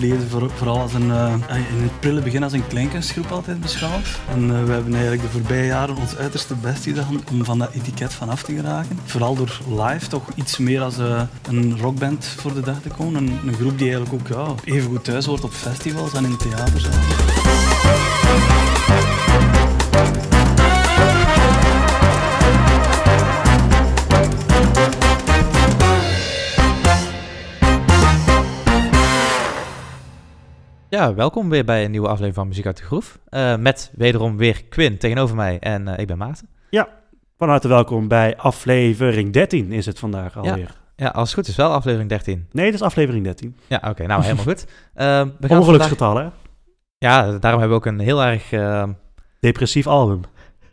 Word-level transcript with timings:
verleden 0.00 0.28
voor, 0.28 0.50
vooral 0.50 0.80
als 0.80 0.94
een, 0.94 1.08
uh, 1.08 1.34
in 1.48 1.82
het 1.82 2.00
prille 2.00 2.20
begin 2.20 2.42
als 2.42 2.52
een 2.52 2.66
kleinkunstgroep 2.66 3.30
altijd 3.30 3.60
beschouwd. 3.60 4.18
En 4.32 4.42
uh, 4.42 4.64
we 4.64 4.72
hebben 4.72 4.92
eigenlijk 4.92 5.22
de 5.22 5.28
voorbije 5.28 5.66
jaren 5.66 5.96
ons 5.96 6.16
uiterste 6.16 6.54
best 6.54 6.84
gedaan 6.84 7.20
om 7.30 7.44
van 7.44 7.58
dat 7.58 7.72
etiket 7.72 8.12
van 8.12 8.28
af 8.28 8.42
te 8.42 8.54
geraken. 8.54 8.98
Vooral 9.04 9.34
door 9.34 9.60
live 9.68 10.08
toch 10.08 10.28
iets 10.34 10.58
meer 10.58 10.82
als 10.82 10.98
uh, 10.98 11.22
een 11.48 11.78
rockband 11.80 12.24
voor 12.24 12.54
de 12.54 12.60
dag 12.60 12.80
te 12.82 12.88
komen. 12.88 13.26
Een, 13.26 13.38
een 13.46 13.54
groep 13.54 13.78
die 13.78 13.92
eigenlijk 13.92 14.22
ook 14.22 14.36
ja, 14.36 14.74
even 14.74 14.90
goed 14.90 15.04
thuis 15.04 15.24
hoort 15.24 15.44
op 15.44 15.52
festivals 15.52 16.12
en 16.12 16.24
in 16.24 16.36
theaterzalen. 16.36 17.69
Ja, 30.90 31.14
welkom 31.14 31.48
weer 31.48 31.64
bij 31.64 31.84
een 31.84 31.90
nieuwe 31.90 32.06
aflevering 32.06 32.34
van 32.34 32.48
Muziek 32.48 32.66
uit 32.66 32.76
de 32.76 32.82
Groef. 32.82 33.18
Uh, 33.30 33.56
met 33.56 33.92
wederom 33.96 34.36
weer 34.36 34.64
Quinn 34.64 34.98
tegenover 34.98 35.36
mij 35.36 35.58
en 35.58 35.88
uh, 35.88 35.98
ik 35.98 36.06
ben 36.06 36.18
Maarten. 36.18 36.48
Ja, 36.70 36.88
van 37.36 37.48
harte 37.48 37.68
welkom 37.68 38.08
bij 38.08 38.36
aflevering 38.36 39.32
13 39.32 39.72
is 39.72 39.86
het 39.86 39.98
vandaag 39.98 40.36
alweer. 40.36 40.58
Ja, 40.58 41.04
ja 41.04 41.08
als 41.08 41.28
het 41.28 41.38
goed 41.38 41.48
is 41.48 41.56
wel 41.56 41.72
aflevering 41.72 42.08
13. 42.08 42.46
Nee, 42.52 42.64
het 42.64 42.74
is 42.74 42.82
aflevering 42.82 43.24
13. 43.24 43.56
Ja, 43.66 43.76
oké, 43.76 43.88
okay, 43.88 44.06
nou 44.06 44.22
helemaal 44.24 44.44
goed. 44.44 44.66
Uh, 44.96 45.26
Ongeluksgetal, 45.58 46.12
vandaag... 46.12 46.32
hè? 46.32 46.48
Ja, 46.98 47.22
daarom 47.22 47.60
hebben 47.60 47.68
we 47.68 47.74
ook 47.74 47.86
een 47.86 47.98
heel 48.00 48.22
erg... 48.22 48.50
Depressief 49.40 49.86
album. 49.86 50.20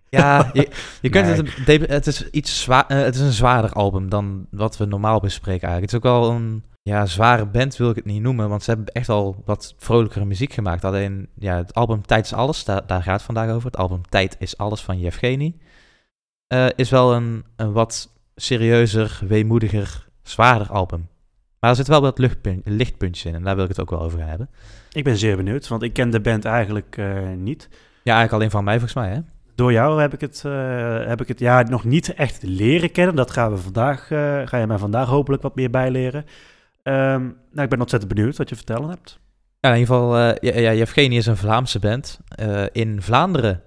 Ja, 0.10 0.50
je, 0.54 0.70
je 1.02 1.10
kunt 1.10 1.26
nee. 1.26 1.80
het... 1.80 1.90
Het 1.90 2.08
is, 2.08 2.30
iets 2.30 2.62
zwaar, 2.62 2.86
het 2.88 3.16
is 3.16 3.22
een 3.22 3.32
zwaarder 3.32 3.72
album 3.72 4.10
dan 4.10 4.48
wat 4.52 4.78
we 4.78 4.86
normaal 4.86 5.20
bespreken 5.20 5.68
eigenlijk. 5.68 5.92
Het 5.92 6.04
is 6.04 6.10
ook 6.10 6.22
wel 6.22 6.32
een 6.32 6.64
ja, 6.88 7.06
zware 7.06 7.46
band 7.46 7.78
wil 7.78 7.90
ik 7.90 7.96
het 7.96 8.06
niet 8.06 8.22
noemen, 8.22 8.50
want 8.50 8.64
ze 8.64 8.70
hebben 8.70 8.94
echt 8.94 9.10
al 9.10 9.42
wat 9.46 9.76
vrolijkere 9.78 10.26
muziek 10.26 10.54
gemaakt. 10.54 10.86
Alleen 10.86 11.30
ja, 11.36 11.58
het 11.58 11.74
album 11.74 12.06
Tijd 12.06 12.26
is 12.26 12.34
Alles, 12.34 12.64
daar, 12.64 12.88
daar 12.88 13.04
gaat 13.04 13.14
het 13.14 13.24
vandaag 13.24 13.50
over. 13.50 13.66
Het 13.66 13.78
album 13.78 14.02
Tijd 14.10 14.36
is 14.40 14.58
Alles 14.58 14.82
van 14.82 15.00
Yevgeny. 15.00 15.56
Uh, 16.54 16.68
is 16.76 16.90
wel 16.90 17.14
een, 17.14 17.46
een 17.56 17.72
wat 17.72 18.10
serieuzer, 18.36 19.20
weemoediger, 19.28 20.08
zwaarder 20.24 20.72
album. 20.72 21.08
Maar 21.60 21.70
er 21.70 21.76
zit 21.76 21.88
wel 21.88 22.02
wat 22.02 22.20
lichtpuntjes 22.64 23.26
in 23.26 23.36
en 23.36 23.44
daar 23.44 23.56
wil 23.56 23.64
ik 23.64 23.70
het 23.70 23.80
ook 23.80 23.90
wel 23.90 24.02
over 24.02 24.20
gaan 24.20 24.28
hebben. 24.28 24.50
Ik 24.92 25.04
ben 25.04 25.18
zeer 25.18 25.36
benieuwd, 25.36 25.68
want 25.68 25.82
ik 25.84 25.94
ken 25.94 26.10
de 26.10 26.22
band 26.22 26.46
eigenlijk 26.46 26.98
uh, 26.98 27.30
niet. 27.38 27.70
Ja, 28.04 28.14
eigenlijk 28.16 28.34
alleen 28.34 28.52
van 28.52 28.64
mij 28.64 28.80
volgens 28.80 28.94
mij, 28.94 29.10
hè? 29.10 29.20
Door 29.58 29.72
jou 29.72 30.02
heb 30.02 30.14
ik 30.14 30.22
het, 30.22 30.44
uh, 30.46 31.06
heb 31.06 31.22
ik 31.22 31.28
het 31.28 31.40
ja, 31.40 31.62
nog 31.62 31.84
niet 31.84 32.14
echt 32.14 32.44
leren 32.44 32.92
kennen. 32.92 33.16
Dat 33.16 33.32
gaan 33.32 33.52
we 33.52 33.58
vandaag, 33.58 34.08
ga 34.50 34.58
je 34.58 34.68
mij 34.68 34.78
vandaag 34.78 35.08
hopelijk 35.08 35.42
wat 35.42 35.56
meer 35.56 35.70
bijleren. 35.70 36.26
Um, 36.84 37.38
nou, 37.52 37.64
ik 37.64 37.70
ben 37.70 37.80
ontzettend 37.80 38.14
benieuwd 38.14 38.38
wat 38.38 38.50
je 38.50 38.56
vertellen 38.56 38.90
hebt. 38.90 39.20
Ja, 39.60 39.74
in 39.74 39.80
ieder 39.80 39.96
geval, 39.96 40.18
uh, 40.18 40.36
ja, 40.54 40.72
ja, 40.72 40.86
is 40.96 41.26
een 41.26 41.38
Vlaamse 41.38 41.80
band. 41.80 42.20
In 42.72 43.02
Vlaanderen 43.02 43.62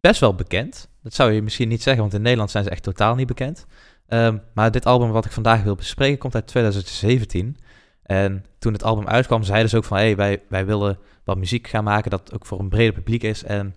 best 0.00 0.20
wel 0.20 0.34
bekend. 0.34 0.88
Dat 1.02 1.14
zou 1.14 1.32
je 1.32 1.42
misschien 1.42 1.68
niet 1.68 1.82
zeggen, 1.82 2.02
want 2.02 2.14
in 2.14 2.22
Nederland 2.22 2.50
zijn 2.50 2.64
ze 2.64 2.70
echt 2.70 2.82
totaal 2.82 3.14
niet 3.14 3.26
bekend. 3.26 3.66
Um, 4.08 4.42
maar 4.54 4.70
dit 4.70 4.86
album 4.86 5.10
wat 5.10 5.24
ik 5.24 5.32
vandaag 5.32 5.62
wil 5.62 5.74
bespreken 5.74 6.18
komt 6.18 6.34
uit 6.34 6.46
2017. 6.46 7.56
En 8.02 8.44
toen 8.58 8.72
het 8.72 8.84
album 8.84 9.06
uitkwam, 9.06 9.42
zeiden 9.42 9.70
ze 9.70 9.76
ook 9.76 9.84
van... 9.84 9.96
hé, 9.96 10.02
hey, 10.02 10.16
wij, 10.16 10.42
wij 10.48 10.66
willen 10.66 10.98
wat 11.24 11.38
muziek 11.38 11.68
gaan 11.68 11.84
maken 11.84 12.10
dat 12.10 12.34
ook 12.34 12.46
voor 12.46 12.58
een 12.60 12.68
breder 12.68 12.94
publiek 12.94 13.22
is... 13.22 13.44
en 13.44 13.74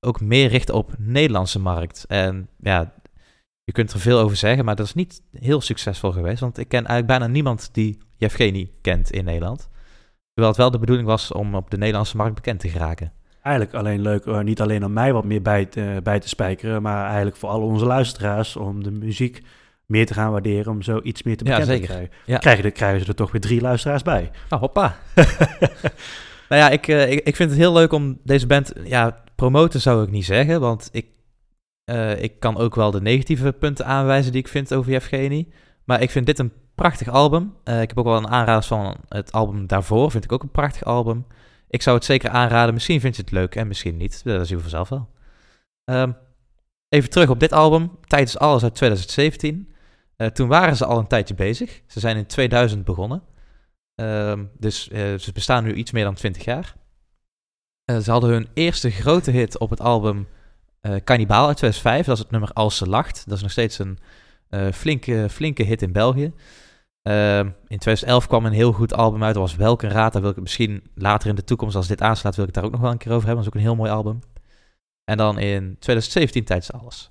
ook 0.00 0.20
meer 0.20 0.48
richten 0.48 0.74
op 0.74 0.92
Nederlandse 0.98 1.58
markt. 1.58 2.04
En 2.08 2.48
ja, 2.58 2.92
je 3.64 3.72
kunt 3.72 3.92
er 3.92 4.00
veel 4.00 4.18
over 4.18 4.36
zeggen, 4.36 4.64
maar 4.64 4.76
dat 4.76 4.86
is 4.86 4.94
niet 4.94 5.22
heel 5.32 5.60
succesvol 5.60 6.12
geweest. 6.12 6.40
Want 6.40 6.58
ik 6.58 6.68
ken 6.68 6.86
eigenlijk 6.86 7.06
bijna 7.18 7.26
niemand 7.32 7.68
die 7.72 7.98
Yevgeny 8.16 8.70
kent 8.80 9.10
in 9.10 9.24
Nederland. 9.24 9.68
Terwijl 10.32 10.48
het 10.48 10.56
wel 10.56 10.70
de 10.70 10.78
bedoeling 10.78 11.08
was 11.08 11.32
om 11.32 11.54
op 11.54 11.70
de 11.70 11.78
Nederlandse 11.78 12.16
markt 12.16 12.34
bekend 12.34 12.60
te 12.60 12.68
geraken. 12.68 13.12
Eigenlijk 13.42 13.76
alleen 13.76 14.00
leuk, 14.00 14.24
uh, 14.24 14.40
niet 14.40 14.60
alleen 14.60 14.84
om 14.84 14.92
mij 14.92 15.12
wat 15.12 15.24
meer 15.24 15.42
bij 15.42 15.64
te, 15.64 16.00
bij 16.02 16.20
te 16.20 16.28
spijkeren, 16.28 16.82
maar 16.82 17.06
eigenlijk 17.06 17.36
voor 17.36 17.48
al 17.48 17.62
onze 17.62 17.84
luisteraars 17.84 18.56
om 18.56 18.82
de 18.82 18.90
muziek 18.90 19.42
meer 19.86 20.06
te 20.06 20.14
gaan 20.14 20.30
waarderen, 20.30 20.72
om 20.72 20.82
zo 20.82 21.00
iets 21.02 21.22
meer 21.22 21.36
te 21.36 21.44
bekend 21.44 21.66
ja, 21.66 21.74
te 21.74 21.80
krijgen. 21.80 22.10
Ja. 22.26 22.38
Krijgen, 22.38 22.72
krijgen 22.72 23.00
ze 23.00 23.06
er 23.06 23.14
toch 23.14 23.32
weer 23.32 23.40
drie 23.40 23.60
luisteraars 23.60 24.02
bij. 24.02 24.30
Oh, 24.50 24.58
hoppa. 24.58 24.96
nou 26.48 26.60
ja, 26.62 26.70
ik, 26.70 26.86
uh, 26.86 27.10
ik, 27.10 27.20
ik 27.20 27.36
vind 27.36 27.50
het 27.50 27.58
heel 27.58 27.72
leuk 27.72 27.92
om 27.92 28.18
deze 28.24 28.46
band, 28.46 28.72
ja, 28.84 29.22
promoten 29.40 29.80
zou 29.80 30.02
ik 30.04 30.10
niet 30.10 30.24
zeggen, 30.24 30.60
want 30.60 30.88
ik, 30.92 31.06
uh, 31.90 32.22
ik 32.22 32.40
kan 32.40 32.56
ook 32.56 32.74
wel 32.74 32.90
de 32.90 33.00
negatieve 33.00 33.52
punten 33.52 33.86
aanwijzen 33.86 34.32
die 34.32 34.40
ik 34.40 34.48
vind 34.48 34.74
over 34.74 34.92
Yevgeny. 34.92 35.48
Maar 35.84 36.02
ik 36.02 36.10
vind 36.10 36.26
dit 36.26 36.38
een 36.38 36.52
prachtig 36.74 37.08
album. 37.08 37.54
Uh, 37.64 37.82
ik 37.82 37.88
heb 37.88 37.98
ook 37.98 38.04
wel 38.04 38.16
een 38.16 38.28
aanrader 38.28 38.62
van 38.62 38.96
het 39.08 39.32
album 39.32 39.66
daarvoor. 39.66 40.10
Vind 40.10 40.24
ik 40.24 40.32
ook 40.32 40.42
een 40.42 40.50
prachtig 40.50 40.84
album. 40.84 41.26
Ik 41.68 41.82
zou 41.82 41.96
het 41.96 42.04
zeker 42.04 42.30
aanraden. 42.30 42.74
Misschien 42.74 43.00
vind 43.00 43.16
je 43.16 43.22
het 43.22 43.30
leuk 43.30 43.54
en 43.54 43.68
misschien 43.68 43.96
niet. 43.96 44.24
Dat 44.24 44.46
zien 44.46 44.56
we 44.56 44.62
vanzelf 44.62 44.88
wel. 44.88 45.08
Um, 45.84 46.16
even 46.88 47.10
terug 47.10 47.28
op 47.28 47.40
dit 47.40 47.52
album. 47.52 47.90
Tijd 48.06 48.28
is 48.28 48.38
alles 48.38 48.62
uit 48.62 48.74
2017. 48.74 49.72
Uh, 50.16 50.26
toen 50.26 50.48
waren 50.48 50.76
ze 50.76 50.84
al 50.84 50.98
een 50.98 51.06
tijdje 51.06 51.34
bezig. 51.34 51.82
Ze 51.86 52.00
zijn 52.00 52.16
in 52.16 52.26
2000 52.26 52.84
begonnen. 52.84 53.22
Um, 53.94 54.50
dus 54.58 54.88
ze 54.88 55.30
bestaan 55.32 55.64
nu 55.64 55.74
iets 55.74 55.90
meer 55.90 56.04
dan 56.04 56.14
20 56.14 56.44
jaar. 56.44 56.74
Ze 57.98 58.10
hadden 58.10 58.30
hun 58.30 58.48
eerste 58.54 58.90
grote 58.90 59.30
hit 59.30 59.58
op 59.58 59.70
het 59.70 59.80
album 59.80 60.26
Cannibal 61.04 61.46
uit 61.46 61.56
2005. 61.56 62.06
Dat 62.06 62.16
is 62.16 62.22
het 62.22 62.30
nummer 62.30 62.50
Als 62.52 62.76
ze 62.76 62.86
lacht. 62.86 63.22
Dat 63.26 63.36
is 63.36 63.42
nog 63.42 63.50
steeds 63.50 63.78
een 63.78 63.98
flinke, 64.72 65.26
flinke 65.30 65.62
hit 65.62 65.82
in 65.82 65.92
België. 65.92 66.32
Uh, 67.02 67.38
in 67.38 67.78
2011 67.78 68.26
kwam 68.26 68.46
een 68.46 68.52
heel 68.52 68.72
goed 68.72 68.94
album 68.94 69.22
uit. 69.24 69.34
Dat 69.34 69.42
was 69.42 69.56
Welke 69.56 69.88
Raad. 69.88 70.12
Daar 70.12 70.22
wil 70.22 70.30
ik 70.30 70.40
misschien 70.40 70.82
later 70.94 71.28
in 71.28 71.34
de 71.34 71.44
toekomst, 71.44 71.76
als 71.76 71.86
dit 71.86 72.00
aanslaat, 72.02 72.36
wil 72.36 72.44
ik 72.44 72.52
daar 72.52 72.64
ook 72.64 72.70
nog 72.70 72.80
wel 72.80 72.90
een 72.90 72.98
keer 72.98 73.12
over 73.12 73.26
hebben. 73.26 73.44
Dat 73.44 73.54
is 73.54 73.60
ook 73.60 73.66
een 73.66 73.74
heel 73.74 73.84
mooi 73.84 73.90
album. 73.90 74.20
En 75.04 75.16
dan 75.16 75.38
in 75.38 75.76
2017 75.78 76.44
tijdens 76.44 76.72
alles. 76.72 77.10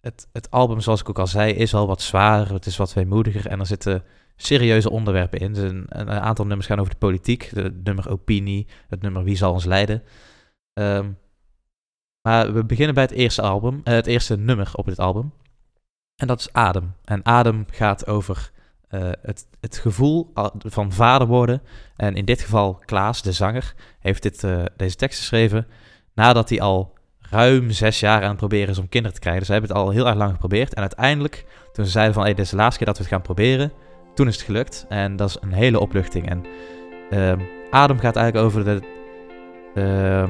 Het, 0.00 0.28
het 0.32 0.50
album, 0.50 0.80
zoals 0.80 1.00
ik 1.00 1.08
ook 1.08 1.18
al 1.18 1.26
zei, 1.26 1.52
is 1.52 1.72
wel 1.72 1.86
wat 1.86 2.02
zwaarder. 2.02 2.54
Het 2.54 2.66
is 2.66 2.76
wat 2.76 2.92
weemoediger. 2.92 3.46
En 3.46 3.60
er 3.60 3.66
zitten 3.66 4.04
serieuze 4.36 4.90
onderwerpen 4.90 5.40
in. 5.40 5.56
een, 5.56 5.84
een, 5.88 6.10
aantal 6.10 6.46
nummers 6.46 6.66
gaan 6.66 6.78
over 6.78 6.92
de 6.92 6.98
politiek. 6.98 7.42
Het 7.42 7.84
nummer 7.84 8.10
Opinie. 8.10 8.66
Het 8.88 9.02
nummer 9.02 9.24
Wie 9.24 9.36
zal 9.36 9.52
ons 9.52 9.64
leiden. 9.64 10.02
Um, 10.72 11.18
maar 12.28 12.52
we 12.52 12.64
beginnen 12.64 12.94
bij 12.94 13.04
het 13.04 13.12
eerste 13.12 13.42
album. 13.42 13.74
Uh, 13.74 13.94
het 13.94 14.06
eerste 14.06 14.36
nummer 14.36 14.70
op 14.74 14.86
dit 14.86 14.98
album. 14.98 15.32
En 16.16 16.26
dat 16.26 16.40
is 16.40 16.52
adem. 16.52 16.94
En 17.04 17.24
adem 17.24 17.66
gaat 17.70 18.06
over 18.06 18.50
uh, 18.90 19.10
het, 19.22 19.46
het 19.60 19.78
gevoel 19.78 20.32
van 20.58 20.92
vader 20.92 21.26
worden. 21.26 21.62
En 21.96 22.14
in 22.14 22.24
dit 22.24 22.40
geval 22.40 22.74
Klaas, 22.74 23.22
de 23.22 23.32
zanger, 23.32 23.74
heeft 23.98 24.22
dit, 24.22 24.42
uh, 24.42 24.64
deze 24.76 24.96
tekst 24.96 25.18
geschreven 25.18 25.66
nadat 26.14 26.48
hij 26.48 26.60
al 26.60 26.94
ruim 27.30 27.70
zes 27.70 28.00
jaar 28.00 28.22
aan 28.22 28.28
het 28.28 28.36
proberen 28.36 28.68
is 28.68 28.78
om 28.78 28.88
kinderen 28.88 29.14
te 29.14 29.20
krijgen. 29.20 29.38
Dus 29.38 29.48
ze 29.48 29.58
hebben 29.58 29.76
het 29.76 29.86
al 29.86 29.90
heel 29.90 30.06
erg 30.06 30.16
lang 30.16 30.32
geprobeerd. 30.32 30.74
En 30.74 30.80
uiteindelijk, 30.80 31.46
toen 31.72 31.84
ze 31.84 31.90
zeiden 31.90 32.14
van, 32.14 32.22
hey, 32.22 32.34
dit 32.34 32.44
is 32.44 32.50
de 32.50 32.56
laatste 32.56 32.76
keer 32.76 32.86
dat 32.86 32.96
we 32.96 33.02
het 33.02 33.12
gaan 33.12 33.22
proberen, 33.22 33.72
toen 34.16 34.26
is 34.26 34.34
het 34.34 34.44
gelukt. 34.44 34.86
En 34.88 35.16
dat 35.16 35.28
is 35.28 35.36
een 35.40 35.52
hele 35.52 35.80
opluchting. 35.80 36.28
En 36.28 36.44
uh, 37.10 37.32
Adem 37.70 37.98
gaat 37.98 38.16
eigenlijk 38.16 38.46
over 38.46 38.64
de, 38.64 38.80
uh, 39.74 40.28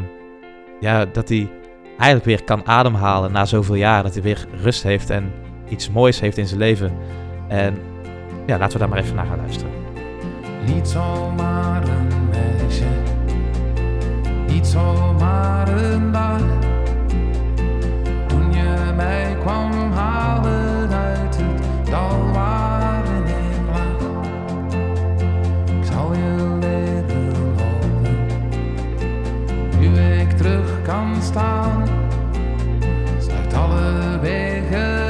ja, 0.80 1.04
dat 1.04 1.28
hij 1.28 1.50
eigenlijk 1.88 2.24
weer 2.24 2.44
kan 2.44 2.66
ademhalen 2.66 3.32
na 3.32 3.44
zoveel 3.44 3.74
jaar. 3.74 4.02
Dat 4.02 4.14
hij 4.14 4.22
weer 4.22 4.46
rust 4.62 4.82
heeft 4.82 5.10
en 5.10 5.32
iets 5.68 5.90
moois 5.90 6.20
heeft 6.20 6.36
in 6.36 6.46
zijn 6.46 6.60
leven. 6.60 6.92
En 7.48 7.78
ja, 8.46 8.58
laten 8.58 8.72
we 8.72 8.78
daar 8.78 8.88
maar 8.88 8.98
even 8.98 9.16
naar 9.16 9.26
gaan 9.26 9.38
luisteren. 9.38 9.72
Niet 10.74 10.88
zomaar 10.88 11.88
een 11.88 12.28
meisje, 12.28 12.84
niet 14.46 14.66
zomaar 14.66 15.68
een 15.68 16.15
kan 30.96 31.22
staan. 31.22 31.88
Alle 33.54 34.18
wegen 34.20 35.06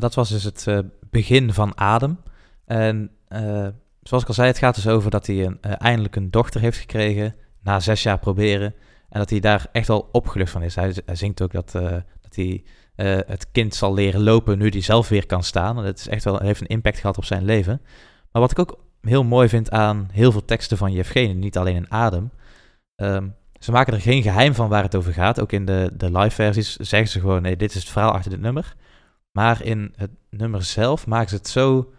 dat 0.00 0.14
was 0.14 0.28
dus 0.28 0.44
het 0.44 0.64
uh, 0.68 0.78
begin 1.10 1.52
van 1.52 1.78
Adem. 1.78 2.18
En 2.64 3.10
uh, 3.28 3.66
zoals 4.02 4.22
ik 4.22 4.28
al 4.28 4.34
zei, 4.34 4.48
het 4.48 4.58
gaat 4.58 4.74
dus 4.74 4.88
over 4.88 5.10
dat 5.10 5.26
hij 5.26 5.46
een, 5.46 5.58
uh, 5.66 5.72
eindelijk 5.78 6.16
een 6.16 6.30
dochter 6.30 6.60
heeft 6.60 6.78
gekregen 6.78 7.34
na 7.62 7.80
zes 7.80 8.02
jaar 8.02 8.18
proberen. 8.18 8.74
En 9.08 9.18
dat 9.18 9.30
hij 9.30 9.40
daar 9.40 9.66
echt 9.72 9.88
wel 9.88 10.08
opgelucht 10.12 10.50
van 10.50 10.62
is. 10.62 10.74
Hij, 10.74 10.94
hij 11.04 11.14
zingt 11.14 11.42
ook 11.42 11.52
dat, 11.52 11.70
dat 12.20 12.34
hij 12.34 12.64
het 13.26 13.50
kind 13.52 13.74
zal 13.74 13.94
leren 13.94 14.22
lopen 14.22 14.58
nu 14.58 14.68
hij 14.68 14.80
zelf 14.80 15.08
weer 15.08 15.26
kan 15.26 15.42
staan. 15.42 15.78
En 15.78 15.84
dat 15.84 15.98
is 15.98 16.08
echt 16.08 16.24
wel, 16.24 16.38
heeft 16.38 16.60
een 16.60 16.66
impact 16.66 16.98
gehad 16.98 17.16
op 17.16 17.24
zijn 17.24 17.44
leven. 17.44 17.80
Maar 18.32 18.42
wat 18.42 18.50
ik 18.50 18.58
ook 18.58 18.78
heel 19.00 19.24
mooi 19.24 19.48
vind 19.48 19.70
aan 19.70 20.08
heel 20.12 20.32
veel 20.32 20.44
teksten 20.44 20.76
van 20.76 20.92
Yevgeny, 20.92 21.32
niet 21.32 21.56
alleen 21.56 21.76
in 21.76 21.90
Adem. 21.90 22.30
Um, 22.96 23.34
ze 23.58 23.72
maken 23.72 23.92
er 23.92 24.00
geen 24.00 24.22
geheim 24.22 24.54
van 24.54 24.68
waar 24.68 24.82
het 24.82 24.94
over 24.94 25.12
gaat. 25.12 25.40
Ook 25.40 25.52
in 25.52 25.64
de, 25.64 25.90
de 25.96 26.18
live 26.18 26.34
versies 26.34 26.76
zeggen 26.76 27.08
ze 27.08 27.20
gewoon, 27.20 27.42
nee, 27.42 27.56
dit 27.56 27.74
is 27.74 27.82
het 27.82 27.92
verhaal 27.92 28.12
achter 28.12 28.30
dit 28.30 28.40
nummer. 28.40 28.74
Maar 29.32 29.62
in 29.62 29.92
het 29.96 30.10
nummer 30.30 30.62
zelf 30.62 31.06
maken 31.06 31.28
ze 31.28 31.34
het 31.34 31.48
zo. 31.48 31.92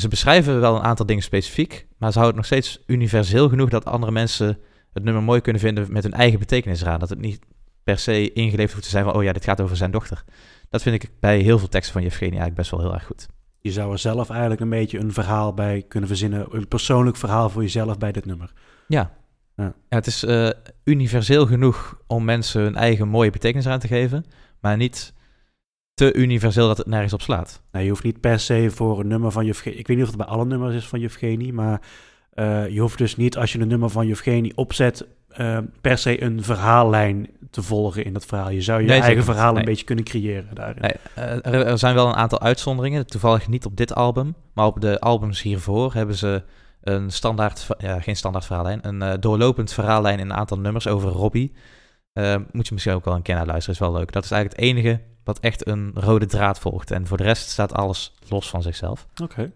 Ze 0.00 0.08
beschrijven 0.08 0.60
wel 0.60 0.76
een 0.76 0.82
aantal 0.82 1.06
dingen 1.06 1.22
specifiek, 1.22 1.86
maar 1.98 2.12
ze 2.12 2.18
houden 2.18 2.40
het 2.40 2.50
nog 2.50 2.60
steeds 2.60 2.82
universeel 2.86 3.48
genoeg 3.48 3.68
dat 3.68 3.84
andere 3.84 4.12
mensen 4.12 4.58
het 4.92 5.04
nummer 5.04 5.22
mooi 5.22 5.40
kunnen 5.40 5.62
vinden 5.62 5.92
met 5.92 6.02
hun 6.02 6.12
eigen 6.12 6.38
betekenis 6.38 6.80
eraan. 6.80 7.00
Dat 7.00 7.08
het 7.08 7.18
niet 7.20 7.40
per 7.82 7.98
se 7.98 8.32
ingeleefd 8.32 8.72
hoeft 8.72 8.84
te 8.84 8.90
zijn 8.90 9.04
van, 9.04 9.14
oh 9.14 9.22
ja, 9.22 9.32
dit 9.32 9.44
gaat 9.44 9.60
over 9.60 9.76
zijn 9.76 9.90
dochter. 9.90 10.24
Dat 10.70 10.82
vind 10.82 11.02
ik 11.02 11.10
bij 11.20 11.38
heel 11.38 11.58
veel 11.58 11.68
teksten 11.68 11.92
van 11.92 12.02
Yevgeny 12.02 12.28
eigenlijk 12.30 12.56
best 12.56 12.70
wel 12.70 12.80
heel 12.80 12.94
erg 12.94 13.04
goed. 13.04 13.28
Je 13.60 13.72
zou 13.72 13.92
er 13.92 13.98
zelf 13.98 14.30
eigenlijk 14.30 14.60
een 14.60 14.68
beetje 14.68 14.98
een 14.98 15.12
verhaal 15.12 15.54
bij 15.54 15.84
kunnen 15.88 16.08
verzinnen, 16.08 16.46
een 16.50 16.68
persoonlijk 16.68 17.16
verhaal 17.16 17.50
voor 17.50 17.62
jezelf 17.62 17.98
bij 17.98 18.12
dit 18.12 18.24
nummer. 18.24 18.52
Ja, 18.88 19.12
ja. 19.56 19.74
ja 19.88 19.96
het 19.96 20.06
is 20.06 20.24
uh, 20.24 20.50
universeel 20.84 21.46
genoeg 21.46 22.00
om 22.06 22.24
mensen 22.24 22.62
hun 22.62 22.76
eigen 22.76 23.08
mooie 23.08 23.30
betekenis 23.30 23.66
aan 23.66 23.78
te 23.78 23.86
geven, 23.86 24.24
maar 24.60 24.76
niet 24.76 25.12
te 25.94 26.14
universeel 26.14 26.66
dat 26.66 26.78
het 26.78 26.86
nergens 26.86 27.12
op 27.12 27.22
slaat. 27.22 27.62
Nee, 27.72 27.84
je 27.84 27.90
hoeft 27.90 28.04
niet 28.04 28.20
per 28.20 28.40
se 28.40 28.70
voor 28.70 29.00
een 29.00 29.06
nummer 29.06 29.30
van 29.32 29.46
Yevgeny, 29.46 29.76
ik 29.76 29.86
weet 29.86 29.96
niet 29.96 30.06
of 30.06 30.12
het 30.12 30.20
bij 30.20 30.30
alle 30.30 30.44
nummers 30.44 30.74
is 30.74 30.88
van 30.88 31.00
Yevgeny, 31.00 31.50
maar 31.50 31.80
uh, 32.38 32.68
je 32.68 32.80
hoeft 32.80 32.98
dus 32.98 33.16
niet 33.16 33.36
als 33.36 33.52
je 33.52 33.58
een 33.58 33.68
nummer 33.68 33.90
van 33.90 34.06
Yevgeny 34.06 34.52
opzet 34.54 35.06
uh, 35.36 35.58
per 35.80 35.98
se 35.98 36.22
een 36.22 36.42
verhaallijn 36.42 37.28
te 37.50 37.62
volgen 37.62 38.04
in 38.04 38.12
dat 38.12 38.26
verhaal. 38.26 38.50
Je 38.50 38.60
zou 38.60 38.82
je 38.82 38.92
eigen 38.92 39.24
verhaal 39.24 39.56
een 39.56 39.64
beetje 39.64 39.84
kunnen 39.84 40.04
creëren 40.04 40.54
daarin. 40.54 40.82
Nee, 40.82 40.94
er, 41.42 41.66
er, 41.66 41.78
zijn 41.78 41.94
wel 41.94 42.06
een 42.06 42.14
aantal 42.14 42.40
uitzonderingen, 42.40 43.06
toevallig 43.06 43.48
niet 43.48 43.64
op 43.64 43.76
dit 43.76 43.94
album, 43.94 44.34
maar 44.52 44.66
op 44.66 44.80
de 44.80 45.00
albums 45.00 45.42
hiervoor 45.42 45.94
hebben 45.94 46.14
ze 46.14 46.42
een 46.82 47.10
standaard, 47.10 47.66
ja, 47.78 48.00
geen 48.00 48.16
standaard 48.16 48.44
verhaallijn, 48.44 48.78
een 48.82 49.02
uh, 49.02 49.12
doorlopend 49.20 49.72
verhaallijn 49.72 50.18
in 50.18 50.30
een 50.30 50.36
aantal 50.36 50.58
nummers 50.58 50.86
over 50.86 51.10
Robbie. 51.10 51.52
Uh, 52.14 52.34
moet 52.52 52.66
je 52.66 52.74
misschien 52.74 52.94
ook 52.94 53.04
wel 53.04 53.14
een 53.14 53.22
keer 53.22 53.34
naar 53.34 53.46
luisteren, 53.46 53.74
is 53.74 53.86
wel 53.86 53.92
leuk. 53.92 54.12
Dat 54.12 54.24
is 54.24 54.30
eigenlijk 54.30 54.60
het 54.60 54.70
enige 54.70 55.00
wat 55.24 55.38
echt 55.38 55.68
een 55.68 55.90
rode 55.94 56.26
draad 56.26 56.58
volgt. 56.58 56.90
En 56.90 57.06
voor 57.06 57.16
de 57.16 57.22
rest 57.22 57.48
staat 57.48 57.74
alles 57.74 58.14
los 58.28 58.50
van 58.50 58.62
zichzelf. 58.62 59.06
Oké. 59.22 59.52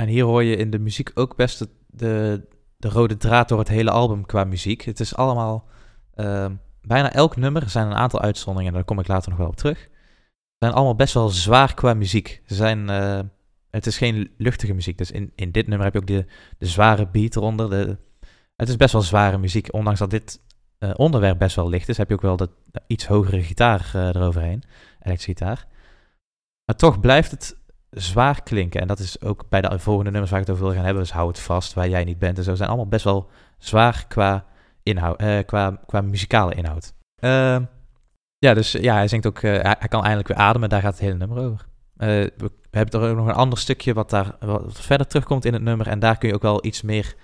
En 0.00 0.08
hier 0.08 0.24
hoor 0.24 0.42
je 0.42 0.56
in 0.56 0.70
de 0.70 0.78
muziek 0.78 1.10
ook 1.14 1.36
best 1.36 1.58
de, 1.58 1.68
de, 1.86 2.42
de 2.76 2.88
rode 2.88 3.16
draad 3.16 3.48
door 3.48 3.58
het 3.58 3.68
hele 3.68 3.90
album 3.90 4.26
qua 4.26 4.44
muziek. 4.44 4.82
Het 4.82 5.00
is 5.00 5.14
allemaal, 5.16 5.68
ehm, 6.14 6.54
bijna 6.82 7.12
elk 7.12 7.36
nummer, 7.36 7.62
er 7.62 7.70
zijn 7.70 7.86
een 7.86 7.94
aantal 7.94 8.20
uitzonderingen, 8.20 8.72
daar 8.72 8.84
kom 8.84 8.98
ik 8.98 9.08
later 9.08 9.30
nog 9.30 9.38
wel 9.38 9.48
op 9.48 9.56
terug. 9.56 9.88
zijn 10.58 10.72
allemaal 10.72 10.94
best 10.94 11.14
wel 11.14 11.28
zwaar 11.28 11.74
qua 11.74 11.94
muziek. 11.94 12.42
Ze 12.46 12.54
zijn, 12.54 12.90
uh, 12.90 13.20
het 13.70 13.86
is 13.86 13.98
geen 13.98 14.30
luchtige 14.36 14.74
muziek, 14.74 14.98
dus 14.98 15.10
in, 15.10 15.32
in 15.34 15.50
dit 15.50 15.66
nummer 15.66 15.84
heb 15.84 15.94
je 15.94 16.00
ook 16.00 16.06
de, 16.06 16.26
de 16.58 16.66
zware 16.66 17.08
beat 17.08 17.36
eronder. 17.36 17.70
De, 17.70 17.98
het 18.56 18.68
is 18.68 18.76
best 18.76 18.92
wel 18.92 19.02
zware 19.02 19.38
muziek, 19.38 19.72
ondanks 19.74 19.98
dat 19.98 20.10
dit 20.10 20.40
uh, 20.78 20.90
onderwerp 20.96 21.38
best 21.38 21.56
wel 21.56 21.68
licht 21.68 21.88
is, 21.88 21.96
heb 21.96 22.08
je 22.08 22.14
ook 22.14 22.20
wel 22.20 22.36
de, 22.36 22.50
iets 22.86 23.06
hogere 23.06 23.42
gitaar 23.42 23.90
eroverheen, 23.94 24.62
elektrische 25.00 25.30
gitaar. 25.30 25.66
Maar 26.64 26.76
toch 26.76 27.00
blijft 27.00 27.30
het 27.30 27.59
zwaar 27.90 28.42
klinken. 28.42 28.80
En 28.80 28.86
dat 28.86 28.98
is 28.98 29.22
ook 29.22 29.48
bij 29.48 29.60
de 29.60 29.78
volgende 29.78 30.10
nummers 30.10 30.30
waar 30.30 30.40
ik 30.40 30.46
het 30.46 30.54
over 30.54 30.66
wil 30.66 30.76
gaan 30.76 30.84
hebben. 30.84 31.02
Dus 31.02 31.12
hou 31.12 31.28
het 31.28 31.38
vast, 31.38 31.74
waar 31.74 31.88
jij 31.88 32.04
niet 32.04 32.18
bent 32.18 32.38
en 32.38 32.44
zo. 32.44 32.54
Zijn 32.54 32.68
allemaal 32.68 32.88
best 32.88 33.04
wel 33.04 33.30
zwaar 33.58 34.04
qua, 34.08 34.44
inhoud, 34.82 35.18
eh, 35.18 35.38
qua, 35.46 35.80
qua 35.86 36.00
muzikale 36.00 36.54
inhoud. 36.54 36.92
Uh, 37.20 37.56
ja, 38.38 38.54
dus 38.54 38.72
ja, 38.72 38.94
hij 38.94 39.08
zingt 39.08 39.26
ook, 39.26 39.42
uh, 39.42 39.52
hij, 39.62 39.88
kan 39.88 40.00
eindelijk 40.02 40.28
weer 40.28 40.36
ademen. 40.36 40.68
Daar 40.68 40.80
gaat 40.80 40.92
het 40.92 41.00
hele 41.00 41.14
nummer 41.14 41.38
over. 41.38 41.66
Uh, 41.96 42.06
we, 42.36 42.50
hebben 42.70 43.00
er 43.00 43.10
ook 43.10 43.16
nog 43.16 43.26
een 43.26 43.34
ander 43.34 43.58
stukje 43.58 43.94
wat 43.94 44.10
daar 44.10 44.36
wat 44.40 44.80
verder 44.80 45.06
terugkomt 45.06 45.44
in 45.44 45.52
het 45.52 45.62
nummer. 45.62 45.88
En 45.88 45.98
daar 45.98 46.18
kun 46.18 46.28
je 46.28 46.34
ook 46.34 46.42
wel 46.42 46.64
iets 46.66 46.82
meer 46.82 47.14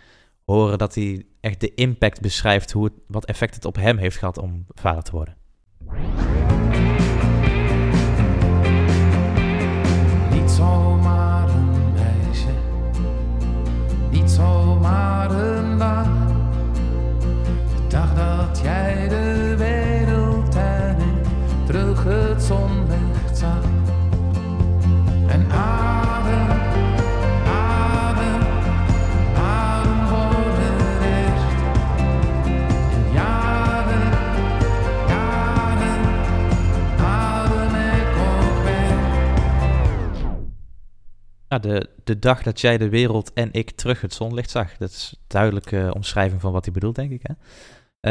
horen 0.45 0.79
dat 0.79 0.95
hij 0.95 1.27
echt 1.41 1.61
de 1.61 1.75
impact 1.75 2.21
beschrijft. 2.21 2.73
Hoe 2.73 2.85
het, 2.85 2.93
wat 3.07 3.25
effect 3.25 3.55
het 3.55 3.65
op 3.65 3.77
hem 3.77 3.97
heeft 3.97 4.17
gehad 4.17 4.39
om 4.39 4.67
vader 4.75 5.03
te 5.03 5.11
worden. 5.11 5.37
De, 41.59 41.89
de 42.05 42.19
dag 42.19 42.43
dat 42.43 42.61
jij 42.61 42.79
de 42.79 42.89
wereld 42.89 43.33
en 43.33 43.49
ik 43.53 43.71
terug 43.71 44.01
het 44.01 44.15
zonlicht 44.15 44.51
zag. 44.51 44.77
Dat 44.77 44.91
is 44.91 45.15
een 45.15 45.25
duidelijke 45.27 45.91
omschrijving 45.95 46.41
van 46.41 46.53
wat 46.53 46.65
hij 46.65 46.75
bedoelt, 46.75 46.95
denk 46.95 47.11
ik. 47.11 47.23
Hè? 47.23 47.33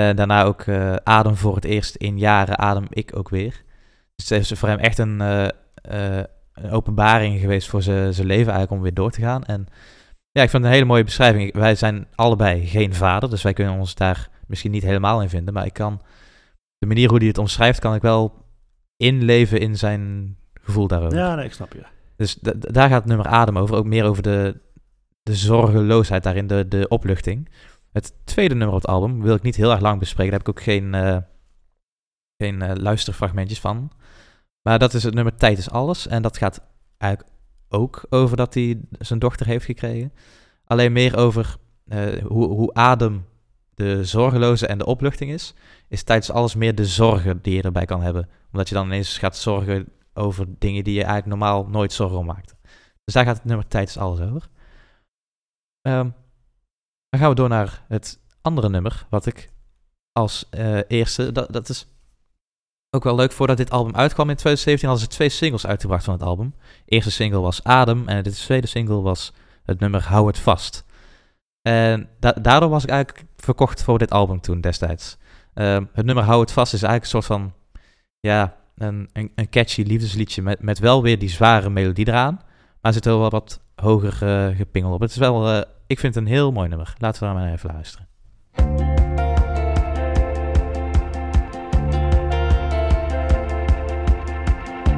Uh, 0.10 0.16
daarna 0.16 0.44
ook 0.44 0.66
uh, 0.66 0.96
adem 0.96 1.36
voor 1.36 1.56
het 1.56 1.66
eerst 1.66 1.96
in 1.96 2.18
jaren, 2.18 2.58
adem 2.58 2.86
ik 2.90 3.18
ook 3.18 3.30
weer. 3.30 3.64
Dus 4.16 4.30
het 4.30 4.52
is 4.52 4.60
voor 4.60 4.70
hem 4.70 4.80
echt 4.80 4.98
een, 4.98 5.52
openbaring 6.72 7.40
geweest 7.40 7.68
voor 7.68 7.82
zijn 7.82 8.26
leven 8.26 8.54
eigenlijk 8.54 8.72
om 8.72 8.82
weer 8.82 8.94
door 8.94 9.12
te 9.12 9.22
gaan. 9.22 9.44
En 9.44 9.68
ja, 10.32 10.42
ik 10.42 10.50
vind 10.50 10.64
het 10.64 10.72
een 10.72 10.78
hele 10.78 10.86
mooie 10.86 11.04
beschrijving. 11.04 11.54
Wij 11.54 11.76
zijn 11.76 12.08
allebei 12.16 12.66
geen 12.66 12.94
vader, 12.94 13.30
dus 13.30 13.42
wij 13.42 13.54
kunnen 13.54 13.78
ons 13.80 13.96
daar 13.96 14.30
misschien 14.48 14.72
niet 14.72 14.84
helemaal 14.84 15.22
in 15.22 15.30
vinden. 15.30 15.54
Maar 15.54 15.66
ik 15.66 15.74
kan, 15.74 16.02
de 16.78 16.88
manier 16.88 17.10
hoe 17.10 17.18
hij 17.18 17.28
het 17.28 17.38
omschrijft, 17.38 17.80
kan 17.80 17.96
ik 17.96 18.02
wel 18.02 18.46
inleven 18.98 19.60
in 19.60 19.78
zijn 19.78 20.36
gevoel 20.62 20.88
daarover. 20.88 21.18
Ja, 21.18 21.36
nee, 21.36 21.46
ik 21.46 21.54
snap 21.54 21.74
je. 21.74 21.95
Dus 22.16 22.38
daar 22.42 22.90
gaat 22.90 23.00
het 23.00 23.06
nummer 23.06 23.28
Adem 23.28 23.58
over. 23.58 23.76
Ook 23.76 23.86
meer 23.86 24.06
over 24.06 24.24
de, 24.24 24.62
de 25.24 25.36
zorgeloosheid 25.36 26.24
daarin, 26.24 26.48
de, 26.48 26.68
de 26.68 26.88
opluchting. 26.88 27.50
Het 27.92 28.14
tweede 28.24 28.56
nummer 28.56 28.76
op 28.76 28.82
het 28.82 28.92
album 28.92 29.22
wil 29.22 29.36
ik 29.36 29.42
niet 29.42 29.56
heel 29.56 29.72
erg 29.72 29.82
lang 29.82 30.00
bespreken. 30.00 30.32
Daar 30.32 30.40
heb 30.40 30.50
ik 30.50 30.58
ook 30.58 30.64
geen, 30.64 30.94
uh, 30.94 31.18
geen 32.38 32.62
uh, 32.62 32.72
luisterfragmentjes 32.74 33.60
van. 33.60 33.92
Maar 34.62 34.80
dat 34.80 34.94
is 34.94 35.04
het 35.04 35.14
nummer 35.14 35.36
Tijd 35.36 35.58
is 35.58 35.70
Alles. 35.70 36.08
En 36.08 36.22
dat 36.22 36.38
gaat 36.38 36.62
eigenlijk 36.98 37.34
ook 37.70 38.06
over 38.10 38.38
dat 38.38 38.54
hij 38.54 38.80
zijn 39.00 39.20
dochter 39.20 39.46
heeft 39.46 39.66
gekregen. 39.66 40.14
Alleen 40.66 40.92
meer 40.92 41.18
over 41.18 41.56
uh, 41.86 42.24
hoe, 42.24 42.48
hoe 42.48 42.74
Adem 42.74 43.26
de 43.76 44.06
zorgeloze 44.06 44.68
en 44.68 44.78
de 44.78 44.86
opluchting 44.86 45.32
is. 45.32 45.54
Is 45.88 46.04
tijdens 46.04 46.32
alles 46.32 46.56
meer 46.56 46.76
de 46.76 46.86
zorgen 46.86 47.40
die 47.42 47.56
je 47.56 47.62
erbij 47.62 47.86
kan 47.86 48.02
hebben. 48.02 48.30
Omdat 48.52 48.70
je 48.70 48.76
dan 48.76 48.86
ineens 48.86 49.18
gaat 49.18 49.38
zorgen 49.38 49.88
over 50.16 50.46
dingen 50.60 50.84
die 50.84 50.94
je 50.94 51.04
eigenlijk 51.04 51.40
normaal 51.40 51.68
nooit 51.68 51.94
zorgen 51.94 52.26
maakte. 52.26 52.56
Dus 53.04 53.14
daar 53.14 53.26
gaat 53.26 53.38
het 53.38 53.46
nummer 53.46 53.68
tijdens 53.68 53.98
alles 53.98 54.20
over. 54.20 54.50
Um, 55.88 56.16
dan 57.10 57.20
gaan 57.20 57.30
we 57.30 57.36
door 57.36 57.50
naar 57.50 57.86
het 57.88 58.20
andere 58.42 58.70
nummer, 58.70 59.06
wat 59.10 59.26
ik 59.26 59.52
als 60.12 60.48
uh, 60.52 60.80
eerste, 60.88 61.32
dat, 61.32 61.54
dat 61.54 61.70
is 61.70 61.88
ook 62.90 63.04
wel 63.04 63.16
leuk, 63.16 63.32
voordat 63.32 63.58
dit 63.58 63.72
album 63.72 63.96
uitkwam 63.96 64.30
in 64.30 64.36
2017 64.36 64.90
hadden 64.90 65.08
ze 65.08 65.16
twee 65.16 65.30
singles 65.30 65.66
uitgebracht 65.68 66.04
van 66.04 66.14
het 66.14 66.24
album. 66.24 66.54
De 66.86 66.92
eerste 66.92 67.12
single 67.12 67.40
was 67.40 67.64
Adem 67.64 68.08
en 68.08 68.24
de 68.24 68.32
tweede 68.32 68.68
single 68.68 69.02
was 69.02 69.34
het 69.64 69.80
nummer 69.80 70.04
Hou 70.08 70.28
het 70.28 70.40
vast. 70.40 70.86
En 71.62 72.10
da 72.20 72.32
daardoor 72.32 72.70
was 72.70 72.84
ik 72.84 72.90
eigenlijk 72.90 73.28
verkocht 73.38 73.84
voor 73.84 73.98
dit 73.98 74.12
album 74.12 74.42
toen 74.42 74.62
destijds. 74.62 75.18
Um, 75.54 75.90
het 75.94 76.06
nummer 76.06 76.24
Hou 76.24 76.42
het 76.42 76.52
vast 76.52 76.74
is 76.74 76.84
eigenlijk 76.84 77.14
een 77.14 77.22
soort 77.22 77.40
van, 77.40 77.54
ja, 78.20 78.58
een, 78.78 79.10
een, 79.14 79.50
catchy 79.50 79.84
liefdesliedje 79.84 80.42
met, 80.42 80.62
met 80.62 80.80
wel 80.80 81.02
weer 81.02 81.20
die 81.20 81.30
zware 81.30 81.70
melodie 81.70 82.08
eraan. 82.08 82.34
Maar 82.34 82.44
er 82.82 82.94
zit 82.94 83.06
wel 83.06 83.30
wat 83.30 83.62
hoger 83.76 84.20
uh, 84.24 84.58
gepingel 84.58 84.94
op. 84.94 85.00
Het 85.00 85.10
is 85.10 85.18
wel, 85.18 85.56
uh, 85.56 85.62
ik 85.88 86.00
vind 86.00 86.16
het 86.16 86.24
een 86.24 86.30
heel 86.32 86.52
mooi 86.52 86.70
nummer. 86.70 86.94
Laten 86.98 87.20
we 87.20 87.26
daar 87.26 87.36
maar 87.36 87.52
even 87.52 87.72
luisteren. 87.74 88.08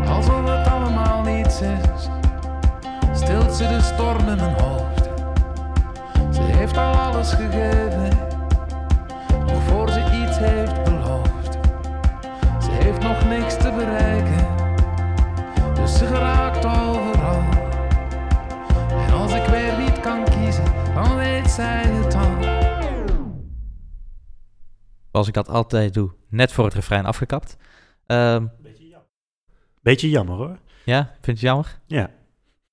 Alsof 0.08 0.50
het 0.50 0.68
allemaal 0.68 1.24
niets 1.24 1.62
is, 1.62 2.10
stilt 3.14 3.54
ze 3.54 3.68
de 3.68 3.82
storm 3.82 4.28
in 4.28 4.36
mijn 4.36 4.62
hoofd. 4.62 5.10
Ze 6.36 6.42
heeft 6.42 6.78
al 6.78 6.94
alles 6.94 7.34
gegeven, 7.34 8.18
voor 9.68 9.90
ze 9.90 10.00
iets 10.00 10.38
heeft 10.38 10.72
heeft 10.72 10.97
nog 13.08 13.28
niks 13.28 13.58
te 13.58 13.72
bereiken, 13.72 14.48
dus 15.76 15.98
ze 15.98 16.06
geraakt 16.06 16.66
overal. 16.66 17.42
En 19.06 19.14
als 19.14 19.34
ik 19.34 19.46
weer 19.46 19.78
niet 19.78 20.00
kan 20.00 20.24
kiezen, 20.24 20.64
dan 20.94 21.16
weet 21.16 21.50
zij 21.50 21.84
het 21.84 22.16
al. 22.16 22.36
Als 25.12 25.28
ik 25.28 25.34
dat 25.34 25.50
altijd 25.50 25.94
doe, 25.94 26.12
net 26.30 26.52
voor 26.52 26.66
het 26.66 26.74
refrein 26.74 27.06
afgekapt. 27.06 27.58
Beetje, 28.06 28.88
jammer. 28.88 29.08
beetje 29.82 30.10
jammer 30.10 30.36
hoor. 30.36 30.58
Ja, 30.86 31.16
vind 31.22 31.40
je 31.40 31.46
jammer? 31.46 31.80
Ja. 31.86 32.10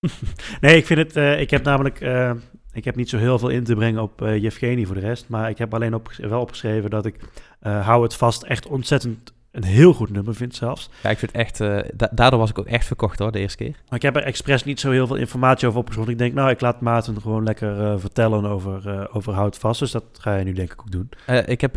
nee, 0.60 0.76
ik 0.76 0.86
vind 0.86 0.98
het. 0.98 1.16
Eh, 1.16 1.40
ik 1.40 1.50
heb 1.50 1.64
namelijk. 1.64 2.00
Eh, 2.00 2.32
ik 2.72 2.84
heb 2.84 2.96
niet 2.96 3.08
zo 3.08 3.18
heel 3.18 3.38
veel 3.38 3.48
in 3.48 3.64
te 3.64 3.74
brengen 3.74 4.02
op 4.02 4.22
eh, 4.22 4.34
uh, 4.34 4.42
Jevgeni 4.42 4.86
voor 4.86 4.94
de 4.94 5.00
rest. 5.00 5.28
Maar 5.28 5.50
ik 5.50 5.58
heb 5.58 5.74
alleen 5.74 5.94
op, 5.94 6.12
wel 6.16 6.40
opgeschreven 6.40 6.90
dat 6.90 7.06
ik. 7.06 7.20
hou 7.60 8.02
het 8.02 8.14
vast 8.14 8.42
echt 8.42 8.66
ontzettend 8.66 9.32
een 9.54 9.64
heel 9.64 9.92
goed 9.92 10.10
nummer 10.10 10.34
vind 10.34 10.54
zelfs. 10.54 10.90
Ja, 11.02 11.10
ik 11.10 11.18
vind 11.18 11.32
echt, 11.32 11.60
uh, 11.60 11.78
daardoor 12.10 12.38
was 12.38 12.50
ik 12.50 12.58
ook 12.58 12.66
echt 12.66 12.86
verkocht 12.86 13.18
hoor, 13.18 13.32
de 13.32 13.38
eerste 13.38 13.56
keer. 13.56 13.70
Maar 13.88 13.98
ik 13.98 14.02
heb 14.02 14.16
er 14.16 14.22
expres 14.22 14.64
niet 14.64 14.80
zo 14.80 14.90
heel 14.90 15.06
veel 15.06 15.16
informatie 15.16 15.68
over 15.68 15.80
opgezocht. 15.80 16.08
Ik 16.08 16.18
denk, 16.18 16.34
nou, 16.34 16.50
ik 16.50 16.60
laat 16.60 16.80
Maarten 16.80 17.20
gewoon 17.20 17.44
lekker 17.44 17.80
uh, 17.80 17.94
vertellen 17.98 18.44
over, 18.44 18.82
uh, 18.86 19.04
over 19.12 19.32
Hout 19.32 19.58
Vast. 19.58 19.80
Dus 19.80 19.90
dat 19.90 20.04
ga 20.12 20.36
je 20.36 20.44
nu 20.44 20.52
denk 20.52 20.72
ik 20.72 20.80
ook 20.80 20.90
doen. 20.90 21.10
ik 21.46 21.60
heb 21.60 21.76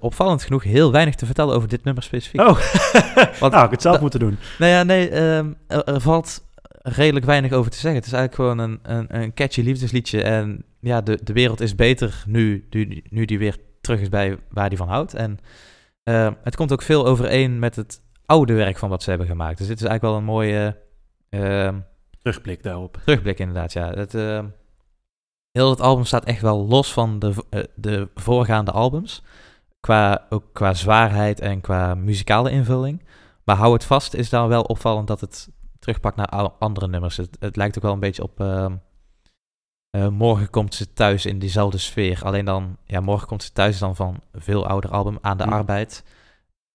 opvallend 0.00 0.42
genoeg 0.42 0.62
heel 0.62 0.92
weinig 0.92 1.14
te 1.14 1.26
vertellen 1.26 1.54
over 1.54 1.68
dit 1.68 1.84
nummer 1.84 2.02
specifiek. 2.02 2.40
Oh, 2.40 2.58
Want, 3.40 3.52
nou, 3.52 3.64
ik 3.64 3.70
het 3.70 3.82
zelf 3.82 4.00
moeten 4.00 4.20
doen. 4.20 4.38
Nou 4.58 4.72
ja, 4.72 4.82
nee, 4.82 5.20
um, 5.20 5.56
er, 5.66 5.84
er, 5.84 6.00
valt 6.00 6.44
redelijk 6.82 7.26
weinig 7.26 7.52
over 7.52 7.70
te 7.70 7.78
zeggen. 7.78 8.00
Het 8.00 8.06
is 8.06 8.12
eigenlijk 8.12 8.34
gewoon 8.34 8.58
een, 8.58 8.96
een, 8.96 9.20
een 9.20 9.34
catchy 9.34 9.60
liefdesliedje. 9.60 10.22
En 10.22 10.64
ja, 10.80 11.00
de, 11.00 11.18
de 11.24 11.32
wereld 11.32 11.60
is 11.60 11.74
beter 11.74 12.22
nu, 12.26 12.66
nu, 12.70 13.02
nu 13.10 13.24
die 13.24 13.38
weer 13.38 13.56
terug 13.80 14.00
is 14.00 14.08
bij 14.08 14.36
waar 14.50 14.68
die 14.68 14.78
van 14.78 14.88
houdt. 14.88 15.14
En 15.14 15.38
uh, 16.04 16.30
het 16.42 16.56
komt 16.56 16.72
ook 16.72 16.82
veel 16.82 17.06
overeen 17.06 17.58
met 17.58 17.76
het 17.76 18.02
oude 18.26 18.54
werk 18.54 18.78
van 18.78 18.88
wat 18.88 19.02
ze 19.02 19.10
hebben 19.10 19.28
gemaakt. 19.28 19.58
Dus 19.58 19.66
dit 19.66 19.80
is 19.80 19.86
eigenlijk 19.86 20.12
wel 20.12 20.20
een 20.20 20.34
mooie... 20.34 20.76
Uh, 21.30 21.74
terugblik 22.22 22.62
daarop. 22.62 22.98
Terugblik 23.04 23.38
inderdaad, 23.38 23.72
ja. 23.72 23.90
Het, 23.90 24.14
uh, 24.14 24.44
heel 25.50 25.70
het 25.70 25.80
album 25.80 26.04
staat 26.04 26.24
echt 26.24 26.42
wel 26.42 26.66
los 26.66 26.92
van 26.92 27.18
de, 27.18 27.34
uh, 27.50 27.62
de 27.74 28.08
voorgaande 28.14 28.70
albums. 28.70 29.22
Qua, 29.80 30.26
ook 30.28 30.44
qua 30.52 30.74
zwaarheid 30.74 31.40
en 31.40 31.60
qua 31.60 31.94
muzikale 31.94 32.50
invulling. 32.50 33.04
Maar 33.44 33.56
hou 33.56 33.72
het 33.72 33.84
vast 33.84 34.14
is 34.14 34.30
dan 34.30 34.48
wel 34.48 34.62
opvallend 34.62 35.06
dat 35.06 35.20
het 35.20 35.48
terugpakt 35.78 36.16
naar 36.16 36.50
andere 36.58 36.88
nummers. 36.88 37.16
Het, 37.16 37.36
het 37.40 37.56
lijkt 37.56 37.76
ook 37.76 37.82
wel 37.82 37.92
een 37.92 38.00
beetje 38.00 38.22
op... 38.22 38.38
Uh, 39.96 40.08
morgen 40.08 40.50
komt 40.50 40.74
ze 40.74 40.92
thuis 40.92 41.26
in 41.26 41.38
diezelfde 41.38 41.78
sfeer. 41.78 42.20
Alleen 42.24 42.44
dan, 42.44 42.76
ja, 42.84 43.00
morgen 43.00 43.26
komt 43.26 43.42
ze 43.42 43.52
thuis 43.52 43.78
dan 43.78 43.96
van 43.96 44.20
een 44.32 44.40
veel 44.40 44.66
ouder 44.66 44.90
album 44.90 45.18
aan 45.20 45.36
de 45.36 45.46
mm. 45.46 45.52
arbeid. 45.52 46.04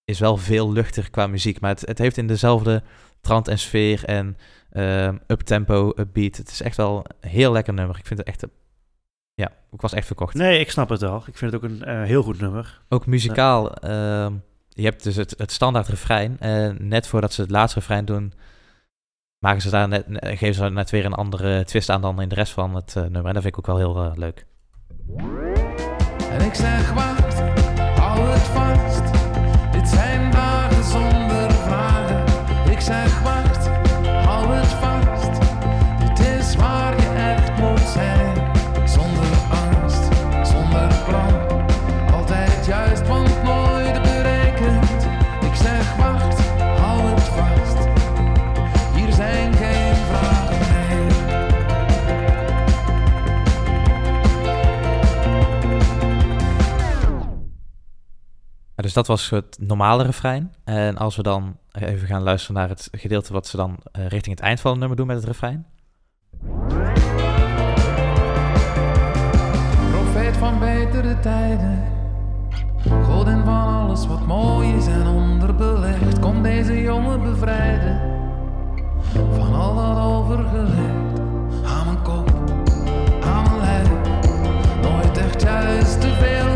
Is 0.03 0.19
wel 0.19 0.37
veel 0.37 0.71
luchtiger 0.71 1.11
qua 1.11 1.27
muziek, 1.27 1.59
maar 1.59 1.69
het, 1.69 1.81
het 1.81 1.97
heeft 1.97 2.17
in 2.17 2.27
dezelfde 2.27 2.83
trant 3.21 3.47
en 3.47 3.59
sfeer 3.59 4.03
en 4.03 4.37
uh, 4.71 5.07
up-tempo, 5.27 5.93
upbeat. 5.95 6.35
Het 6.35 6.51
is 6.51 6.61
echt 6.61 6.77
wel 6.77 7.05
een 7.19 7.29
heel 7.29 7.51
lekker 7.51 7.73
nummer. 7.73 7.97
Ik 7.97 8.05
vind 8.05 8.19
het 8.19 8.27
echt, 8.27 8.43
ja, 9.33 9.51
ik 9.71 9.81
was 9.81 9.93
echt 9.93 10.07
verkocht. 10.07 10.33
Nee, 10.33 10.59
ik 10.59 10.71
snap 10.71 10.89
het 10.89 11.01
wel. 11.01 11.23
Ik 11.25 11.37
vind 11.37 11.51
het 11.51 11.63
ook 11.63 11.69
een 11.69 11.83
uh, 11.87 12.03
heel 12.03 12.23
goed 12.23 12.39
nummer. 12.39 12.81
Ook 12.89 13.05
muzikaal. 13.05 13.85
Uh, 13.85 14.27
je 14.69 14.83
hebt 14.83 15.03
dus 15.03 15.15
het, 15.15 15.33
het 15.37 15.51
standaard 15.51 15.87
refrein. 15.87 16.39
En 16.39 16.87
net 16.87 17.07
voordat 17.07 17.33
ze 17.33 17.41
het 17.41 17.51
laatste 17.51 17.79
refrein 17.79 18.05
doen, 18.05 18.33
maken 19.45 19.61
ze 19.61 19.69
daar 19.69 19.87
net, 19.87 20.05
geven 20.19 20.53
ze 20.53 20.59
daar 20.59 20.71
net 20.71 20.89
weer 20.89 21.05
een 21.05 21.13
andere 21.13 21.63
twist 21.63 21.89
aan 21.89 22.01
dan 22.01 22.21
in 22.21 22.29
de 22.29 22.35
rest 22.35 22.53
van 22.53 22.75
het 22.75 22.95
uh, 22.97 23.03
nummer. 23.03 23.25
En 23.25 23.33
dat 23.33 23.43
vind 23.43 23.57
ik 23.57 23.57
ook 23.57 23.65
wel 23.65 23.77
heel 23.77 24.05
uh, 24.05 24.11
leuk. 24.15 24.45
En 26.29 26.41
ik 26.45 26.53
zeg 26.53 26.93
wacht, 26.93 27.39
hou 27.99 28.19
het 28.19 28.41
vast. 28.41 29.03
Dit 29.71 29.87
zijn 29.89 30.31
dagen 30.31 30.83
zonder 30.83 31.51
vragen. 31.51 32.23
Ik 32.71 32.79
zeg 32.79 33.21
wacht, 33.21 33.34
dat 58.95 59.07
was 59.07 59.29
het 59.29 59.57
normale 59.59 60.03
refrein. 60.03 60.53
En 60.63 60.97
als 60.97 61.15
we 61.15 61.23
dan 61.23 61.57
even 61.71 62.07
gaan 62.07 62.21
luisteren 62.21 62.55
naar 62.55 62.69
het 62.69 62.87
gedeelte 62.91 63.33
wat 63.33 63.47
ze 63.47 63.57
dan 63.57 63.69
uh, 63.69 64.07
richting 64.07 64.35
het 64.35 64.45
eind 64.45 64.59
van 64.59 64.71
het 64.71 64.79
nummer 64.79 64.97
doen 64.97 65.07
met 65.07 65.15
het 65.15 65.25
refrein. 65.25 65.65
Profeet 69.91 70.37
van 70.37 70.59
betere 70.59 71.19
tijden. 71.19 71.83
Godin 73.03 73.43
van 73.43 73.67
alles 73.67 74.07
wat 74.07 74.25
mooi 74.25 74.75
is 74.75 74.87
en 74.87 75.07
onderbelegd. 75.07 76.19
Kom 76.19 76.43
deze 76.43 76.81
jongen 76.81 77.21
bevrijden. 77.23 78.01
Van 79.31 79.53
al 79.53 79.75
dat 79.75 79.97
overgelegd. 79.97 81.19
Aan 81.65 81.85
mijn 81.85 82.01
kop, 82.01 82.29
aan 83.23 83.43
mijn 83.43 83.59
lijf. 83.59 83.89
Nooit 84.81 85.17
echt 85.17 85.41
juist 85.41 86.01
te 86.01 86.13
veel 86.13 86.54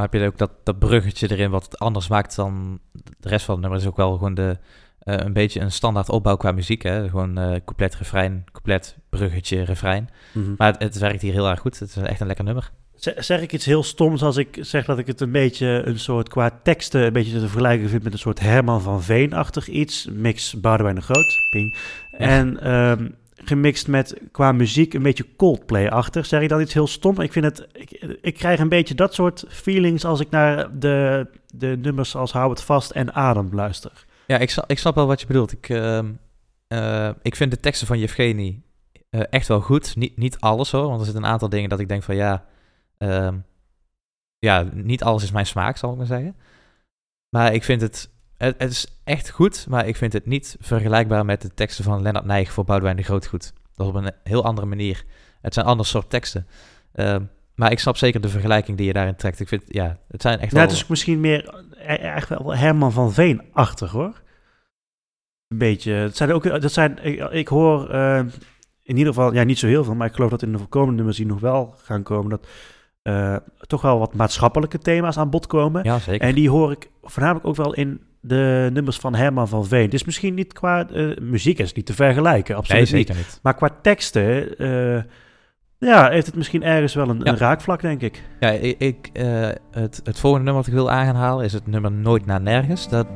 dan 0.00 0.10
heb 0.10 0.20
je 0.20 0.26
ook 0.26 0.38
dat, 0.38 0.50
dat 0.64 0.78
bruggetje 0.78 1.30
erin 1.30 1.50
wat 1.50 1.64
het 1.64 1.78
anders 1.78 2.08
maakt 2.08 2.36
dan 2.36 2.80
de 2.92 3.28
rest 3.28 3.44
van 3.44 3.54
het 3.54 3.62
nummer. 3.62 3.80
is 3.80 3.86
ook 3.86 3.96
wel 3.96 4.12
gewoon 4.12 4.34
de, 4.34 4.58
uh, 5.04 5.14
een 5.16 5.32
beetje 5.32 5.60
een 5.60 5.72
standaard 5.72 6.08
opbouw 6.08 6.36
qua 6.36 6.52
muziek. 6.52 6.82
Hè? 6.82 7.08
Gewoon 7.08 7.38
uh, 7.38 7.56
couplet, 7.64 7.96
refrein, 7.96 8.44
couplet, 8.52 8.96
bruggetje, 9.08 9.62
refrein. 9.62 10.08
Mm 10.32 10.44
-hmm. 10.44 10.54
Maar 10.58 10.72
het, 10.72 10.82
het, 10.82 10.98
werkt 10.98 11.22
hier 11.22 11.32
heel 11.32 11.48
erg 11.48 11.60
goed. 11.60 11.78
Het 11.78 11.88
is 11.88 11.96
echt 11.96 12.20
een 12.20 12.26
lekker 12.26 12.44
nummer. 12.44 12.70
Zeg 13.16 13.40
ik 13.40 13.52
iets 13.52 13.64
heel 13.64 13.82
stoms 13.82 14.22
als 14.22 14.36
ik 14.36 14.58
zeg 14.60 14.84
dat 14.84 14.98
ik 14.98 15.06
het 15.06 15.20
een 15.20 15.32
beetje 15.32 15.82
een 15.84 15.98
soort 15.98 16.28
qua 16.28 16.60
teksten 16.62 17.04
een 17.04 17.12
beetje 17.12 17.32
te 17.32 17.40
vergelijken 17.40 17.88
vind 17.88 18.02
met 18.02 18.12
een 18.12 18.18
soort 18.18 18.40
Herman 18.40 18.82
van 18.82 19.02
Veen-achtig 19.02 19.68
iets. 19.68 20.08
Mix 20.12 20.60
Boudewijn 20.60 20.94
de 20.94 21.00
Groot, 21.00 21.46
ping. 21.50 21.76
Ja. 22.10 22.18
En 22.18 22.72
um, 22.72 23.14
gemixt 23.48 23.88
met 23.88 24.20
qua 24.32 24.52
muziek 24.52 24.94
een 24.94 25.02
beetje 25.02 25.36
Coldplay-achtig. 25.36 26.26
Zeg 26.26 26.42
ik 26.42 26.48
dan 26.48 26.60
iets 26.60 26.74
heel 26.74 26.86
stom? 26.86 27.20
Ik 27.20 27.32
vind 27.32 27.44
het, 27.44 27.66
ik, 27.72 27.90
ik 28.20 28.34
krijg 28.34 28.60
een 28.60 28.68
beetje 28.68 28.94
dat 28.94 29.14
soort 29.14 29.44
feelings 29.48 30.04
als 30.04 30.20
ik 30.20 30.30
naar 30.30 30.78
de, 30.78 31.26
de 31.54 31.78
nummers 31.80 32.14
als 32.14 32.32
Hou 32.32 32.50
het 32.50 32.62
vast 32.62 32.90
en 32.90 33.14
Adem 33.14 33.48
luister. 33.52 34.06
Ja, 34.26 34.38
ik, 34.38 34.62
ik 34.66 34.78
snap 34.78 34.94
wel 34.94 35.06
wat 35.06 35.20
je 35.20 35.26
bedoelt. 35.26 35.52
Ik, 35.52 35.68
uh, 35.68 36.00
uh, 36.68 37.10
ik 37.22 37.36
vind 37.36 37.50
de 37.50 37.60
teksten 37.60 37.86
van 37.86 37.98
Yevgeny 37.98 38.62
uh, 39.10 39.22
echt 39.30 39.48
wel 39.48 39.60
goed. 39.60 39.96
Niet, 39.96 40.16
niet 40.16 40.40
alles 40.40 40.70
hoor, 40.70 40.86
want 40.86 40.98
er 40.98 41.04
zitten 41.04 41.24
een 41.24 41.30
aantal 41.30 41.48
dingen 41.48 41.68
dat 41.68 41.80
ik 41.80 41.88
denk 41.88 42.02
van 42.02 42.16
ja, 42.16 42.44
um, 42.98 43.44
ja, 44.38 44.66
niet 44.72 45.02
alles 45.02 45.22
is 45.22 45.30
mijn 45.30 45.46
smaak, 45.46 45.76
zal 45.76 45.90
ik 45.90 45.96
maar 45.96 46.06
zeggen. 46.06 46.36
Maar 47.28 47.54
ik 47.54 47.64
vind 47.64 47.80
het, 47.80 48.10
het, 48.38 48.54
het, 48.58 48.70
is 48.70 48.86
echt 49.04 49.30
goed, 49.30 49.66
maar 49.68 49.86
ik 49.86 49.96
vind 49.96 50.12
het 50.12 50.26
niet 50.26 50.56
vergelijkbaar 50.60 51.24
met 51.24 51.42
de 51.42 51.54
teksten 51.54 51.84
van 51.84 52.02
Lennart 52.02 52.24
Nijg 52.24 52.52
voor 52.52 52.64
Boudewijn 52.64 52.96
de 52.96 53.02
Groot 53.02 53.26
goed. 53.26 53.52
Dat 53.74 53.86
is 53.86 53.92
op 53.92 53.94
een 53.94 54.12
heel 54.24 54.44
andere 54.44 54.66
manier. 54.66 55.04
Het 55.40 55.54
zijn 55.54 55.66
ander 55.66 55.86
soort 55.86 56.10
teksten. 56.10 56.46
Um, 56.94 57.30
maar 57.54 57.70
ik 57.70 57.78
snap 57.78 57.96
zeker 57.96 58.20
de 58.20 58.28
vergelijking 58.28 58.76
die 58.76 58.86
je 58.86 58.92
daarin 58.92 59.16
trekt. 59.16 59.40
Ik 59.40 59.48
vind, 59.48 59.62
ja, 59.66 59.98
het 60.08 60.22
zijn 60.22 60.38
echt 60.38 60.50
ja, 60.50 60.56
wel... 60.56 60.66
Het 60.66 60.76
is 60.76 60.86
misschien 60.86 61.20
meer 61.20 61.64
echt 61.86 62.28
wel 62.28 62.54
Herman 62.54 62.92
van 62.92 63.12
Veen-achtig, 63.12 63.90
hoor. 63.90 64.22
Een 65.48 65.58
beetje. 65.58 65.92
Het 65.92 66.16
zijn 66.16 66.32
ook, 66.32 66.60
dat 66.60 66.72
zijn, 66.72 67.04
ik, 67.04 67.30
ik 67.30 67.48
hoor 67.48 67.94
uh, 67.94 68.18
in 68.82 68.96
ieder 68.96 69.12
geval, 69.12 69.32
ja, 69.32 69.42
niet 69.42 69.58
zo 69.58 69.66
heel 69.66 69.84
veel, 69.84 69.94
maar 69.94 70.06
ik 70.06 70.14
geloof 70.14 70.30
dat 70.30 70.42
in 70.42 70.52
de 70.52 70.58
komende 70.58 70.94
nummers 70.94 71.16
die 71.16 71.26
nog 71.26 71.40
wel 71.40 71.74
gaan 71.82 72.02
komen, 72.02 72.30
dat 72.30 72.46
uh, 73.02 73.36
toch 73.66 73.82
wel 73.82 73.98
wat 73.98 74.14
maatschappelijke 74.14 74.78
thema's 74.78 75.18
aan 75.18 75.30
bod 75.30 75.46
komen. 75.46 75.84
Ja, 75.84 75.98
zeker. 75.98 76.28
En 76.28 76.34
die 76.34 76.50
hoor 76.50 76.72
ik 76.72 76.90
voornamelijk 77.02 77.46
ook 77.46 77.56
wel 77.56 77.74
in 77.74 78.00
de 78.28 78.70
nummers 78.72 78.96
van 78.98 79.14
Herman 79.14 79.48
van 79.48 79.66
Veen. 79.66 79.90
Is 79.90 80.04
misschien 80.04 80.34
niet 80.34 80.52
qua 80.52 80.86
uh, 80.92 81.16
muziek 81.16 81.58
is 81.58 81.72
niet 81.72 81.86
te 81.86 81.94
vergelijken, 81.94 82.56
absoluut 82.56 82.90
nee, 82.90 83.00
zeker 83.00 83.14
niet. 83.14 83.26
niet. 83.26 83.38
Maar 83.42 83.54
qua 83.54 83.68
teksten, 83.82 84.62
uh, 84.62 85.02
ja, 85.78 86.08
heeft 86.10 86.26
het 86.26 86.34
misschien 86.36 86.62
ergens 86.62 86.94
wel 86.94 87.08
een, 87.08 87.20
Ja. 87.24 87.30
een 87.30 87.36
raakvlak, 87.38 87.80
denk 87.80 88.00
ik. 88.02 88.22
Ja, 88.40 88.50
ik, 88.50 88.78
ik, 88.78 89.10
eh, 89.12 89.48
het, 89.70 90.00
het 90.04 90.18
volgende 90.18 90.44
nummer 90.44 90.54
wat 90.54 90.66
ik 90.66 90.72
wil 90.72 90.90
aanhalen 90.90 91.44
is 91.44 91.52
het 91.52 91.66
nummer 91.66 91.92
Nooit 91.92 92.26
naar 92.26 92.40
Nergens. 92.40 92.88
Dat 92.88 93.06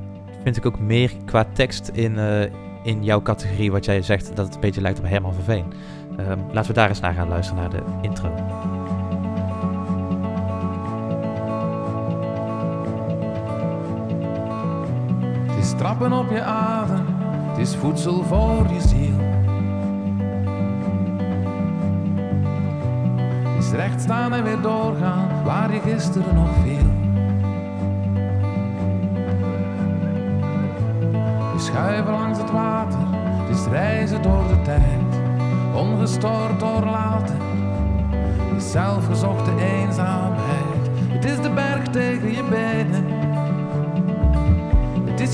vind 0.42 0.56
ik 0.56 0.66
ook 0.66 0.78
meer 0.80 1.10
qua 1.24 1.44
tekst 1.52 1.88
in, 1.88 2.18
eh, 2.18 2.42
in 2.84 3.04
jouw 3.04 3.22
categorie 3.22 3.72
wat 3.72 3.84
jij 3.84 4.02
zegt 4.02 4.36
dat 4.36 4.46
het 4.46 4.54
een 4.54 4.60
beetje 4.60 4.80
lijkt 4.80 4.98
op 4.98 5.08
Herman 5.08 5.34
van 5.34 5.44
Veen. 5.44 5.72
Ehm, 6.16 6.38
laten 6.52 6.70
we 6.70 6.76
daar 6.76 6.88
eens 6.88 7.00
naar 7.00 7.14
gaan 7.14 7.28
luisteren, 7.28 7.60
naar 7.62 7.70
de 7.70 7.82
intro. 8.02 8.34
Het 15.62 15.70
is 15.70 15.76
trappen 15.76 16.12
op 16.12 16.30
je 16.30 16.42
adem, 16.42 17.06
het 17.48 17.58
is 17.58 17.76
voedsel 17.76 18.24
voor 18.24 18.66
je 18.72 18.80
ziel. 18.80 19.18
Het 23.48 23.64
is 23.64 23.66
is 23.66 23.72
recht 23.72 24.00
staan 24.00 24.34
en 24.34 24.44
weer 24.44 24.60
doorgaan 24.60 25.44
waar 25.44 25.72
je 25.72 25.80
gisteren 25.80 26.34
nog 26.34 26.48
viel. 26.62 26.90
Je 31.52 31.58
schuiven 31.58 32.12
langs 32.12 32.38
het 32.38 32.50
water, 32.50 33.00
het 33.12 33.58
is 33.58 33.66
reizen 33.66 34.22
door 34.22 34.48
de 34.48 34.62
tijd, 34.62 35.20
ongestoord 35.74 36.60
door 36.60 36.84
later. 36.84 37.36
Je 38.54 38.60
zelfgezochte 38.60 39.50
eenzaamheid, 39.58 40.90
het 41.08 41.24
is 41.24 41.40
de 41.40 41.50
berg 41.50 41.88
tegen 41.88 42.30
je 42.30 42.44
benen, 42.50 43.11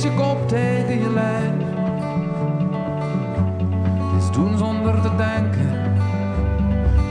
je 0.02 0.14
kop 0.14 0.48
tegen 0.48 0.98
je 0.98 1.10
lijf. 1.10 1.52
Het 4.12 4.22
is 4.22 4.30
doen 4.30 4.58
zonder 4.58 5.00
te 5.00 5.16
denken 5.16 5.78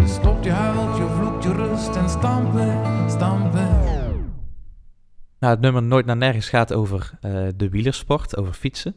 stopt, 0.08 0.44
je 0.44 0.52
huilt, 0.52 0.98
je 0.98 1.08
vloekt, 1.08 1.44
je 1.44 1.54
rust 1.54 1.96
en 1.96 2.10
stampen, 2.10 3.10
stampen. 3.10 3.70
Nou, 5.40 5.54
het 5.54 5.60
nummer 5.60 5.84
Nooit 5.84 6.06
naar 6.06 6.18
Nergens 6.18 6.50
gaat 6.50 6.74
over 6.74 7.12
uh, 7.22 7.48
de 7.56 7.70
wielersport, 7.70 8.38
over 8.38 8.54
fietsen. 8.54 8.96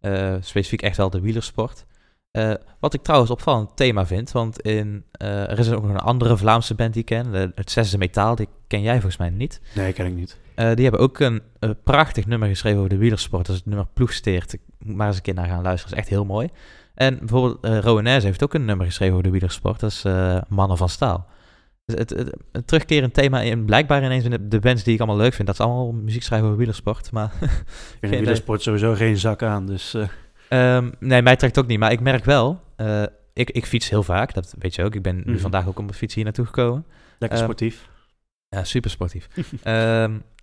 Uh, 0.00 0.34
specifiek 0.40 0.82
echt 0.82 0.96
wel 0.96 1.10
de 1.10 1.20
wielersport. 1.20 1.86
Uh, 2.32 2.54
wat 2.80 2.94
ik 2.94 3.02
trouwens 3.02 3.30
opvallend 3.30 3.76
thema 3.76 4.06
vind, 4.06 4.32
want 4.32 4.60
in, 4.60 5.04
er 5.12 5.58
is 5.58 5.70
ook 5.70 5.82
nog 5.82 5.90
een 5.90 5.98
andere 5.98 6.36
Vlaamse 6.36 6.74
band 6.74 6.92
die 6.92 7.02
ik 7.02 7.08
ken, 7.08 7.32
het 7.54 7.70
Zesde 7.70 7.98
Metaal, 7.98 8.34
die 8.34 8.48
ken 8.66 8.82
jij 8.82 8.94
volgens 8.94 9.16
mij 9.16 9.30
niet. 9.30 9.60
Nee, 9.74 9.92
ken 9.92 10.06
ik 10.06 10.14
niet. 10.14 10.38
Die 10.54 10.82
hebben 10.82 11.00
ook 11.00 11.18
een, 11.18 11.42
prachtig 11.84 12.26
nummer 12.26 12.48
geschreven 12.48 12.78
over 12.78 12.90
de 12.90 12.96
wielersport, 12.96 13.46
dat 13.46 13.54
is 13.54 13.60
het 13.60 13.70
nummer 13.70 13.86
Ploegsteert. 13.94 14.52
Ik 14.52 14.60
moet 14.78 14.96
maar 14.96 15.06
eens 15.06 15.16
een 15.16 15.22
keer 15.22 15.34
naar 15.34 15.46
gaan 15.46 15.62
luisteren, 15.62 15.96
dat 15.96 15.98
is 15.98 16.04
echt 16.04 16.08
heel 16.08 16.24
mooi. 16.24 16.48
En 16.94 17.18
bijvoorbeeld 17.18 17.64
uh, 17.64 17.78
Rowanese 17.78 18.26
heeft 18.26 18.42
ook 18.42 18.54
een 18.54 18.64
nummer 18.64 18.86
geschreven 18.86 19.12
over 19.12 19.24
de 19.24 19.30
wielersport. 19.30 19.80
Dat 19.80 19.90
is 19.90 20.04
uh, 20.04 20.38
Mannen 20.48 20.76
van 20.76 20.88
Staal. 20.88 21.26
Dus 21.84 21.98
het, 21.98 22.10
het, 22.10 22.36
het, 22.52 22.66
terugkerend 22.66 23.14
thema 23.14 23.40
in 23.40 23.64
blijkbaar 23.64 24.04
ineens 24.04 24.24
in 24.24 24.48
de, 24.48 24.58
bands 24.58 24.82
die 24.82 24.94
ik 24.94 25.00
allemaal 25.00 25.18
leuk 25.18 25.34
vind. 25.34 25.46
Dat 25.46 25.58
is 25.58 25.64
allemaal 25.64 25.92
muziek 25.92 26.22
schrijven 26.22 26.46
over 26.46 26.58
wielersport. 26.58 27.12
Maar 27.12 27.32
ik 28.00 28.08
vind 28.08 28.14
wielersport 28.14 28.62
sowieso 28.62 28.94
geen 28.94 29.16
zak 29.16 29.42
aan. 29.42 29.66
Dus, 29.66 29.94
uh... 30.50 30.78
nee, 30.98 31.22
mij 31.22 31.36
trekt 31.36 31.58
ook 31.58 31.66
niet. 31.66 31.78
Maar 31.78 31.92
ik 31.92 32.00
merk 32.00 32.24
wel, 32.24 32.60
ik, 33.32 33.50
ik 33.50 33.66
fiets 33.66 33.90
heel 33.90 34.02
vaak. 34.02 34.34
Dat 34.34 34.54
weet 34.58 34.74
je 34.74 34.84
ook. 34.84 34.94
Ik 34.94 35.02
ben 35.02 35.16
nu 35.16 35.32
mhm. 35.32 35.40
vandaag 35.40 35.66
ook 35.66 35.78
op 35.78 35.84
mijn 35.84 35.96
fiets 35.96 36.14
hier 36.14 36.24
naartoe 36.24 36.46
gekomen. 36.46 36.86
Lekker 37.18 37.38
ehm, 37.38 37.46
sportief. 37.46 37.88
Ja, 38.48 38.64
super 38.64 38.90
sportief. 38.90 39.28
um, 39.64 40.22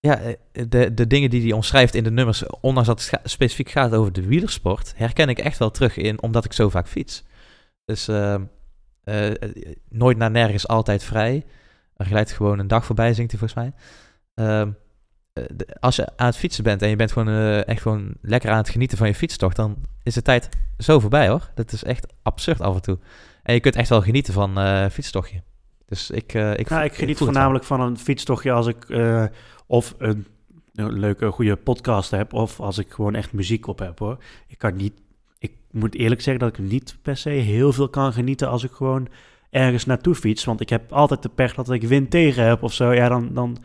ja, 0.00 0.20
eh, 0.20 0.34
de, 0.68 0.94
de 0.94 1.06
dingen 1.06 1.30
die 1.30 1.42
hij 1.42 1.52
omschrijft 1.52 1.94
in 1.94 2.04
de 2.04 2.10
nummers, 2.10 2.46
ondanks 2.60 2.88
dat 2.88 3.10
het 3.10 3.30
specifiek 3.30 3.70
gaat 3.70 3.94
over 3.94 4.12
de 4.12 4.26
wielersport, 4.26 4.92
herken 4.96 5.28
ik 5.28 5.38
echt 5.38 5.58
wel 5.58 5.70
terug 5.70 5.96
in, 5.96 6.22
omdat 6.22 6.44
ik 6.44 6.52
zo 6.52 6.68
vaak 6.68 6.88
fiets. 6.88 7.24
Dus 7.84 8.08
uh, 8.08 8.34
uh, 9.04 9.30
nooit 9.88 10.16
naar 10.16 10.30
nergens, 10.30 10.68
altijd 10.68 11.04
vrij. 11.04 11.44
Er 11.96 12.06
glijdt 12.06 12.32
gewoon 12.32 12.58
een 12.58 12.68
dag 12.68 12.84
voorbij, 12.84 13.14
zingt 13.14 13.30
hij 13.30 13.40
volgens 13.40 13.60
mij. 13.60 13.72
Uh, 14.46 14.72
als 15.80 15.96
je 15.96 16.16
aan 16.16 16.26
het 16.26 16.36
fietsen 16.36 16.64
bent 16.64 16.82
en 16.82 16.88
je 16.88 16.96
bent 16.96 17.12
gewoon 17.12 17.62
echt 17.64 17.82
gewoon 17.82 18.14
lekker 18.22 18.50
aan 18.50 18.56
het 18.56 18.68
genieten 18.68 18.98
van 18.98 19.06
je 19.06 19.14
fietstocht, 19.14 19.56
dan 19.56 19.76
is 20.02 20.14
de 20.14 20.22
tijd 20.22 20.48
zo 20.78 21.00
voorbij 21.00 21.28
hoor. 21.28 21.50
Dat 21.54 21.72
is 21.72 21.84
echt 21.84 22.06
absurd 22.22 22.60
af 22.60 22.74
en 22.74 22.82
toe. 22.82 22.98
En 23.42 23.54
je 23.54 23.60
kunt 23.60 23.76
echt 23.76 23.88
wel 23.88 24.02
genieten 24.02 24.32
van 24.32 24.58
uh, 24.58 24.86
fietstochtje. 24.86 25.42
Dus 25.86 26.10
ik, 26.10 26.34
ik, 26.34 26.68
nou, 26.68 26.84
ik 26.84 26.94
geniet 26.94 27.18
voornamelijk 27.18 27.64
van 27.64 27.80
een 27.80 27.98
fietstochtje 27.98 28.52
als 28.52 28.66
ik 28.66 28.86
of 29.68 29.94
een, 29.98 30.26
een 30.74 30.98
leuke, 30.98 31.30
goede 31.30 31.56
podcast 31.56 32.10
heb, 32.10 32.32
of 32.32 32.60
als 32.60 32.78
ik 32.78 32.90
gewoon 32.90 33.14
echt 33.14 33.32
muziek 33.32 33.66
op 33.66 33.78
heb 33.78 33.98
hoor. 33.98 34.16
Ik 34.46 34.58
kan 34.58 34.76
niet, 34.76 34.92
ik 35.38 35.52
moet 35.70 35.94
eerlijk 35.94 36.20
zeggen 36.20 36.44
dat 36.44 36.58
ik 36.58 36.64
niet 36.70 36.96
per 37.02 37.16
se 37.16 37.30
heel 37.30 37.72
veel 37.72 37.88
kan 37.88 38.12
genieten 38.12 38.48
als 38.48 38.64
ik 38.64 38.72
gewoon 38.72 39.08
ergens 39.50 39.84
naartoe 39.84 40.14
fiets. 40.14 40.44
Want 40.44 40.60
ik 40.60 40.68
heb 40.68 40.92
altijd 40.92 41.22
de 41.22 41.28
pech 41.28 41.54
dat 41.54 41.70
ik 41.70 41.82
wind 41.82 42.10
tegen 42.10 42.44
heb 42.44 42.62
of 42.62 42.72
zo. 42.72 42.92
Ja, 42.92 43.08
dan, 43.08 43.34
dan, 43.34 43.58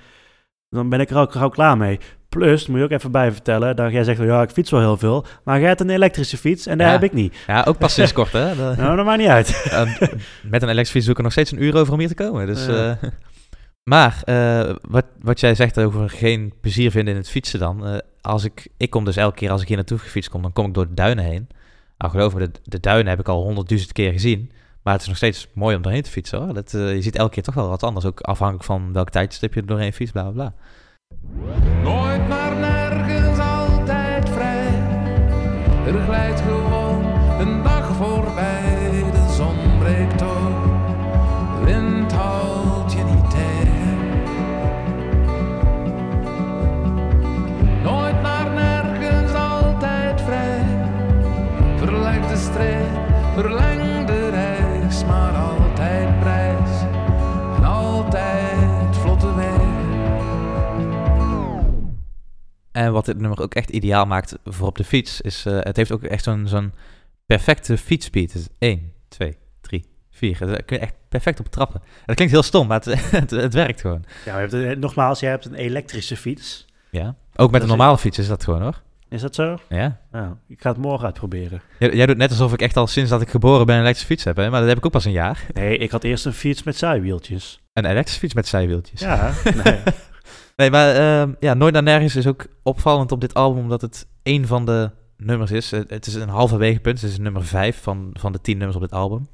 dan 0.70 0.90
ben 0.90 1.00
ik 1.00 1.10
er 1.10 1.18
ook 1.18 1.32
gauw 1.32 1.50
klaar 1.50 1.78
mee. 1.78 2.00
Plus, 2.30 2.68
moet 2.68 2.78
je 2.78 2.84
ook 2.84 2.92
even 2.92 3.12
bij 3.12 3.32
vertellen, 3.32 3.76
dat 3.76 3.92
jij 3.92 4.04
zegt, 4.04 4.22
ja, 4.22 4.42
ik 4.42 4.50
fiets 4.50 4.72
wel 4.72 4.80
heel 4.80 4.98
veel, 4.98 5.26
maar 5.44 5.60
jij 5.60 5.68
hebt 5.68 5.82
een 5.82 5.90
elektrische 5.90 6.38
fiets 6.38 6.66
en 6.66 6.78
daar 6.78 6.92
heb 6.92 7.04
ik 7.04 7.14
niet. 7.14 7.36
Ja, 7.48 7.64
ook 7.68 7.78
pas 7.78 7.94
sinds 7.94 8.14
kort, 8.14 8.32
hè? 8.32 8.56
nou, 8.76 8.96
dat 8.96 9.06
maakt 9.06 9.20
niet 9.20 9.28
uit. 9.28 9.72
met 10.52 10.62
een 10.62 10.70
elektrische 10.70 10.92
fiets 10.92 11.06
zoek 11.06 11.18
ik 11.18 11.24
nog 11.24 11.32
steeds 11.32 11.52
een 11.52 11.64
uur 11.64 11.76
over 11.76 11.94
om 11.94 12.00
hier 12.00 12.08
te 12.08 12.16
komen, 12.16 12.46
dus... 12.46 12.68
Uh, 12.68 12.92
maar 13.84 14.22
uh, 14.26 14.76
wat, 14.82 15.06
wat 15.22 15.40
jij 15.40 15.56
zegt 15.56 15.80
over 15.80 16.10
geen 16.10 16.54
plezier 16.62 16.92
vinden 16.92 17.14
in 17.14 17.20
het 17.20 17.30
fietsen 17.30 17.60
dan. 17.60 17.88
Uh, 17.88 17.98
als 18.22 18.44
ik, 18.44 18.68
ik 18.78 18.90
kom 18.90 19.06
dus 19.06 19.16
elke 19.16 19.36
keer 19.36 19.52
als 19.52 19.62
ik 19.62 19.68
hier 19.68 19.78
naartoe 19.78 19.98
gefietst 19.98 20.30
kom, 20.30 20.42
dan 20.42 20.54
kom 20.54 20.66
ik 20.66 20.74
door 20.74 20.88
de 20.88 20.94
duinen 20.94 21.24
heen. 21.26 21.48
Nou 21.98 22.12
geloof 22.12 22.34
me, 22.34 22.40
de, 22.40 22.52
de 22.64 22.80
duinen 22.80 23.08
heb 23.08 23.20
ik 23.20 23.28
al 23.28 23.44
honderdduizend 23.44 23.92
keer 23.92 24.12
gezien. 24.12 24.52
Maar 24.84 24.94
het 24.94 25.02
is 25.02 25.08
nog 25.08 25.18
steeds 25.18 25.48
mooi 25.54 25.76
om 25.76 25.82
doorheen 25.82 26.02
te 26.02 26.10
fietsen 26.10 26.40
hoor. 26.40 26.54
Dat, 26.54 26.74
uh, 26.74 26.94
je 26.94 27.02
ziet 27.02 27.16
elke 27.16 27.34
keer 27.34 27.44
toch 27.44 27.54
wel 27.54 27.70
wat 27.70 27.84
anders. 27.84 28.06
Ook 28.06 28.22
afhankelijk 28.22 28.66
van 28.66 28.94
welk 28.94 29.10
tijdstip 29.10 29.54
je 29.54 29.60
er 29.62 29.68
doorheen 29.68 29.94
fietst, 29.94 30.14
bla 30.14 30.24
bla 30.24 30.32
bla. 30.32 30.54
Nooit 31.84 32.28
maar 32.28 32.56
nergens, 32.56 33.40
altijd 33.40 34.30
vrij. 34.30 34.68
Er 35.86 36.02
glijdt 36.06 36.42
gewoon 36.42 36.73
streep, 53.34 53.46
verleng 53.46 54.08
de 54.08 54.30
reis, 54.30 55.06
maar 55.06 55.36
altijd 55.36 56.20
prijs. 56.20 56.82
En 57.58 57.64
altijd 57.64 58.98
vlotte 58.98 59.36
weg. 59.36 59.62
En 62.72 62.92
wat 62.92 63.06
dit 63.06 63.18
nummer 63.18 63.42
ook 63.42 63.54
echt 63.54 63.70
ideaal 63.70 64.06
maakt 64.06 64.38
voor 64.46 64.68
op 64.68 64.78
de 64.78 64.84
fiets, 64.84 65.22
is 65.22 65.46
uh, 65.46 65.60
het 65.60 65.78
heeft 65.78 65.92
ook 65.92 66.04
echt 66.04 66.24
zo'n 66.24 66.48
zo'n 66.48 66.74
perfecte 67.26 67.78
fietsspeed. 67.78 68.34
Dus 68.34 68.48
1, 68.60 68.94
2, 69.08 69.38
3, 69.62 69.86
4. 70.12 70.38
Daar 70.40 70.64
kun 70.64 70.78
je 70.78 70.84
echt 70.84 70.96
perfect 71.10 71.40
op 71.40 71.48
trappen. 71.48 71.82
Dat 72.06 72.16
klinkt 72.16 72.34
heel 72.34 72.44
stom, 72.44 72.68
maar 72.68 72.82
het, 72.84 73.12
het, 73.20 73.32
het 73.32 73.54
werkt 73.54 73.82
gewoon. 73.82 74.04
Ja, 74.26 74.40
je 74.40 74.48
hebt, 74.56 74.80
nogmaals, 74.80 75.20
jij 75.20 75.30
hebt 75.30 75.46
een 75.46 75.54
elektrische 75.54 76.18
fiets. 76.18 76.66
Ja, 76.92 77.16
ook 77.36 77.52
met 77.52 77.62
een 77.62 77.68
normale 77.68 77.98
fiets 77.98 78.18
is 78.18 78.28
dat 78.28 78.44
gewoon 78.44 78.62
hoor. 78.62 78.82
Is 79.14 79.22
dat 79.22 79.36
zo? 79.36 79.58
Ja. 79.70 80.00
Nou, 80.12 80.34
ik 80.48 80.62
ga 80.62 80.70
het 80.70 80.78
morgen 80.78 81.06
uitproberen. 81.06 81.62
Jij, 81.80 81.96
jij, 81.96 82.06
doet 82.06 82.18
net 82.18 82.30
alsof 82.30 82.54
ik 82.54 82.62
echt 82.62 82.78
al 82.78 82.88
sinds 82.88 83.10
dat 83.10 83.22
ik 83.22 83.30
geboren 83.30 83.66
ben 83.66 83.76
een 83.76 83.82
elektrische 83.82 84.08
fiets 84.08 84.24
heb, 84.24 84.36
hè? 84.36 84.50
maar 84.50 84.60
dat 84.60 84.70
heb 84.70 84.78
ik 84.78 84.86
ook 84.86 84.92
pas 84.92 85.06
een 85.06 85.12
jaar. 85.12 85.46
Nee, 85.54 85.78
ik 85.78 85.92
had 85.92 86.04
eerst 86.04 86.26
een 86.26 86.34
fiets 86.34 86.64
met 86.64 86.78
zijwieltjes. 86.78 87.62
Een 87.74 87.86
elektrische 87.86 88.20
fiets 88.20 88.34
met 88.34 88.48
zijwieltjes? 88.48 89.00
Ja, 89.00 89.32
nee. 89.64 89.80
nee, 90.56 90.70
maar 90.70 90.96
uh, 90.96 91.34
ja, 91.40 91.54
Nooit 91.54 91.74
naar 91.74 91.84
Nergens 91.84 92.16
is 92.16 92.28
ook 92.28 92.46
opvallend 92.64 93.12
op 93.12 93.22
dit 93.22 93.34
album, 93.34 93.62
omdat 93.62 93.82
het 93.82 94.08
een 94.24 94.48
van 94.48 94.66
de 94.66 94.92
nummers 95.18 95.52
is. 95.52 95.72
Het 95.72 96.06
is 96.06 96.14
een 96.14 96.30
halverwege 96.30 96.80
punt, 96.80 97.02
het 97.02 97.12
is 97.12 97.18
nummer 97.18 97.46
vijf 97.46 97.82
van, 97.82 98.10
van 98.14 98.32
de 98.32 98.42
tien 98.42 98.58
nummers 98.58 98.78
op 98.78 98.84
dit 98.84 98.94
album. 98.94 99.28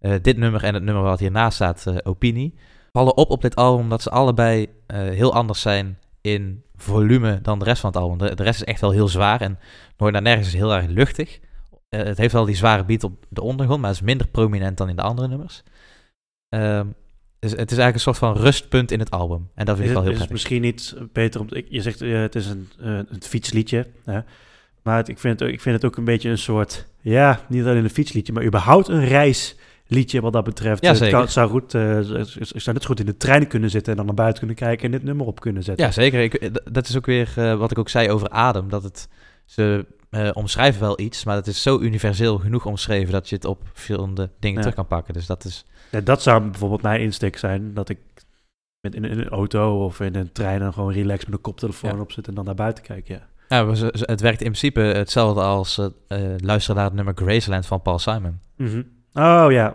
Uh, 0.00 0.14
dit 0.22 0.36
nummer 0.36 0.64
en 0.64 0.74
het 0.74 0.82
nummer 0.82 1.02
wat 1.02 1.20
hiernaast 1.20 1.54
staat, 1.54 1.84
uh, 1.88 1.96
Opinie, 2.02 2.54
vallen 2.92 3.16
op 3.16 3.30
op 3.30 3.42
dit 3.42 3.56
album 3.56 3.80
omdat 3.80 4.02
ze 4.02 4.10
allebei 4.10 4.62
uh, 4.62 4.68
heel 4.96 5.34
anders 5.34 5.60
zijn 5.60 5.98
in 6.26 6.62
volume 6.76 7.38
dan 7.42 7.58
de 7.58 7.64
rest 7.64 7.80
van 7.80 7.90
het 7.90 8.00
album. 8.00 8.18
De, 8.18 8.34
de 8.34 8.42
rest 8.42 8.60
is 8.60 8.66
echt 8.66 8.80
wel 8.80 8.90
heel 8.90 9.08
zwaar 9.08 9.40
en 9.40 9.58
Nooit 9.96 10.12
naar 10.12 10.22
Nergens 10.22 10.46
is 10.46 10.54
heel 10.54 10.74
erg 10.74 10.86
luchtig. 10.86 11.40
het 11.88 12.18
heeft 12.18 12.32
wel 12.32 12.44
die 12.44 12.56
zware 12.56 12.84
beat 12.84 13.04
op 13.04 13.24
de 13.28 13.42
ondergrond, 13.42 13.80
maar 13.80 13.90
het 13.90 13.98
is 13.98 14.06
minder 14.06 14.28
prominent 14.28 14.76
dan 14.76 14.88
in 14.88 14.96
de 14.96 15.02
andere 15.02 15.28
nummers. 15.28 15.62
Um, 16.48 16.94
dus 17.38 17.50
het 17.50 17.70
is 17.70 17.78
eigenlijk 17.78 17.94
een 17.94 18.00
soort 18.00 18.18
van 18.18 18.36
rustpunt 18.36 18.90
in 18.90 18.98
het 18.98 19.10
album. 19.10 19.50
En 19.54 19.64
dat 19.64 19.76
vind 19.76 19.88
ik 19.88 19.94
wel 19.94 20.02
heel 20.02 20.12
prettig. 20.12 20.14
Is 20.14 20.20
het 20.20 20.30
misschien 20.30 20.62
niet 20.62 20.96
beter 21.12 21.40
om... 21.40 21.48
Je 21.68 21.80
zegt 21.80 22.02
uh, 22.02 22.20
het 22.20 22.34
is 22.34 22.46
een, 22.46 22.68
uh, 22.80 22.86
een 22.96 23.22
fietsliedje. 23.22 23.86
Hè? 24.04 24.20
Maar 24.82 24.96
het, 24.96 25.08
ik, 25.08 25.18
vind 25.18 25.40
het, 25.40 25.48
ik 25.48 25.60
vind 25.60 25.74
het 25.74 25.84
ook 25.84 25.96
een 25.96 26.04
beetje 26.04 26.30
een 26.30 26.38
soort... 26.38 26.86
Ja, 27.00 27.40
niet 27.48 27.64
alleen 27.64 27.84
een 27.84 27.90
fietsliedje, 27.90 28.32
maar 28.32 28.44
überhaupt 28.44 28.88
een 28.88 29.04
reisliedje 29.88 30.20
wat 30.20 30.32
dat 30.32 30.44
betreft. 30.44 30.82
Ja, 30.82 30.94
zeker. 30.94 31.20
Het 31.20 31.32
zou, 31.32 31.50
goed, 31.50 31.74
uh, 31.74 32.00
zou 32.02 32.72
net 32.76 32.84
goed 32.84 33.00
in 33.00 33.06
de 33.06 33.16
trein 33.16 33.46
kunnen 33.46 33.70
zitten 33.70 33.90
en 33.90 33.96
dan 33.96 34.06
naar 34.06 34.14
buiten 34.14 34.38
kunnen 34.38 34.56
kijken 34.56 34.84
en 34.84 34.90
dit 34.90 35.02
nummer 35.02 35.26
op 35.26 35.40
kunnen 35.40 35.62
zetten. 35.62 35.84
Ja, 35.86 35.92
zeker. 35.92 36.20
Ik, 36.20 36.50
dat 36.72 36.88
is 36.88 36.96
ook 36.96 37.06
weer 37.06 37.56
wat 37.58 37.70
ik 37.70 37.78
ook 37.78 37.88
zei 37.88 38.10
over 38.10 38.28
Adem. 38.28 38.68
Dat 38.68 38.82
het... 38.82 39.08
Ze 39.44 39.86
omschrijven 40.32 40.80
wel 40.80 41.00
iets, 41.00 41.24
maar 41.24 41.36
het 41.36 41.46
is 41.46 41.62
zo 41.62 41.80
universeel 41.80 42.38
genoeg 42.38 42.66
omschreven 42.66 43.12
dat 43.12 43.28
je 43.28 43.34
het 43.34 43.44
op 43.44 43.62
verschillende 43.72 44.30
dingen 44.38 44.60
terug 44.60 44.74
kan 44.74 44.86
pakken. 44.86 45.14
Dus 45.14 45.26
dat 45.26 45.44
is... 45.44 45.64
Ja, 45.90 46.00
dat 46.00 46.22
zou 46.22 46.42
bijvoorbeeld 46.42 46.82
mijn 46.82 47.00
insteek 47.00 47.36
zijn, 47.36 47.74
dat 47.74 47.88
ik 47.88 47.98
met 48.80 48.94
in, 48.94 49.04
in, 49.04 49.18
een 49.18 49.28
auto 49.28 49.84
of 49.84 50.00
in 50.00 50.14
een 50.14 50.32
trein 50.32 50.60
dan 50.60 50.72
gewoon 50.72 50.92
relaxed 50.92 51.26
met 51.26 51.36
een 51.36 51.42
koptelefoon 51.42 52.00
op 52.00 52.12
zit 52.12 52.28
en 52.28 52.34
dan 52.34 52.44
naar 52.44 52.54
buiten 52.54 52.84
kijk, 52.84 53.08
ja. 53.08 53.28
Ja, 53.48 53.66
het 53.90 54.20
werkt 54.20 54.40
in 54.40 54.52
principe 54.52 54.80
hetzelfde 54.80 55.40
als 55.40 55.80
luisteren 56.36 56.76
naar 56.76 56.84
het 56.84 56.94
nummer 56.94 57.14
Graceland 57.16 57.66
van 57.66 57.82
Paul 57.82 57.98
Simon. 57.98 58.40
Mm 58.56 58.95
Oh 59.18 59.46
ja, 59.52 59.74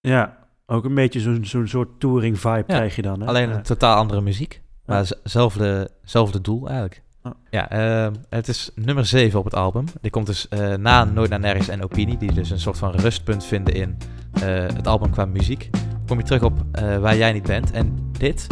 ja. 0.00 0.38
Ook 0.66 0.84
een 0.84 0.94
beetje 0.94 1.20
zo'n 1.20 1.44
zo'n 1.44 1.66
soort 1.68 2.00
touring 2.00 2.38
vibe 2.38 2.64
krijg 2.66 2.96
je 2.96 3.02
dan. 3.02 3.20
Hè? 3.20 3.26
Alleen 3.26 3.50
een 3.50 3.62
totaal 3.62 3.96
andere 3.96 4.20
muziek, 4.20 4.62
maar 4.86 5.10
zelfde, 5.22 5.90
zelfde 6.02 6.40
doel 6.40 6.66
eigenlijk. 6.66 7.02
Oh. 7.22 7.32
Ja, 7.50 7.72
uh, 8.06 8.12
het 8.28 8.48
is 8.48 8.70
nummer 8.74 9.06
7 9.06 9.38
op 9.38 9.44
het 9.44 9.54
album. 9.54 9.84
Die 10.00 10.10
komt 10.10 10.26
dus 10.26 10.46
uh, 10.50 10.74
na 10.74 11.04
Nooit 11.04 11.30
naar 11.30 11.40
Nergens 11.40 11.68
en 11.68 11.82
Opinie, 11.82 12.16
die 12.16 12.32
dus 12.32 12.50
een 12.50 12.58
soort 12.60 12.78
van 12.78 12.90
rustpunt 12.90 13.44
vinden 13.44 13.74
in 13.74 13.96
uh, 14.34 14.42
het 14.52 14.86
album 14.86 15.10
qua 15.10 15.24
muziek. 15.24 15.70
kom 16.06 16.18
je 16.18 16.24
terug 16.24 16.42
op 16.42 16.58
waar 17.00 17.16
jij 17.16 17.32
niet 17.32 17.46
bent. 17.46 17.70
En 17.70 18.10
dit, 18.18 18.46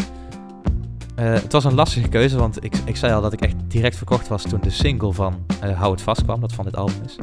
het 1.14 1.52
was 1.52 1.64
een 1.64 1.74
lastige 1.74 2.08
keuze, 2.08 2.38
want 2.38 2.64
ik, 2.64 2.76
ik 2.84 2.96
zei 2.96 3.12
al 3.12 3.22
dat 3.22 3.32
ik 3.32 3.40
echt 3.40 3.56
direct 3.68 3.96
verkocht 3.96 4.28
was 4.28 4.42
toen 4.42 4.60
de 4.60 4.70
single 4.70 5.12
van 5.12 5.46
Hou 5.74 5.90
het 5.92 6.02
vast 6.02 6.22
kwam, 6.22 6.40
dat 6.40 6.52
van 6.52 6.64
dit 6.64 6.76
album 6.76 7.02
is. 7.04 7.18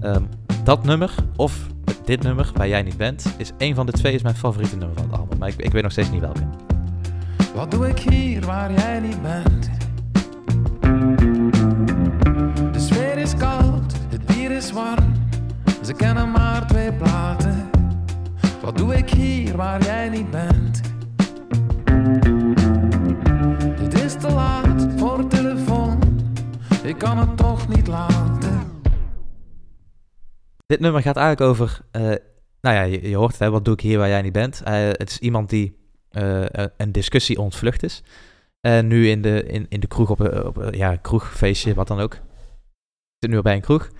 Ehm, 0.00 0.22
dat 0.64 0.84
nummer, 0.84 1.14
of 1.36 1.66
dit 2.04 2.22
nummer, 2.22 2.50
waar 2.54 2.68
jij 2.68 2.82
niet 2.82 2.96
bent, 2.96 3.34
is 3.36 3.52
een 3.58 3.74
van 3.74 3.86
de 3.86 3.92
twee 3.92 4.14
is 4.14 4.22
mijn 4.22 4.34
favoriete 4.34 4.76
nummer 4.76 4.96
van 4.96 5.10
het 5.10 5.18
album. 5.20 5.38
Maar 5.38 5.48
ik, 5.48 5.56
ik 5.56 5.72
weet 5.72 5.82
nog 5.82 5.92
steeds 5.92 6.10
niet 6.10 6.20
welke. 6.20 6.42
Wat 7.54 7.70
doe 7.70 7.88
ik 7.88 7.98
hier 7.98 8.46
waar 8.46 8.72
jij 8.72 9.00
niet 9.00 9.22
bent? 9.22 9.70
De 12.72 12.80
sfeer 12.80 13.18
is 13.18 13.36
koud, 13.36 13.92
het 14.08 14.26
bier 14.26 14.50
is 14.50 14.72
warm. 14.72 15.12
Ze 15.84 15.92
kennen 15.92 16.30
maar 16.30 16.66
twee 16.66 16.92
platen. 16.92 17.70
Wat 18.62 18.76
doe 18.76 18.94
ik 18.94 19.10
hier 19.10 19.56
waar 19.56 19.82
jij 19.82 20.08
niet 20.08 20.30
bent? 20.30 20.80
Het 23.80 24.02
is 24.04 24.14
te 24.14 24.30
laat 24.30 24.86
voor 24.96 25.28
telefoon. 25.28 25.98
Ik 26.82 26.98
kan 26.98 27.18
het 27.18 27.36
toch 27.36 27.68
niet 27.68 27.86
laten. 27.86 28.53
Dit 30.66 30.80
nummer 30.80 31.02
gaat 31.02 31.16
eigenlijk 31.16 31.50
over. 31.50 31.80
Uh, 31.92 32.02
nou 32.60 32.76
ja, 32.76 32.82
je, 32.82 33.16
hoort 33.16 33.30
het, 33.30 33.40
hè, 33.40 33.50
wat 33.50 33.64
doe 33.64 33.74
ik 33.74 33.80
hier 33.80 33.98
waar 33.98 34.08
jij 34.08 34.22
niet 34.22 34.32
bent? 34.32 34.62
Uh, 34.68 34.72
het 34.74 35.10
is 35.10 35.18
iemand 35.18 35.50
die 35.50 35.76
uh, 36.12 36.44
een 36.76 36.92
discussie 36.92 37.38
ontvlucht 37.38 37.82
is. 37.82 38.02
En 38.60 38.86
nu 38.86 39.08
in 39.08 39.22
de, 39.22 39.42
in, 39.42 39.66
in 39.68 39.80
de 39.80 39.86
kroeg 39.86 40.10
op, 40.10 40.20
op 40.20 40.74
ja, 40.74 40.96
kroegfeestje, 40.96 41.74
wat 41.74 41.88
dan 41.88 42.00
ook. 42.00 42.12
Zit 43.18 43.30
nu 43.30 43.36
al 43.36 43.42
bij 43.42 43.54
een 43.54 43.60
kroeg. 43.60 43.90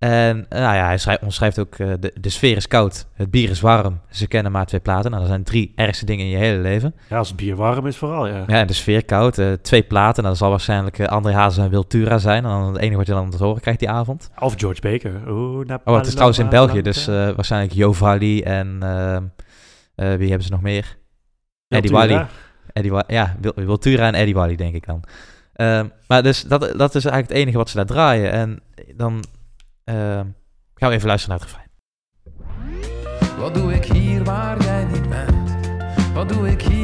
En 0.00 0.46
eh, 0.48 0.60
nou 0.60 0.74
ja, 0.74 0.84
hij 0.84 0.98
schrijft, 0.98 1.22
omschrijft 1.22 1.58
ook, 1.58 1.78
uh, 1.78 1.92
de, 2.00 2.12
de 2.20 2.28
sfeer 2.28 2.56
is 2.56 2.68
koud, 2.68 3.06
het 3.14 3.30
bier 3.30 3.50
is 3.50 3.60
warm, 3.60 4.00
ze 4.10 4.26
kennen 4.26 4.52
maar 4.52 4.66
twee 4.66 4.80
platen. 4.80 5.10
Nou, 5.10 5.22
dat 5.22 5.30
zijn 5.30 5.44
drie 5.44 5.72
ergste 5.74 6.04
dingen 6.04 6.24
in 6.24 6.30
je 6.30 6.36
hele 6.36 6.58
leven. 6.58 6.94
Ja, 7.08 7.18
als 7.18 7.28
het 7.28 7.36
bier 7.36 7.56
warm 7.56 7.86
is 7.86 7.96
vooral, 7.96 8.26
ja. 8.26 8.44
Ja, 8.46 8.60
en 8.60 8.66
de 8.66 8.72
sfeer 8.72 9.04
koud, 9.04 9.38
uh, 9.38 9.52
twee 9.52 9.82
platen, 9.82 10.22
nou, 10.22 10.28
dat 10.28 10.36
zal 10.36 10.50
waarschijnlijk 10.50 10.98
uh, 10.98 11.06
André 11.06 11.32
Hazes 11.32 11.64
en 11.64 11.70
Wiltura 11.70 12.18
zijn. 12.18 12.44
En 12.44 12.50
dan 12.50 12.72
het 12.72 12.76
enige 12.76 12.96
wat 12.96 13.06
je 13.06 13.12
dan 13.12 13.30
te 13.30 13.44
horen 13.44 13.60
krijgt 13.60 13.80
die 13.80 13.90
avond. 13.90 14.30
Of 14.38 14.54
George 14.56 14.80
Baker. 14.80 15.20
Oeh, 15.28 15.70
oh, 15.84 15.96
het 15.96 16.06
is 16.06 16.12
trouwens 16.12 16.38
in 16.38 16.48
België, 16.48 16.82
dus 16.82 17.06
waarschijnlijk 17.06 17.72
Jo 17.72 17.92
Valley 17.92 18.44
en 18.44 18.78
wie 19.94 20.28
hebben 20.28 20.42
ze 20.42 20.50
nog 20.50 20.62
meer? 20.62 20.96
Eddie 21.68 21.90
Wally. 21.90 22.26
Eddie, 22.72 22.92
ja, 23.06 23.36
Wiltura 23.54 24.06
en 24.06 24.14
Eddie 24.14 24.34
Wally 24.34 24.56
denk 24.56 24.74
ik 24.74 24.86
dan. 24.86 25.04
Ehm, 25.52 25.86
maar 26.06 26.22
dus 26.22 26.42
dat, 26.42 26.60
dat 26.60 26.94
is 26.94 27.04
eigenlijk 27.04 27.28
het 27.28 27.36
enige 27.36 27.56
wat 27.56 27.68
ze 27.68 27.76
daar 27.76 27.86
draaien. 27.86 28.30
En 28.30 28.62
dan 28.96 29.24
uh, 29.84 30.20
we 30.74 30.94
even 30.94 31.06
luisteren 31.06 31.38
naar 31.38 31.46
het 31.46 31.56
refrein. 31.56 31.68
Wat 33.38 33.54
doe 33.54 33.72
ik 33.74 33.84
hier 33.84 34.24
waar 34.24 34.62
jij 34.62 34.84
niet 34.84 35.08
bent? 35.08 35.56
Wat 36.14 36.28
doe 36.28 36.48
ik 36.48 36.62
hier 36.62 36.79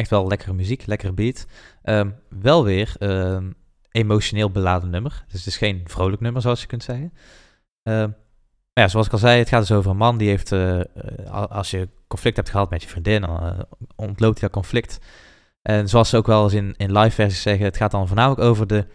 echt 0.00 0.10
wel 0.10 0.28
lekkere 0.28 0.52
muziek, 0.52 0.86
lekkere 0.86 1.12
beat. 1.12 1.46
Um, 1.84 2.14
wel 2.28 2.64
weer 2.64 2.94
um, 2.98 3.54
emotioneel 3.90 4.50
beladen 4.50 4.90
nummer. 4.90 5.24
Dus 5.28 5.38
het 5.38 5.46
is 5.46 5.56
geen 5.56 5.80
vrolijk 5.84 6.20
nummer, 6.20 6.42
zoals 6.42 6.60
je 6.60 6.66
kunt 6.66 6.82
zeggen. 6.82 7.12
Um, 7.82 8.14
ja, 8.72 8.88
zoals 8.88 9.06
ik 9.06 9.12
al 9.12 9.18
zei, 9.18 9.38
het 9.38 9.48
gaat 9.48 9.60
dus 9.60 9.76
over 9.76 9.90
een 9.90 9.96
man 9.96 10.18
die 10.18 10.28
heeft, 10.28 10.52
uh, 10.52 10.80
als 11.30 11.70
je 11.70 11.88
conflict 12.06 12.36
hebt 12.36 12.50
gehad 12.50 12.70
met 12.70 12.82
je 12.82 12.88
vriendin, 12.88 13.20
dan 13.20 13.46
uh, 13.46 13.58
ontloopt 13.96 14.40
hij 14.40 14.48
dat 14.48 14.56
conflict. 14.56 14.98
En 15.62 15.88
zoals 15.88 16.08
ze 16.08 16.16
ook 16.16 16.26
wel 16.26 16.42
eens 16.42 16.52
in, 16.52 16.74
in 16.76 16.98
live 16.98 17.10
versies 17.10 17.42
zeggen, 17.42 17.64
het 17.64 17.76
gaat 17.76 17.90
dan 17.90 18.06
voornamelijk 18.06 18.40
over 18.40 18.66
de 18.66 18.86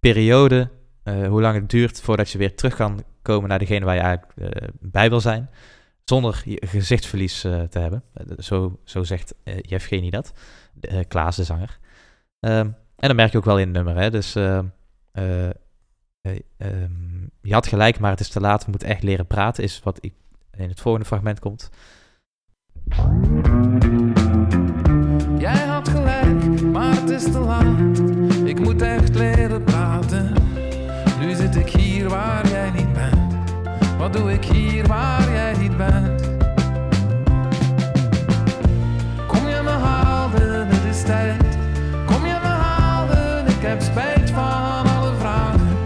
periode, 0.00 0.70
uh, 1.04 1.28
hoe 1.28 1.40
lang 1.40 1.54
het 1.54 1.70
duurt 1.70 2.00
voordat 2.00 2.30
je 2.30 2.38
weer 2.38 2.54
terug 2.54 2.74
kan 2.74 3.02
komen 3.22 3.48
naar 3.48 3.58
degene 3.58 3.84
waar 3.84 3.94
je 3.94 4.00
eigenlijk 4.00 4.32
bij 4.80 5.08
wil 5.10 5.20
zijn 5.20 5.50
zonder 6.08 6.42
gezichtsverlies 6.46 7.44
uh, 7.44 7.62
te 7.62 7.78
hebben. 7.78 8.02
Eh, 8.12 8.24
zo, 8.38 8.78
zo 8.84 9.02
zegt 9.02 9.34
uh, 9.44 9.54
Jeff 9.60 9.86
Genie 9.86 10.10
dat, 10.10 10.32
uh, 10.80 11.00
Klaas 11.08 11.36
de 11.36 11.44
zanger. 11.44 11.78
Um, 12.40 12.76
en 12.96 13.08
dan 13.08 13.16
merk 13.16 13.32
je 13.32 13.38
ook 13.38 13.44
wel 13.44 13.58
in 13.58 13.66
het 13.66 13.76
nummer. 13.76 13.96
Hè? 14.02 14.10
Dus 14.10 14.34
um, 14.34 14.72
je 17.42 17.54
had 17.54 17.66
gelijk, 17.66 17.98
maar 17.98 18.10
het 18.10 18.20
is 18.20 18.28
te 18.28 18.40
laat. 18.40 18.64
We 18.64 18.70
moeten 18.70 18.88
echt 18.88 19.02
leren 19.02 19.26
praten, 19.26 19.64
is 19.64 19.80
wat 19.82 19.98
ik 20.00 20.14
in 20.56 20.68
het 20.68 20.80
volgende 20.80 21.06
fragment 21.06 21.38
komt. 21.38 21.70
Jij 25.38 25.66
had 25.66 25.88
gelijk, 25.88 26.62
maar 26.62 26.94
het 27.00 27.10
is 27.10 27.22
te 27.22 27.38
laat. 27.38 27.98
Ik 28.44 28.60
moet 28.60 28.82
echt 28.82 29.14
leren 29.14 29.64
praten. 29.64 30.32
Nu 31.20 31.34
zit 31.34 31.56
ik 31.56 31.68
hier 31.68 32.08
waar 32.08 32.48
jij 32.48 32.70
niet 32.70 32.92
bent. 32.92 33.52
Wat 33.98 34.12
doe 34.12 34.32
ik 34.32 34.44
hier 34.44 34.86
waar 34.86 35.27
Kom 39.26 39.48
je 39.48 39.60
me 39.62 39.70
halen, 39.70 40.68
het 40.68 40.84
is 40.84 41.02
tijd. 41.02 41.58
Kom 42.06 42.26
je 42.26 42.38
me 42.42 42.48
halen, 42.48 43.46
ik 43.46 43.60
heb 43.60 43.80
spijt 43.80 44.30
van 44.30 44.86
alle 44.86 45.14
vragen 45.14 45.76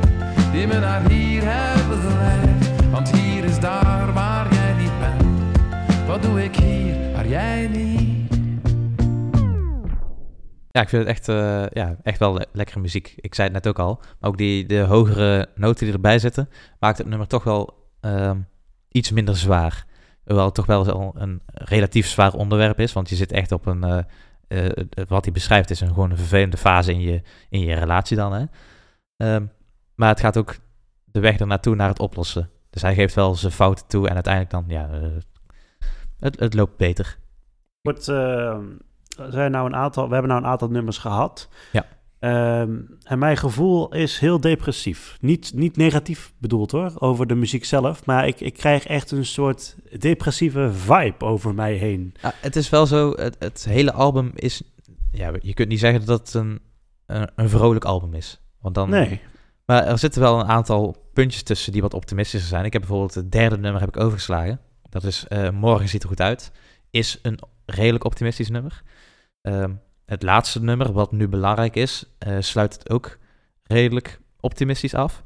die 0.52 0.66
me 0.66 0.78
naar 0.78 1.10
hier 1.10 1.42
hebben 1.44 1.98
geleid. 1.98 2.90
Want 2.90 3.10
hier 3.10 3.44
is 3.44 3.60
daar 3.60 4.12
waar 4.12 4.54
jij 4.54 4.72
niet 4.72 4.98
bent. 4.98 6.06
Wat 6.06 6.22
doe 6.22 6.44
ik 6.44 6.56
hier 6.56 7.12
waar 7.12 7.28
jij 7.28 7.68
niet 7.68 7.90
ja, 10.70 10.80
ik 10.80 10.88
vind 10.88 11.02
het 11.02 11.16
echt, 11.16 11.28
uh, 11.28 11.66
ja, 11.70 11.96
echt 12.02 12.18
wel 12.18 12.34
le 12.34 12.46
lekkere 12.52 12.80
muziek. 12.80 13.14
Ik 13.16 13.34
zei 13.34 13.48
het 13.48 13.64
net 13.64 13.68
ook 13.68 13.78
al. 13.78 14.00
Maar 14.20 14.30
ook 14.30 14.38
die, 14.38 14.66
de 14.66 14.80
hogere 14.80 15.48
noten 15.54 15.84
die 15.84 15.94
erbij 15.94 16.18
zitten, 16.18 16.48
maakt 16.78 16.98
het 16.98 17.06
nummer 17.06 17.26
toch 17.26 17.44
wel 17.44 17.82
Ehm, 18.02 18.38
iets 18.92 19.10
minder 19.10 19.36
zwaar. 19.36 19.86
Hoewel 20.24 20.44
het 20.44 20.54
toch 20.54 20.66
wel 20.66 21.12
een 21.16 21.42
relatief 21.46 22.06
zwaar 22.06 22.34
onderwerp 22.34 22.80
is, 22.80 22.92
want 22.92 23.08
je 23.08 23.16
zit 23.16 23.32
echt 23.32 23.52
op 23.52 23.66
een, 23.66 24.04
uh, 24.48 24.68
wat 25.08 25.24
hij 25.24 25.32
beschrijft 25.32 25.70
is 25.70 25.80
een, 25.80 25.88
gewoon 25.88 26.10
een 26.10 26.16
vervelende 26.16 26.56
fase 26.56 26.92
in 26.92 27.00
je, 27.00 27.22
in 27.48 27.60
je 27.60 27.74
relatie 27.74 28.16
dan. 28.16 28.32
Hè? 28.32 28.44
Ehm, 29.16 29.46
maar 29.94 30.08
het 30.08 30.20
gaat 30.20 30.38
ook 30.38 30.56
de 31.04 31.20
weg 31.20 31.36
ernaartoe 31.36 31.74
naar 31.74 31.88
het 31.88 32.00
oplossen. 32.00 32.50
Dus 32.70 32.82
hij 32.82 32.94
geeft 32.94 33.14
wel 33.14 33.34
zijn 33.34 33.52
fouten 33.52 33.86
toe 33.86 34.08
en 34.08 34.14
uiteindelijk 34.14 34.52
dan, 34.52 34.64
ja, 34.68 34.88
uh, 34.94 35.08
het, 36.18 36.40
het 36.40 36.54
loopt 36.54 36.76
beter. 36.76 37.18
Wordt, 37.80 38.08
uh, 38.08 38.58
zijn 39.28 39.50
nou 39.50 39.66
een 39.66 39.74
aantal, 39.74 40.06
we 40.06 40.12
hebben 40.12 40.30
nou 40.30 40.42
een 40.42 40.50
aantal 40.50 40.68
nummers 40.68 40.98
gehad. 40.98 41.48
Ja. 41.72 41.84
Um, 42.24 42.98
en 43.02 43.18
mijn 43.18 43.36
gevoel 43.36 43.94
is 43.94 44.18
heel 44.18 44.40
depressief. 44.40 45.16
Niet, 45.20 45.52
niet 45.54 45.76
negatief 45.76 46.32
bedoeld 46.38 46.70
hoor, 46.70 46.92
over 46.98 47.26
de 47.26 47.34
muziek 47.34 47.64
zelf. 47.64 48.06
Maar 48.06 48.26
ik, 48.26 48.40
ik 48.40 48.54
krijg 48.54 48.86
echt 48.86 49.10
een 49.10 49.26
soort 49.26 49.76
depressieve 49.98 50.72
vibe 50.72 51.24
over 51.24 51.54
mij 51.54 51.74
heen. 51.74 52.14
Ja, 52.22 52.34
het 52.40 52.56
is 52.56 52.68
wel 52.68 52.86
zo, 52.86 53.12
het, 53.12 53.36
het, 53.38 53.64
hele 53.64 53.92
album 53.92 54.30
is... 54.34 54.62
Ja, 55.10 55.32
je 55.40 55.54
kunt 55.54 55.68
niet 55.68 55.78
zeggen 55.78 56.06
dat 56.06 56.18
het 56.18 56.34
een, 56.34 56.60
een, 57.06 57.30
een 57.36 57.48
vrolijk 57.48 57.84
album 57.84 58.14
is. 58.14 58.40
Want 58.60 58.74
dan, 58.74 58.90
nee. 58.90 59.20
Maar 59.66 59.84
er 59.84 59.98
zitten 59.98 60.20
wel 60.20 60.40
een 60.40 60.48
aantal 60.48 60.96
puntjes 61.12 61.42
tussen 61.42 61.72
die 61.72 61.82
wat 61.82 61.94
optimistischer 61.94 62.48
zijn. 62.50 62.64
Ik 62.64 62.72
heb 62.72 62.82
bijvoorbeeld 62.82 63.14
het 63.14 63.32
derde 63.32 63.58
nummer 63.58 63.80
heb 63.80 63.96
ik 63.96 64.02
overgeslagen. 64.02 64.60
Dat 64.88 65.04
is 65.04 65.24
uh, 65.28 65.50
Morgen 65.50 65.88
ziet 65.88 66.02
er 66.02 66.08
goed 66.08 66.20
uit. 66.20 66.52
Is 66.90 67.18
een 67.22 67.38
redelijk 67.66 68.04
optimistisch 68.04 68.50
nummer. 68.50 68.82
Um, 69.42 69.80
het 70.04 70.22
laatste 70.22 70.62
nummer, 70.62 70.92
wat 70.92 71.12
nu 71.12 71.28
belangrijk 71.28 71.76
is, 71.76 72.04
uh, 72.26 72.36
sluit 72.40 72.72
het 72.72 72.90
ook 72.90 73.18
redelijk 73.62 74.20
optimistisch 74.40 74.94
af. 74.94 75.22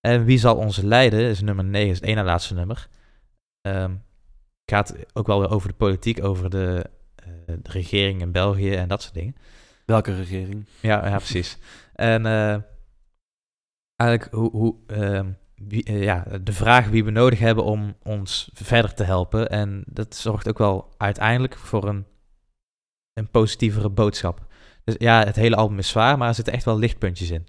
En 0.00 0.24
Wie 0.24 0.38
zal 0.38 0.56
ons 0.56 0.76
leiden 0.76 1.20
is 1.20 1.40
nummer 1.40 1.64
9, 1.64 1.90
is 1.90 1.96
het 1.96 2.08
ene 2.08 2.22
laatste 2.22 2.54
nummer. 2.54 2.88
Um, 3.66 4.02
gaat 4.66 4.94
ook 5.12 5.26
wel 5.26 5.40
weer 5.40 5.50
over 5.50 5.68
de 5.68 5.74
politiek, 5.74 6.24
over 6.24 6.50
de, 6.50 6.90
uh, 7.26 7.32
de, 7.46 7.70
regering 7.70 8.20
in 8.20 8.32
België 8.32 8.74
en 8.74 8.88
dat 8.88 9.02
soort 9.02 9.14
dingen. 9.14 9.36
Welke 9.86 10.14
regering? 10.16 10.66
Ja, 10.80 11.08
ja 11.08 11.16
precies. 11.16 11.58
En 11.92 12.24
uh, 12.24 12.56
eigenlijk 13.96 14.32
hoe, 14.32 14.50
hoe 14.50 14.74
wie, 15.54 15.98
ja, 15.98 16.24
de 16.42 16.52
vraag 16.52 16.88
wie 16.88 17.04
we 17.04 17.10
nodig 17.10 17.38
hebben 17.38 17.64
om 17.64 17.96
ons 18.02 18.50
verder 18.54 18.94
te 18.94 19.04
helpen. 19.04 19.48
En 19.48 19.82
dat 19.86 20.14
zorgt 20.14 20.48
ook 20.48 20.58
wel 20.58 20.94
uiteindelijk 20.96 21.56
voor 21.56 21.88
een 21.88 22.06
een 23.14 23.30
positievere 23.30 23.90
boodschap. 23.90 24.46
Dus 24.84 24.94
ja, 24.98 25.24
het 25.24 25.36
hele 25.36 25.56
album 25.56 25.78
is 25.78 25.88
zwaar, 25.88 26.18
maar 26.18 26.28
er 26.28 26.34
zitten 26.34 26.52
echt 26.52 26.64
wel 26.64 26.78
lichtpuntjes 26.78 27.30
in. 27.30 27.46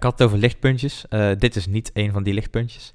Ik 0.00 0.06
had 0.06 0.18
het 0.18 0.28
over 0.28 0.38
lichtpuntjes. 0.38 1.04
Uh, 1.10 1.30
dit 1.38 1.56
is 1.56 1.66
niet 1.66 1.90
een 1.94 2.12
van 2.12 2.22
die 2.22 2.34
lichtpuntjes. 2.34 2.92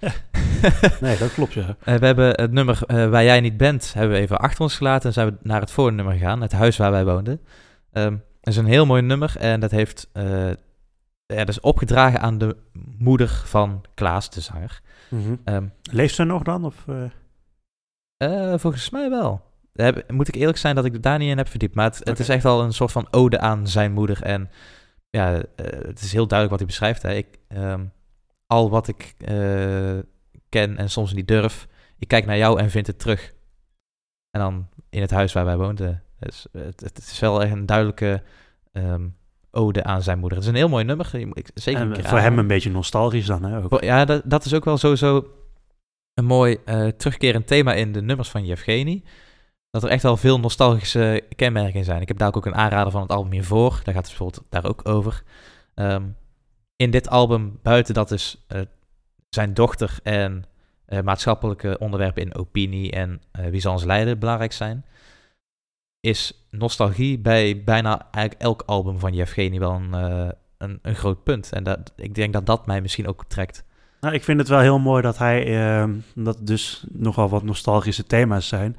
nee, 1.01 1.17
dat 1.17 1.33
klopt, 1.33 1.53
ja. 1.53 1.75
Uh, 1.85 1.95
we 1.95 2.05
hebben 2.05 2.27
het 2.27 2.51
nummer 2.51 2.79
uh, 2.87 3.09
Waar 3.09 3.23
jij 3.23 3.41
niet 3.41 3.57
bent, 3.57 3.93
hebben 3.93 4.15
we 4.15 4.21
even 4.21 4.39
achter 4.39 4.61
ons 4.61 4.75
gelaten. 4.75 5.07
En 5.07 5.13
zijn 5.13 5.27
we 5.27 5.37
naar 5.41 5.61
het 5.61 5.71
voornummer 5.71 6.13
gegaan, 6.13 6.41
het 6.41 6.51
huis 6.51 6.77
waar 6.77 6.91
wij 6.91 7.05
woonden. 7.05 7.41
Um, 7.91 8.23
dat 8.41 8.53
is 8.53 8.59
een 8.59 8.65
heel 8.65 8.85
mooi 8.85 9.01
nummer 9.01 9.35
en 9.37 9.59
dat 9.59 9.71
heeft... 9.71 10.09
ja, 10.13 10.55
dat 11.25 11.49
is 11.49 11.59
opgedragen 11.59 12.19
aan 12.19 12.37
de 12.37 12.55
moeder 12.97 13.41
van 13.45 13.83
Klaas, 13.93 14.29
de 14.29 14.41
zanger. 14.41 14.81
Mm 15.09 15.23
-hmm. 15.23 15.55
um, 15.55 15.73
Leeft 15.91 16.15
ze 16.15 16.23
nog 16.23 16.43
dan? 16.43 16.65
Of, 16.65 16.85
volgens 18.61 18.89
mij 18.89 19.09
wel. 19.09 19.41
Heb, 19.73 20.11
moet 20.11 20.27
ik 20.27 20.35
eerlijk 20.35 20.57
zijn 20.57 20.75
dat 20.75 20.85
ik 20.85 21.03
daar 21.03 21.17
niet 21.17 21.29
in 21.29 21.37
heb 21.37 21.47
verdiept. 21.47 21.75
Maar 21.75 21.85
het, 21.85 22.01
het 22.03 22.19
is 22.19 22.29
echt 22.29 22.45
al 22.45 22.63
een 22.63 22.73
soort 22.73 22.91
van 22.91 23.07
ode 23.11 23.39
aan 23.39 23.67
zijn 23.67 23.91
moeder 23.91 24.21
en 24.21 24.49
ja, 25.15 25.35
uh, 25.35 25.41
het 25.87 26.01
is 26.01 26.11
heel 26.11 26.27
duidelijk 26.27 26.49
wat 26.49 26.59
hij 26.59 26.67
beschrijft. 26.67 27.01
Hè. 27.01 27.13
Ik, 27.13 27.27
um, 27.47 27.91
al 28.45 28.69
wat 28.69 28.87
ik 28.87 29.15
uh, 29.19 29.99
ken 30.49 30.77
en 30.77 30.89
soms 30.89 31.13
niet 31.13 31.27
durf, 31.27 31.67
ik 31.97 32.07
kijk 32.07 32.25
naar 32.25 32.37
jou 32.37 32.59
en 32.59 32.69
vind 32.69 32.87
het 32.87 32.99
terug. 32.99 33.33
En 34.29 34.41
dan 34.41 34.67
in 34.89 35.01
het 35.01 35.11
huis 35.11 35.33
waar 35.33 35.45
wij 35.45 35.57
woonden. 35.57 36.03
Dus 36.19 36.47
het, 36.51 36.79
het 36.79 36.97
is 36.97 37.19
wel 37.19 37.41
echt 37.41 37.51
een 37.51 37.65
duidelijke 37.65 38.23
um, 38.71 39.15
ode 39.51 39.83
aan 39.83 40.03
zijn 40.03 40.19
moeder. 40.19 40.37
Het 40.37 40.47
is 40.47 40.53
een 40.53 40.59
heel 40.59 40.69
mooi 40.69 40.83
nummer. 40.83 41.15
Ik, 41.33 41.49
zeker 41.53 41.91
en 41.91 42.05
voor 42.05 42.19
hem 42.19 42.39
een 42.39 42.47
beetje 42.47 42.69
nostalgisch 42.69 43.25
dan, 43.25 43.43
hè? 43.43 43.63
Ook. 43.63 43.83
Ja, 43.83 44.05
dat, 44.05 44.21
dat 44.25 44.45
is 44.45 44.53
ook 44.53 44.65
wel 44.65 44.77
sowieso 44.77 45.27
een 46.13 46.25
mooi 46.25 46.57
uh, 46.65 46.87
terugkerend 46.87 47.47
thema 47.47 47.73
in 47.73 47.91
de 47.91 48.01
nummers 48.01 48.29
van 48.29 48.45
Yevgeny 48.45 49.03
dat 49.75 49.83
er 49.83 49.89
echt 49.89 50.03
wel 50.03 50.17
veel 50.17 50.39
nostalgische 50.39 51.23
kenmerken 51.35 51.79
in 51.79 51.83
zijn. 51.83 52.01
Ik 52.01 52.07
heb 52.07 52.17
daar 52.17 52.35
ook 52.35 52.45
een 52.45 52.55
aanrader 52.55 52.91
van 52.91 53.01
het 53.01 53.11
album 53.11 53.31
hiervoor. 53.31 53.69
Daar 53.69 53.93
gaat 53.93 54.07
het 54.07 54.17
bijvoorbeeld 54.17 54.43
daar 54.49 54.65
ook 54.65 54.87
over. 54.87 55.23
Um, 55.75 56.15
in 56.75 56.91
dit 56.91 57.09
album, 57.09 57.59
buiten 57.63 57.93
dat 57.93 58.11
is 58.11 58.45
uh, 58.55 58.61
zijn 59.29 59.53
dochter 59.53 59.99
en 60.03 60.43
uh, 60.89 61.01
maatschappelijke 61.01 61.77
onderwerpen 61.79 62.21
in 62.21 62.35
opinie 62.35 62.91
en 62.91 63.21
uh, 63.39 63.47
wie 63.47 63.61
zal 63.61 63.71
ons 63.71 63.83
leiden 63.83 64.19
belangrijk 64.19 64.51
zijn, 64.51 64.85
is 65.99 66.47
nostalgie 66.51 67.19
bij 67.19 67.63
bijna 67.63 68.07
eigenlijk 68.11 68.43
elk 68.43 68.63
album 68.65 68.99
van 68.99 69.13
Yevgeny 69.13 69.59
wel 69.59 69.73
een, 69.73 69.93
een, 70.57 70.79
een, 70.81 70.95
groot 70.95 71.23
punt. 71.23 71.51
En 71.51 71.63
dat, 71.63 71.93
ik 71.95 72.15
denk 72.15 72.33
dat 72.33 72.45
dat 72.45 72.65
mij 72.65 72.81
misschien 72.81 73.07
ook 73.07 73.25
trekt. 73.27 73.63
Nou, 73.99 74.13
ik 74.13 74.23
vind 74.23 74.39
het 74.39 74.47
wel 74.47 74.59
heel 74.59 74.79
mooi 74.79 75.01
dat 75.01 75.17
hij, 75.17 75.45
ehm, 75.45 75.93
dat 76.13 76.37
dus 76.47 76.85
nogal 76.91 77.29
wat 77.29 77.43
nostalgische 77.43 78.03
thema's 78.03 78.47
zijn 78.47 78.77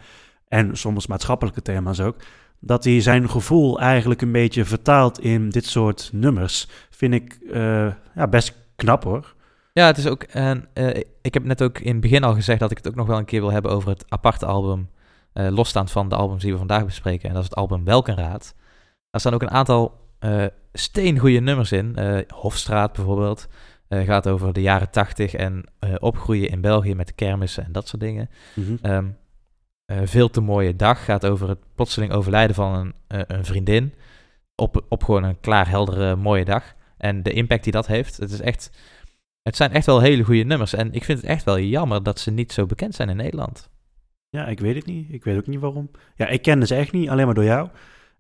en 0.49 0.77
soms 0.77 1.07
maatschappelijke 1.07 1.63
thema's 1.63 2.01
ook, 2.01 2.17
dat 2.61 2.85
hij 2.85 3.01
zijn 3.01 3.31
gevoel 3.31 3.81
eigenlijk 3.81 4.23
een 4.23 4.33
beetje 4.33 4.65
vertaalt 4.65 5.21
in 5.21 5.49
dit 5.49 5.67
soort 5.67 6.11
nummers. 6.13 6.69
Vind 6.91 7.15
ik 7.15 7.39
uh, 7.43 7.93
ja, 8.15 8.27
best 8.29 8.55
knap 8.77 9.05
hoor. 9.05 9.35
Ja, 9.73 9.87
het 9.87 9.99
is 9.99 10.07
ook. 10.07 10.23
En 10.23 10.69
uh, 10.75 10.97
ik 11.23 11.35
heb 11.35 11.45
net 11.45 11.63
ook 11.63 11.79
in 11.79 11.93
het 11.93 12.01
begin 12.01 12.25
al 12.25 12.35
gezegd 12.35 12.61
dat 12.61 12.71
ik 12.71 12.77
het 12.77 12.89
ook 12.89 12.95
nog 12.95 13.07
wel 13.07 13.19
een 13.19 13.25
keer 13.25 13.41
wil 13.41 13.53
hebben 13.53 13.71
over 13.71 13.89
het 13.89 14.05
aparte 14.09 14.47
album. 14.47 14.89
Uh, 15.35 15.49
losstaand 15.49 15.91
van 15.91 16.09
de 16.09 16.17
albums 16.17 16.43
die 16.43 16.53
we 16.53 16.59
vandaag 16.59 16.85
bespreken. 16.85 17.29
En 17.29 17.35
dat 17.35 17.43
is 17.43 17.49
het 17.49 17.59
album 17.59 17.85
Welkenraad. 17.85 18.55
Daar 19.11 19.21
staan 19.21 19.35
ook 19.35 19.43
een 19.43 19.51
aantal 19.51 20.05
steengoede 20.73 21.41
nummers 21.41 21.73
in. 21.73 21.99
Hofstraat 22.29 22.93
bijvoorbeeld. 22.93 23.49
gaat 23.89 24.29
over 24.29 24.53
de 24.53 24.61
jaren 24.61 24.91
tachtig 24.91 25.35
en 25.35 25.65
opgroeien 25.99 26.51
in 26.51 26.61
België 26.61 26.95
met 26.95 27.15
kermissen 27.15 27.65
en 27.65 27.73
dat 27.73 27.89
soort 27.89 28.03
dingen. 28.03 28.31
Mm 28.55 28.65
-hmm. 28.65 28.91
um, 28.93 29.07
uh, 29.07 29.26
veel 29.87 30.31
te 30.31 30.41
mooie 30.41 30.77
dag 30.77 31.05
gaat 31.05 31.27
over 31.27 31.49
het 31.49 31.59
plotseling 31.75 32.13
overlijden 32.13 32.55
van 32.55 32.75
een, 32.75 32.95
uh, 33.19 33.23
een 33.27 33.45
vriendin. 33.45 33.95
Op, 34.55 34.85
op 34.89 35.05
gewoon 35.05 35.23
een 35.23 35.41
klaar, 35.41 35.69
heldere, 35.69 36.17
mooie 36.17 36.45
dag. 36.45 36.75
En 36.99 37.23
de 37.23 37.33
impact 37.33 37.63
die 37.63 37.73
dat 37.73 37.87
heeft. 37.87 38.17
Het, 38.17 38.31
is 38.31 38.41
echt, 38.41 38.71
het 39.43 39.57
zijn 39.57 39.73
echt 39.73 39.87
wel 39.87 40.01
hele 40.01 40.23
goede 40.23 40.43
nummers. 40.43 40.75
En 40.75 40.93
ik 40.93 41.05
vind 41.05 41.21
het 41.21 41.31
echt 41.31 41.45
wel 41.45 41.59
jammer 41.59 42.03
dat 42.03 42.21
ze 42.21 42.31
niet 42.31 42.53
zo 42.53 42.67
bekend 42.67 42.95
zijn 42.95 43.09
in 43.09 43.17
Nederland. 43.17 43.71
Ja, 44.29 44.47
ik 44.47 44.61
weet 44.61 44.75
het 44.75 44.87
niet. 44.87 45.13
Ik 45.13 45.25
weet 45.25 45.37
ook 45.37 45.47
niet 45.47 45.61
waarom. 45.61 45.91
Ja, 46.15 46.27
ik 46.27 46.43
kende 46.43 46.67
ze 46.67 46.75
echt 46.75 46.93
niet, 46.93 47.09
alleen 47.09 47.27
maar 47.27 47.35
door 47.35 47.45
jou. 47.45 47.69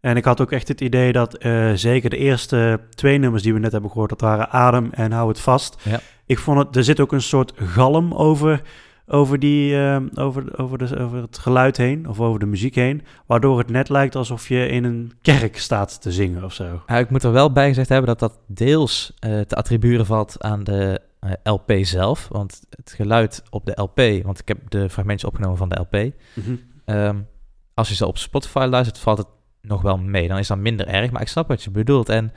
En 0.00 0.16
ik 0.16 0.24
had 0.24 0.40
ook 0.40 0.52
echt 0.52 0.68
het 0.68 0.80
idee 0.80 1.12
dat 1.12 1.44
uh, 1.44 1.72
zeker 1.72 2.10
de 2.10 2.16
eerste 2.16 2.80
twee 2.90 3.18
nummers 3.18 3.42
die 3.42 3.52
we 3.52 3.58
net 3.58 3.72
hebben 3.72 3.90
gehoord, 3.90 4.10
dat 4.10 4.20
waren 4.20 4.50
Adem 4.50 4.88
en 4.92 5.12
Hou 5.12 5.28
het 5.28 5.40
vast. 5.40 5.76
Ja. 5.82 6.00
Ik 6.26 6.38
vond 6.38 6.58
het, 6.58 6.76
er 6.76 6.84
zit 6.84 7.00
ook 7.00 7.12
een 7.12 7.22
soort 7.22 7.52
galm 7.56 8.14
over 8.14 8.62
over, 9.06 9.38
die, 9.38 9.72
uh, 9.72 10.00
over, 10.14 10.58
over, 10.58 10.78
de, 10.78 10.98
over 10.98 11.22
het 11.22 11.38
geluid 11.38 11.76
heen 11.76 12.08
of 12.08 12.20
over 12.20 12.40
de 12.40 12.46
muziek 12.46 12.74
heen, 12.74 13.02
waardoor 13.26 13.58
het 13.58 13.70
net 13.70 13.88
lijkt 13.88 14.16
alsof 14.16 14.48
je 14.48 14.68
in 14.68 14.84
een 14.84 15.12
kerk 15.22 15.58
staat 15.58 16.02
te 16.02 16.12
zingen 16.12 16.44
of 16.44 16.52
zo. 16.52 16.82
Ja, 16.86 16.98
ik 16.98 17.10
moet 17.10 17.22
er 17.22 17.32
wel 17.32 17.52
bij 17.52 17.68
gezegd 17.68 17.88
hebben 17.88 18.16
dat 18.16 18.18
dat 18.18 18.38
deels 18.46 19.12
uh, 19.26 19.40
te 19.40 19.56
attribueren 19.56 20.06
valt 20.06 20.42
aan 20.42 20.64
de 20.64 21.00
uh, 21.20 21.32
eh, 21.42 21.52
LP 21.52 21.72
zelf, 21.80 22.28
want 22.28 22.62
het 22.70 22.92
geluid 22.96 23.42
op 23.50 23.66
de 23.66 23.80
LP, 23.82 24.24
want 24.24 24.40
ik 24.40 24.48
heb 24.48 24.70
de 24.70 24.90
fragmentjes 24.90 25.30
opgenomen 25.30 25.56
van 25.56 25.68
de 25.68 25.80
LP, 25.80 25.92
mm 25.92 26.12
-hmm. 26.44 26.60
um, 26.96 27.26
als 27.74 27.88
je 27.88 27.94
ze 27.94 28.06
op 28.06 28.18
Spotify 28.18 28.66
luistert, 28.70 28.98
valt 28.98 29.18
het 29.18 29.28
nog 29.60 29.82
wel 29.82 29.98
mee. 29.98 30.28
Dan 30.28 30.38
is 30.38 30.46
dat 30.46 30.58
minder 30.58 30.86
erg, 30.86 31.10
maar 31.10 31.22
ik 31.22 31.28
snap 31.28 31.48
wat 31.48 31.62
je 31.62 31.70
bedoelt 31.70 32.08
en 32.08 32.32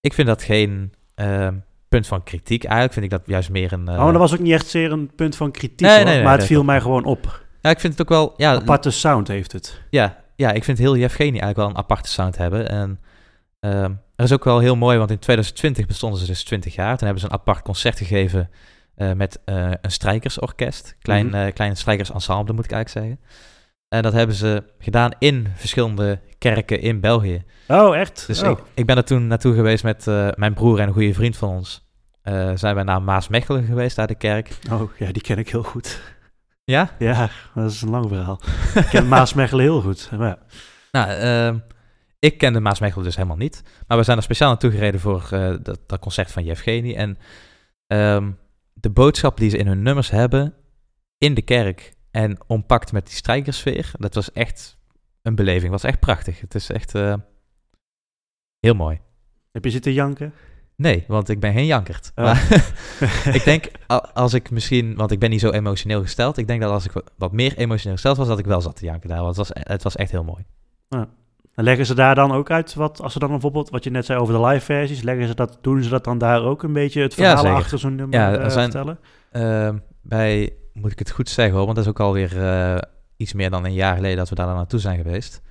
ik 0.00 0.12
vind 0.12 0.28
dat 0.28 0.42
geen... 0.42 0.92
Uh, 1.16 1.48
punt 1.90 2.06
van 2.06 2.22
kritiek. 2.22 2.64
Eigenlijk 2.64 2.92
vind 2.92 3.04
ik 3.04 3.10
dat 3.10 3.22
juist 3.26 3.50
meer 3.50 3.72
een... 3.72 3.88
Uh... 3.88 3.98
Oh, 3.98 4.06
dat 4.06 4.16
was 4.16 4.32
ook 4.32 4.38
niet 4.38 4.52
echt 4.52 4.66
zeer 4.66 4.92
een 4.92 5.10
punt 5.14 5.36
van 5.36 5.50
kritiek, 5.50 5.86
nee, 5.86 6.04
nee, 6.04 6.14
nee, 6.14 6.22
maar 6.22 6.36
het 6.36 6.46
viel 6.46 6.64
mij 6.64 6.80
gewoon 6.80 7.04
op. 7.04 7.42
Ja, 7.60 7.70
ik 7.70 7.80
vind 7.80 7.92
het 7.92 8.02
ook 8.02 8.08
wel... 8.08 8.34
Ja, 8.36 8.54
aparte 8.54 8.90
sound 8.90 9.28
heeft 9.28 9.52
het. 9.52 9.80
Ja, 9.90 10.16
ja 10.36 10.52
ik 10.52 10.64
vind 10.64 10.78
heel 10.78 10.96
Yevgeny 10.96 11.28
eigenlijk 11.28 11.56
wel 11.56 11.68
een 11.68 11.76
aparte 11.76 12.08
sound 12.08 12.36
hebben. 12.36 12.68
En 12.68 13.00
uh, 13.60 13.82
er 13.82 14.24
is 14.24 14.32
ook 14.32 14.44
wel 14.44 14.58
heel 14.58 14.76
mooi, 14.76 14.98
want 14.98 15.10
in 15.10 15.18
2020 15.18 15.86
bestonden 15.86 16.20
ze 16.20 16.26
dus 16.26 16.44
20 16.44 16.74
jaar. 16.74 16.96
Toen 16.96 17.06
hebben 17.06 17.20
ze 17.20 17.26
een 17.26 17.38
apart 17.38 17.62
concert 17.62 17.98
gegeven 17.98 18.50
uh, 18.96 19.12
met 19.12 19.40
uh, 19.46 19.70
een 19.80 19.90
strijkersorkest. 19.90 20.96
Klein, 21.02 21.26
mm 21.26 21.32
-hmm. 21.32 21.52
klein 21.52 21.76
strijkersensemble, 21.76 22.54
moet 22.54 22.64
ik 22.64 22.72
eigenlijk 22.72 23.06
zeggen. 23.06 23.34
En 23.90 24.02
dat 24.02 24.12
hebben 24.12 24.36
ze 24.36 24.62
gedaan 24.78 25.10
in 25.18 25.48
verschillende 25.54 26.20
kerken 26.38 26.80
in 26.80 27.00
België. 27.00 27.44
Oh, 27.68 27.96
echt? 27.96 28.26
Dus 28.26 28.42
oh. 28.42 28.50
Ik, 28.50 28.58
ik, 28.74 28.86
ben 28.86 28.96
er 28.96 29.04
toen 29.04 29.26
naartoe 29.26 29.54
geweest 29.54 29.84
met 29.84 30.06
uh, 30.06 30.28
mijn 30.34 30.54
broer 30.54 30.80
en 30.80 30.86
een 30.86 30.92
goede 30.92 31.14
vriend 31.14 31.36
van 31.36 31.48
ons. 31.48 31.88
Uh, 32.24 32.50
zijn 32.54 32.76
we 32.76 32.82
naar 32.82 33.02
Maasmechelen 33.02 33.64
geweest, 33.64 33.96
daar 33.96 34.06
de 34.06 34.14
kerk. 34.14 34.58
Oh, 34.72 34.90
ja, 34.98 35.12
die 35.12 35.22
ken 35.22 35.38
ik 35.38 35.48
heel 35.48 35.62
goed. 35.62 36.00
Ja? 36.64 36.90
Ja, 36.98 37.30
dat 37.54 37.70
is 37.70 37.82
een 37.82 37.90
lang 37.90 38.08
verhaal. 38.08 38.40
ik 38.74 38.86
ken 38.90 39.08
Maasmechelen 39.08 39.64
heel 39.64 39.80
goed. 39.80 40.10
Maar 40.16 40.28
ja. 40.28 40.38
Nou, 40.92 41.22
uh, 41.54 41.60
ik 42.18 42.38
kende 42.38 42.60
Maasmechelen 42.60 43.04
dus 43.04 43.16
helemaal 43.16 43.36
niet. 43.36 43.62
Maar 43.86 43.98
we 43.98 44.04
zijn 44.04 44.16
er 44.16 44.22
speciaal 44.22 44.48
naartoe 44.48 44.70
gereden 44.70 45.00
voor 45.00 45.28
dat, 45.62 45.78
dat, 45.86 45.98
concert 46.00 46.32
van 46.32 46.44
Yevgeny. 46.44 46.94
En 46.94 47.18
um, 47.86 48.38
de 48.74 48.90
boodschap 48.90 49.36
die 49.36 49.50
ze 49.50 49.56
in 49.56 49.66
hun 49.66 49.82
nummers 49.82 50.10
hebben 50.10 50.54
in 51.18 51.34
de 51.34 51.42
kerk 51.42 51.98
en 52.10 52.38
ompakt 52.46 52.92
met 52.92 53.06
die 53.06 53.14
strijkersfeer, 53.14 53.90
dat 53.98 54.14
was 54.14 54.32
echt 54.32 54.78
een 55.22 55.34
beleving. 55.34 55.70
was 55.70 55.84
echt 55.84 56.00
prachtig. 56.00 56.40
Het 56.40 56.54
is 56.54 56.70
echt 56.70 56.94
uh, 56.94 57.14
heel 58.60 58.74
mooi. 58.74 59.00
Heb 59.52 59.64
je 59.64 59.70
zitten 59.70 59.92
janken? 59.92 60.32
Nee, 60.76 61.04
want 61.06 61.28
ik 61.28 61.40
ben 61.40 61.52
geen 61.52 61.66
jankert. 61.66 62.12
Oh. 62.14 62.24
Maar 62.24 62.74
ik 63.36 63.44
denk, 63.44 63.70
als 64.14 64.34
ik 64.34 64.50
misschien, 64.50 64.94
want 64.94 65.10
ik 65.10 65.18
ben 65.18 65.30
niet 65.30 65.40
zo 65.40 65.50
emotioneel 65.50 66.02
gesteld. 66.02 66.36
Ik 66.36 66.46
denk 66.46 66.60
dat 66.60 66.70
als 66.70 66.84
ik 66.84 66.92
wat 67.16 67.32
meer 67.32 67.56
emotioneel 67.56 67.94
gesteld 67.94 68.16
was, 68.16 68.28
dat 68.28 68.38
ik 68.38 68.44
wel 68.44 68.60
zat 68.60 68.76
te 68.76 68.84
janken 68.84 69.08
daar. 69.08 69.22
Want 69.22 69.36
het 69.36 69.48
was, 69.48 69.62
het 69.62 69.82
was 69.82 69.96
echt 69.96 70.10
heel 70.10 70.24
mooi. 70.24 70.44
Ja. 70.88 71.08
En 71.54 71.64
leggen 71.64 71.86
ze 71.86 71.94
daar 71.94 72.14
dan 72.14 72.32
ook 72.32 72.50
uit, 72.50 72.74
wat, 72.74 73.00
als 73.02 73.12
ze 73.12 73.18
dan 73.18 73.28
bijvoorbeeld, 73.28 73.70
wat 73.70 73.84
je 73.84 73.90
net 73.90 74.04
zei 74.04 74.20
over 74.20 74.34
de 74.34 74.46
live 74.46 74.64
versies, 74.64 75.02
leggen 75.02 75.26
ze 75.26 75.34
dat, 75.34 75.58
doen 75.60 75.82
ze 75.82 75.88
dat 75.88 76.04
dan 76.04 76.18
daar 76.18 76.42
ook 76.42 76.62
een 76.62 76.72
beetje 76.72 77.02
het 77.02 77.14
verhaal 77.14 77.44
ja, 77.44 77.54
achter 77.54 77.78
zo'n 77.78 77.94
nummer 77.94 78.18
ja, 78.18 78.32
uh, 78.32 78.48
zijn, 78.48 78.70
vertellen? 78.70 78.98
Uh, 79.32 79.78
bij, 80.02 80.52
moet 80.80 80.92
ik 80.92 80.98
het 80.98 81.10
goed 81.10 81.28
zeggen 81.28 81.54
hoor, 81.54 81.64
want 81.64 81.76
dat 81.76 81.84
is 81.84 81.90
ook 81.90 82.00
alweer 82.00 82.36
uh, 82.36 82.78
iets 83.16 83.32
meer 83.32 83.50
dan 83.50 83.64
een 83.64 83.72
jaar 83.72 83.94
geleden 83.94 84.16
dat 84.16 84.28
we 84.28 84.34
daar 84.34 84.46
naartoe 84.46 84.80
zijn 84.80 84.96
geweest. 84.96 85.42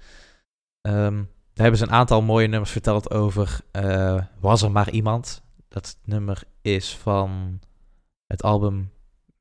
Um, 0.81 1.29
daar 1.53 1.67
hebben 1.67 1.77
ze 1.77 1.83
een 1.83 1.99
aantal 1.99 2.21
mooie 2.21 2.47
nummers 2.47 2.71
verteld 2.71 3.11
over 3.11 3.59
uh, 3.71 4.21
Was 4.39 4.61
er 4.61 4.71
maar 4.71 4.89
iemand. 4.89 5.43
Dat 5.67 5.97
nummer 6.03 6.43
is 6.61 6.97
van 7.01 7.59
het 8.27 8.43
album 8.43 8.91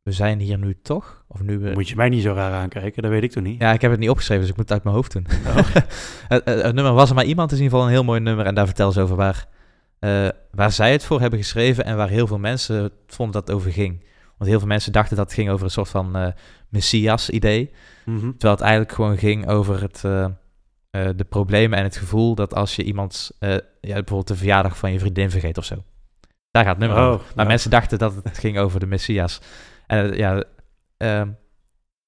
We 0.02 0.12
zijn 0.12 0.40
hier 0.40 0.58
nu 0.58 0.78
toch? 0.82 1.24
Of 1.28 1.42
nu 1.42 1.58
we... 1.58 1.70
Moet 1.70 1.88
je 1.88 1.96
mij 1.96 2.08
niet 2.08 2.22
zo 2.22 2.32
raar 2.32 2.52
aankijken, 2.52 3.02
dat 3.02 3.10
weet 3.10 3.22
ik 3.22 3.30
toch 3.30 3.42
niet? 3.42 3.60
Ja, 3.60 3.72
ik 3.72 3.80
heb 3.80 3.90
het 3.90 4.00
niet 4.00 4.10
opgeschreven, 4.10 4.42
dus 4.42 4.50
ik 4.50 4.56
moet 4.56 4.68
het 4.68 4.74
uit 4.74 4.84
mijn 4.84 4.96
hoofd 4.96 5.12
doen. 5.12 5.26
Oh. 5.46 5.56
het, 6.34 6.44
het, 6.44 6.74
nummer 6.74 6.92
Was 6.92 7.08
er 7.08 7.14
maar 7.14 7.24
iemand 7.24 7.52
is 7.52 7.58
in 7.58 7.64
ieder 7.64 7.78
geval 7.78 7.92
een 7.92 7.98
heel 7.98 8.08
mooi 8.08 8.20
nummer. 8.20 8.46
En 8.46 8.54
daar 8.54 8.66
vertellen 8.66 8.92
ze 8.92 9.00
over 9.00 9.16
waar, 9.16 9.46
uh, 10.00 10.28
waar 10.50 10.72
zij 10.72 10.92
het 10.92 11.04
voor 11.04 11.20
hebben 11.20 11.38
geschreven 11.38 11.84
en 11.84 11.96
waar 11.96 12.08
heel 12.08 12.26
veel 12.26 12.38
mensen 12.38 12.90
vonden 13.06 13.34
dat 13.34 13.46
het 13.46 13.56
over 13.56 13.72
ging. 13.72 14.04
Want 14.38 14.50
heel 14.50 14.58
veel 14.58 14.68
mensen 14.68 14.92
dachten 14.92 15.16
dat 15.16 15.24
het 15.24 15.34
ging 15.34 15.50
over 15.50 15.64
een 15.64 15.70
soort 15.70 15.88
van 15.88 16.16
uh, 16.16 16.28
Messias-idee. 16.68 17.72
Mm 18.04 18.18
-hmm. 18.18 18.30
Terwijl 18.30 18.54
het 18.54 18.62
eigenlijk 18.62 18.92
gewoon 18.92 19.18
ging 19.18 19.48
over 19.48 19.82
het, 19.82 20.02
uh, 20.06 20.26
uh, 20.96 21.08
de 21.16 21.24
problemen 21.24 21.78
en 21.78 21.84
het 21.84 21.96
gevoel 21.96 22.34
dat 22.34 22.54
als 22.54 22.76
je 22.76 22.82
iemand, 22.82 23.30
ja, 23.40 23.60
bijvoorbeeld 23.80 24.28
de 24.28 24.36
verjaardag 24.36 24.78
van 24.78 24.92
je 24.92 24.98
vriendin 24.98 25.30
vergeet 25.30 25.58
of 25.58 25.64
zo. 25.64 25.84
Daar 26.50 26.64
gaat 26.64 26.76
het 26.76 26.86
nummer 26.86 26.98
oh, 26.98 27.12
over. 27.12 27.26
Maar 27.34 27.44
ja. 27.44 27.50
mensen 27.50 27.70
dachten 27.70 27.98
dat 27.98 28.14
het 28.14 28.38
ging 28.38 28.58
over 28.58 28.80
de 28.80 28.86
Messias. 28.86 29.40
En 29.86 30.16
ja, 30.16 30.44
ehm, 30.96 31.28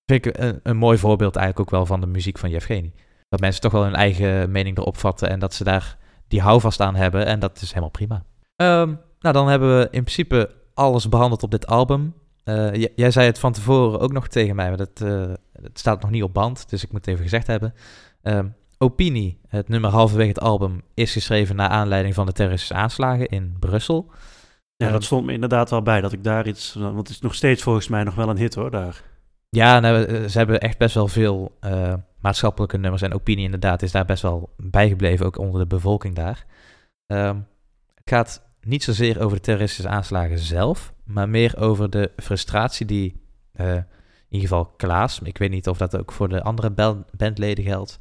vind 0.06 0.26
ik 0.26 0.38
een, 0.38 0.60
een, 0.62 0.76
mooi 0.76 0.98
voorbeeld 0.98 1.36
eigenlijk 1.36 1.66
ook 1.66 1.76
wel 1.76 1.86
van 1.86 2.00
de 2.00 2.06
muziek 2.06 2.38
van 2.38 2.50
Yevgeny. 2.50 2.92
Dat 3.28 3.40
mensen 3.40 3.60
toch 3.60 3.72
wel 3.72 3.82
hun 3.82 3.94
eigen 3.94 4.50
mening 4.50 4.78
erop 4.78 4.96
vatten 4.96 5.28
en 5.28 5.38
dat 5.38 5.54
ze 5.54 5.64
daar 5.64 5.96
die 6.28 6.40
houvast 6.40 6.80
aan 6.80 6.94
hebben. 6.94 7.26
En 7.26 7.38
dat 7.38 7.60
is 7.60 7.68
helemaal 7.68 7.90
prima. 7.90 8.24
Um, 8.56 9.00
nou, 9.20 9.34
dan 9.34 9.48
hebben 9.48 9.78
we 9.78 9.82
in 9.82 10.04
principe 10.04 10.50
alles 10.74 11.08
behandeld 11.08 11.42
op 11.42 11.50
dit 11.50 11.66
album. 11.66 12.14
Uh, 12.44 12.74
jij 12.94 13.10
zei 13.10 13.26
het 13.26 13.38
van 13.38 13.52
tevoren 13.52 14.00
ook 14.00 14.12
nog 14.12 14.28
tegen 14.28 14.56
mij, 14.56 14.68
maar 14.68 14.76
dat, 14.76 15.00
uh, 15.02 15.32
het 15.62 15.78
staat 15.78 16.00
nog 16.00 16.10
niet 16.10 16.22
op 16.22 16.34
band, 16.34 16.70
dus 16.70 16.82
ik 16.82 16.92
moet 16.92 17.00
het 17.00 17.08
even 17.08 17.22
gezegd 17.22 17.46
hebben. 17.46 17.74
Uh, 18.22 18.38
Opinie, 18.78 19.40
het 19.48 19.68
nummer 19.68 19.90
halverwege 19.90 20.28
het 20.28 20.40
album, 20.40 20.82
is 20.94 21.12
geschreven 21.12 21.56
naar 21.56 21.68
aanleiding 21.68 22.14
van 22.14 22.26
de 22.26 22.32
terroristische 22.32 22.74
aanslagen 22.74 23.28
in 23.28 23.56
Brussel. 23.58 24.10
Ja, 24.76 24.86
dat 24.86 24.94
ehm, 24.94 25.04
stond 25.04 25.26
me 25.26 25.32
inderdaad 25.32 25.70
wel 25.70 25.82
bij 25.82 26.00
dat 26.00 26.12
ik 26.12 26.24
daar 26.24 26.46
iets. 26.46 26.74
Want 26.74 26.96
het 26.96 27.08
is 27.08 27.20
nog 27.20 27.34
steeds 27.34 27.62
volgens 27.62 27.88
mij 27.88 28.04
nog 28.04 28.14
wel 28.14 28.28
een 28.28 28.36
hit 28.36 28.54
hoor, 28.54 28.70
daar. 28.70 29.02
Ja, 29.48 29.80
nou, 29.80 30.04
eh, 30.04 30.28
ze 30.28 30.38
hebben 30.38 30.60
echt 30.60 30.78
best 30.78 30.94
wel 30.94 31.08
veel 31.08 31.56
uh, 31.64 31.94
maatschappelijke 32.20 32.78
nummers. 32.78 33.02
En 33.02 33.14
opinie 33.14 33.44
inderdaad 33.44 33.82
is 33.82 33.92
daar 33.92 34.04
best 34.04 34.22
wel 34.22 34.54
bijgebleven, 34.56 35.26
ook 35.26 35.38
onder 35.38 35.60
de 35.60 35.66
bevolking 35.66 36.14
daar. 36.14 36.46
Um, 37.06 37.46
het 37.94 38.08
gaat 38.08 38.49
niet 38.60 38.84
zozeer 38.84 39.20
over 39.20 39.36
de 39.36 39.42
terroristische 39.42 39.90
aanslagen 39.90 40.38
zelf, 40.38 40.92
maar 41.04 41.28
meer 41.28 41.58
over 41.58 41.90
de 41.90 42.10
frustratie 42.16 42.86
die, 42.86 43.22
uh, 43.60 43.74
in 43.74 43.84
ieder 44.28 44.48
geval 44.48 44.66
Klaas, 44.76 45.20
ik 45.22 45.38
weet 45.38 45.50
niet 45.50 45.68
of 45.68 45.78
dat 45.78 45.96
ook 45.96 46.12
voor 46.12 46.28
de 46.28 46.42
andere 46.42 46.70
bandleden 47.16 47.64
geldt, 47.64 47.98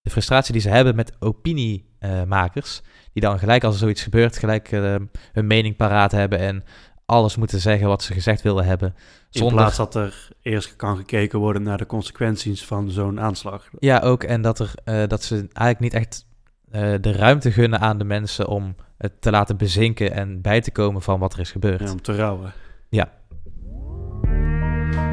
de 0.00 0.10
frustratie 0.10 0.52
die 0.52 0.62
ze 0.62 0.68
hebben 0.68 0.96
met 0.96 1.12
opiniemakers, 1.18 2.82
die 3.12 3.22
dan 3.22 3.38
gelijk 3.38 3.64
als 3.64 3.74
er 3.74 3.80
zoiets 3.80 4.02
gebeurt, 4.02 4.38
gelijk 4.38 4.72
uh, 4.72 4.96
hun 5.32 5.46
mening 5.46 5.76
paraat 5.76 6.12
hebben 6.12 6.38
en 6.38 6.64
alles 7.06 7.36
moeten 7.36 7.60
zeggen 7.60 7.88
wat 7.88 8.02
ze 8.02 8.12
gezegd 8.12 8.42
willen 8.42 8.64
hebben. 8.64 8.94
Zonder... 9.30 9.52
In 9.52 9.56
plaats 9.56 9.76
dat 9.76 9.94
er 9.94 10.28
eerst 10.42 10.76
kan 10.76 10.96
gekeken 10.96 11.38
worden 11.38 11.62
naar 11.62 11.78
de 11.78 11.86
consequenties 11.86 12.64
van 12.64 12.90
zo'n 12.90 13.20
aanslag. 13.20 13.68
Ja, 13.78 13.98
ook. 13.98 14.22
En 14.22 14.42
dat, 14.42 14.58
er, 14.58 14.72
uh, 14.84 15.06
dat 15.06 15.22
ze 15.22 15.34
eigenlijk 15.34 15.80
niet 15.80 15.94
echt 15.94 16.26
uh, 16.72 16.94
de 17.00 17.12
ruimte 17.12 17.52
gunnen 17.52 17.80
aan 17.80 17.98
de 17.98 18.04
mensen 18.04 18.48
om 18.48 18.74
het 18.98 19.20
te 19.20 19.30
laten 19.30 19.56
bezinken 19.56 20.12
en 20.12 20.40
bij 20.40 20.60
te 20.60 20.70
komen 20.70 21.02
van 21.02 21.18
wat 21.18 21.32
er 21.32 21.40
is 21.40 21.50
gebeurd. 21.50 21.80
Ja, 21.80 21.90
om 21.90 22.02
te 22.02 22.14
rouwen. 22.14 22.52
Ja. 22.88 23.12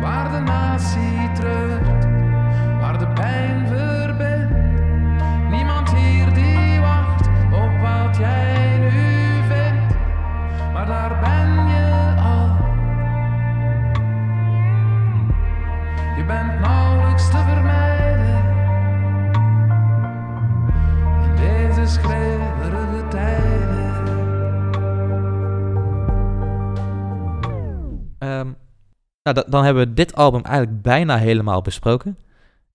Waar 0.02 0.32
de 0.32 0.40
natie 0.40 1.32
treurt, 1.34 2.06
waar 2.80 3.00
de 3.00 3.08
pijn 3.08 3.65
Nou, 29.34 29.50
dan 29.50 29.64
hebben 29.64 29.88
we 29.88 29.94
dit 29.94 30.16
album 30.16 30.42
eigenlijk 30.44 30.82
bijna 30.82 31.18
helemaal 31.18 31.62
besproken. 31.62 32.18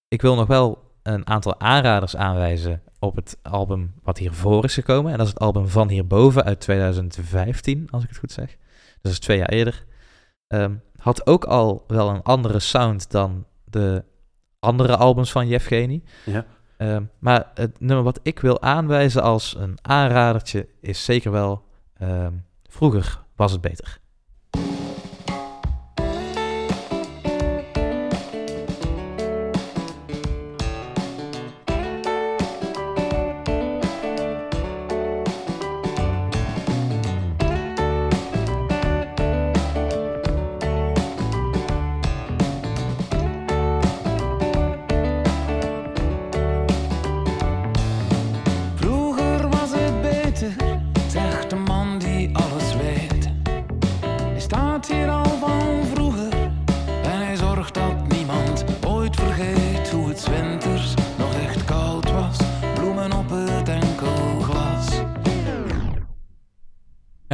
Ik 0.08 0.22
wil 0.22 0.34
nog 0.34 0.46
wel 0.46 0.92
een 1.02 1.26
aantal 1.26 1.60
aanraders 1.60 2.16
aanwijzen 2.16 2.82
op 2.98 3.16
het 3.16 3.38
album 3.42 3.94
wat 4.02 4.18
hiervoor 4.18 4.64
is 4.64 4.74
gekomen. 4.74 5.12
En 5.12 5.18
dat 5.18 5.26
is 5.26 5.32
het 5.32 5.42
album 5.42 5.68
Van 5.68 5.88
Hierboven 5.88 6.44
uit 6.44 6.60
2015, 6.60 7.88
als 7.90 8.02
ik 8.02 8.08
het 8.08 8.18
goed 8.18 8.32
zeg. 8.32 8.56
Dat 9.00 9.12
is 9.12 9.18
twee 9.18 9.38
jaar 9.38 9.48
eerder. 9.48 9.84
Um, 10.48 10.82
had 10.96 11.26
ook 11.26 11.44
al 11.44 11.84
wel 11.86 12.08
een 12.08 12.22
andere 12.22 12.58
sound 12.58 13.10
dan 13.10 13.46
de 13.64 14.04
andere 14.58 14.96
albums 14.96 15.32
van 15.32 15.46
Yevgeny. 15.48 16.02
Ja. 16.24 16.44
Um, 16.78 17.10
maar 17.18 17.50
het 17.54 17.80
nummer 17.80 18.04
wat 18.04 18.20
ik 18.22 18.40
wil 18.40 18.62
aanwijzen 18.62 19.22
als 19.22 19.56
een 19.58 19.78
aanradertje 19.82 20.68
is 20.80 21.04
zeker 21.04 21.30
wel... 21.30 21.64
Um, 22.02 22.44
vroeger 22.68 23.22
was 23.36 23.52
het 23.52 23.60
beter. 23.60 24.00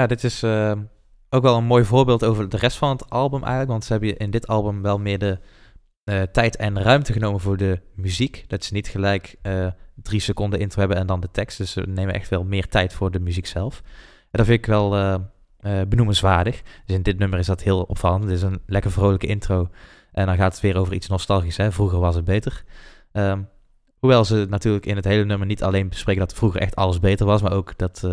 Dit 0.07 0.25
is 0.25 0.43
uh, 0.43 0.73
ook 1.31 1.43
wel 1.43 1.57
een 1.57 1.65
mooi 1.65 1.85
voorbeeld 1.85 2.25
over 2.25 2.49
de 2.49 2.57
rest 2.57 2.77
van 2.77 2.91
het 2.91 3.11
album 3.11 3.41
eigenlijk. 3.41 3.71
Want 3.71 3.85
ze 3.85 3.93
hebben 3.93 4.17
in 4.17 4.31
dit 4.31 4.47
album 4.47 4.83
wel 4.83 4.99
meer 4.99 5.19
de 5.19 5.39
uh, 6.05 6.23
tijd 6.23 6.57
en 6.57 6.83
ruimte 6.83 7.13
genomen 7.13 7.41
voor 7.41 7.57
de 7.57 7.81
muziek. 7.95 8.45
Dat 8.47 8.65
ze 8.65 8.73
niet 8.73 8.89
gelijk 8.89 9.37
uh, 9.43 9.67
drie 9.95 10.21
seconden 10.21 10.61
intro 10.61 10.79
hebben 10.79 10.99
en 10.99 11.07
dan 11.07 11.21
de 11.21 11.31
tekst. 11.31 11.59
Dus 11.59 11.73
ze 11.73 11.81
nemen 11.81 12.15
echt 12.15 12.29
wel 12.29 12.45
meer 12.45 12.69
tijd 12.69 12.93
voor 12.93 13.11
de 13.11 13.21
muziek 13.21 13.47
zelf. 13.47 13.83
En 14.31 14.43
dat 14.43 14.47
vind 14.47 14.59
ik 14.59 14.67
wel 14.67 15.21
benoemenswaardig. 15.89 16.63
Dus 16.85 16.97
in 16.97 17.03
dit 17.03 17.19
nummer 17.19 17.39
is 17.39 17.47
dat 17.47 17.63
heel 17.63 17.83
opvallend. 17.83 18.25
Het 18.25 18.33
is 18.33 18.43
een 18.43 18.61
lekker 18.67 18.91
vrolijke 18.91 19.27
intro. 19.27 19.69
En 20.13 20.27
dan 20.27 20.37
gaat 20.37 20.53
het 20.53 20.63
weer 20.63 20.77
over 20.77 20.95
iets 20.95 21.09
nostalgisch. 21.09 21.57
Hè? 21.57 21.73
Vroeger 21.73 21.99
was 21.99 22.15
het 22.15 22.25
beter. 22.25 22.65
Um, 23.13 23.49
hoewel 23.99 24.25
ze 24.25 24.47
natuurlijk 24.49 24.87
in 24.87 24.97
het 24.97 25.05
hele 25.05 25.25
nummer 25.25 25.47
niet 25.47 25.63
alleen 25.63 25.89
bespreken 25.89 26.21
dat 26.21 26.35
vroeger 26.35 26.61
echt 26.61 26.77
alles 26.77 27.01
beter 27.01 27.27
was, 27.27 27.43
maar 27.43 27.53
ook 27.53 27.79
dat 27.79 28.09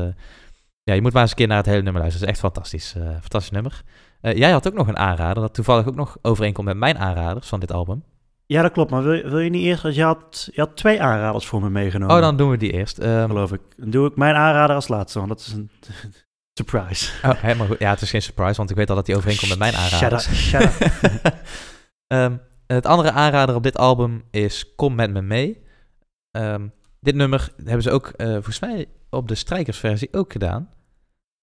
ja, 0.83 0.93
je 0.93 1.01
moet 1.01 1.13
maar 1.13 1.21
eens 1.21 1.31
een 1.31 1.37
keer 1.37 1.47
naar 1.47 1.57
het 1.57 1.65
hele 1.65 1.81
nummer 1.81 2.01
luisteren. 2.01 2.27
Het 2.27 2.37
is 2.37 2.43
echt 2.43 2.53
fantastisch. 2.53 2.95
Uh, 2.97 3.09
fantastisch 3.19 3.51
nummer. 3.51 3.81
Uh, 4.21 4.33
jij 4.33 4.51
had 4.51 4.67
ook 4.67 4.73
nog 4.73 4.87
een 4.87 4.97
aanrader, 4.97 5.43
dat 5.43 5.53
toevallig 5.53 5.87
ook 5.87 5.95
nog 5.95 6.17
overeenkomt 6.21 6.67
met 6.67 6.77
mijn 6.77 6.97
aanraders 6.97 7.47
van 7.47 7.59
dit 7.59 7.71
album. 7.71 8.03
Ja, 8.45 8.61
dat 8.61 8.71
klopt. 8.71 8.91
Maar 8.91 9.03
wil, 9.03 9.29
wil 9.29 9.39
je 9.39 9.49
niet 9.49 9.63
eerst... 9.63 9.83
Want 9.83 9.95
je 9.95 10.03
had, 10.03 10.49
je 10.51 10.61
had 10.61 10.75
twee 10.75 11.01
aanraders 11.01 11.45
voor 11.45 11.61
me 11.61 11.69
meegenomen. 11.69 12.15
Oh, 12.15 12.21
dan 12.21 12.37
doen 12.37 12.49
we 12.49 12.57
die 12.57 12.71
eerst. 12.71 12.99
Um, 12.99 13.27
Geloof 13.27 13.51
ik. 13.51 13.61
Dan 13.77 13.89
doe 13.89 14.07
ik 14.07 14.15
mijn 14.15 14.35
aanrader 14.35 14.75
als 14.75 14.87
laatste, 14.87 15.17
want 15.17 15.29
dat 15.29 15.39
is 15.39 15.53
een 15.53 15.69
surprise. 16.59 17.11
Oh, 17.23 17.31
helemaal 17.35 17.67
goed. 17.67 17.79
Ja, 17.79 17.89
het 17.89 18.01
is 18.01 18.09
geen 18.09 18.21
surprise, 18.21 18.55
want 18.55 18.69
ik 18.69 18.75
weet 18.75 18.89
al 18.89 18.95
dat 18.95 19.05
die 19.05 19.15
overeenkomt 19.15 19.49
met 19.49 19.59
mijn 19.59 19.75
aanraders. 19.75 20.23
Shut 20.23 20.61
up, 20.61 20.67
shut 20.67 21.23
up. 21.25 21.35
um, 22.07 22.41
het 22.67 22.85
andere 22.85 23.11
aanrader 23.11 23.55
op 23.55 23.63
dit 23.63 23.77
album 23.77 24.23
is 24.31 24.75
Kom 24.75 24.95
Met 24.95 25.11
Me 25.11 25.21
Mee. 25.21 25.63
Um, 26.31 26.73
dit 27.03 27.15
nummer 27.15 27.49
hebben 27.63 27.83
ze 27.83 27.91
ook, 27.91 28.13
uh, 28.17 28.27
volgens 28.27 28.59
mij, 28.59 28.85
op 29.09 29.27
de 29.27 29.35
strijkersversie 29.35 30.13
ook 30.13 30.31
gedaan. 30.31 30.69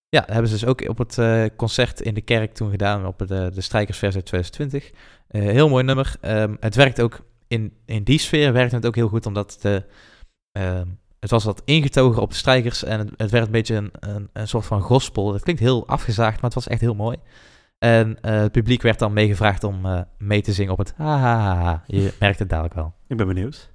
Ja, 0.09 0.23
hebben 0.27 0.49
ze 0.49 0.55
dus 0.55 0.67
ook 0.67 0.89
op 0.89 0.99
het 0.99 1.17
uh, 1.17 1.45
concert 1.57 2.01
in 2.01 2.15
de 2.15 2.21
kerk 2.21 2.55
toen 2.55 2.71
gedaan, 2.71 3.07
op 3.07 3.19
de, 3.19 3.51
de 3.55 3.61
strijkersversie 3.61 4.23
2020. 4.23 4.91
Uh, 5.31 5.43
heel 5.43 5.69
mooi 5.69 5.85
nummer. 5.85 6.17
Um, 6.23 6.57
het 6.61 6.75
werkt 6.75 7.01
ook 7.01 7.21
in, 7.49 7.73
in 7.85 8.03
die 8.03 8.19
sfeer, 8.19 8.53
werkt 8.53 8.73
het 8.73 8.87
ook 8.87 8.95
heel 8.95 9.09
goed, 9.09 9.27
omdat 9.27 9.59
de, 9.61 9.85
uh, 10.59 10.81
het 11.21 11.31
was 11.31 11.45
wat 11.45 11.63
ingetogen 11.65 12.23
op 12.23 12.31
de 12.31 12.37
strijkers 12.37 12.85
en 12.85 12.99
het, 12.99 13.11
het 13.17 13.31
werd 13.31 13.47
een 13.47 13.53
beetje 13.53 13.75
een, 14.01 14.29
een, 14.33 14.49
soort 14.49 14.67
van 14.67 14.81
gospel. 14.81 15.33
Dat 15.33 15.43
klinkt 15.43 15.61
heel 15.61 15.87
afgezaagd, 15.87 16.35
maar 16.35 16.51
het 16.51 16.55
was 16.55 16.69
echt 16.69 16.81
heel 16.81 16.95
mooi. 16.95 17.17
En 17.79 18.19
het 18.21 18.53
publiek 18.53 18.83
werd 18.83 18.99
dan 18.99 19.13
meegevraagd 19.13 19.65
om 19.65 20.07
mee 20.19 20.43
te 20.43 20.53
zingen 20.53 20.73
op 20.73 20.79
het 20.79 20.95
ha, 20.97 21.19
ha, 21.19 21.55
ha. 21.55 21.85
Je 21.87 22.13
merkt 22.19 22.39
het 22.39 22.49
dadelijk 22.49 22.75
wel. 22.75 22.95
Ik 23.07 23.17
ben 23.17 23.27
benieuwd. 23.27 23.71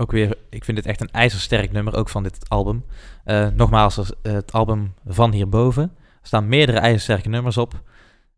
Ook 0.00 0.10
weer, 0.10 0.36
ik 0.50 0.64
vind 0.64 0.76
dit 0.76 0.86
echt 0.86 1.00
een 1.00 1.10
ijzersterk 1.10 1.72
nummer, 1.72 1.96
ook 1.96 2.08
van 2.08 2.22
dit 2.22 2.48
album. 2.48 2.84
Uh, 3.24 3.48
nogmaals, 3.48 4.12
het 4.22 4.52
album 4.52 4.94
van 5.06 5.32
hierboven. 5.32 5.82
Er 6.20 6.26
staan 6.26 6.48
meerdere 6.48 6.78
ijzersterke 6.78 7.28
nummers 7.28 7.56
op. 7.56 7.82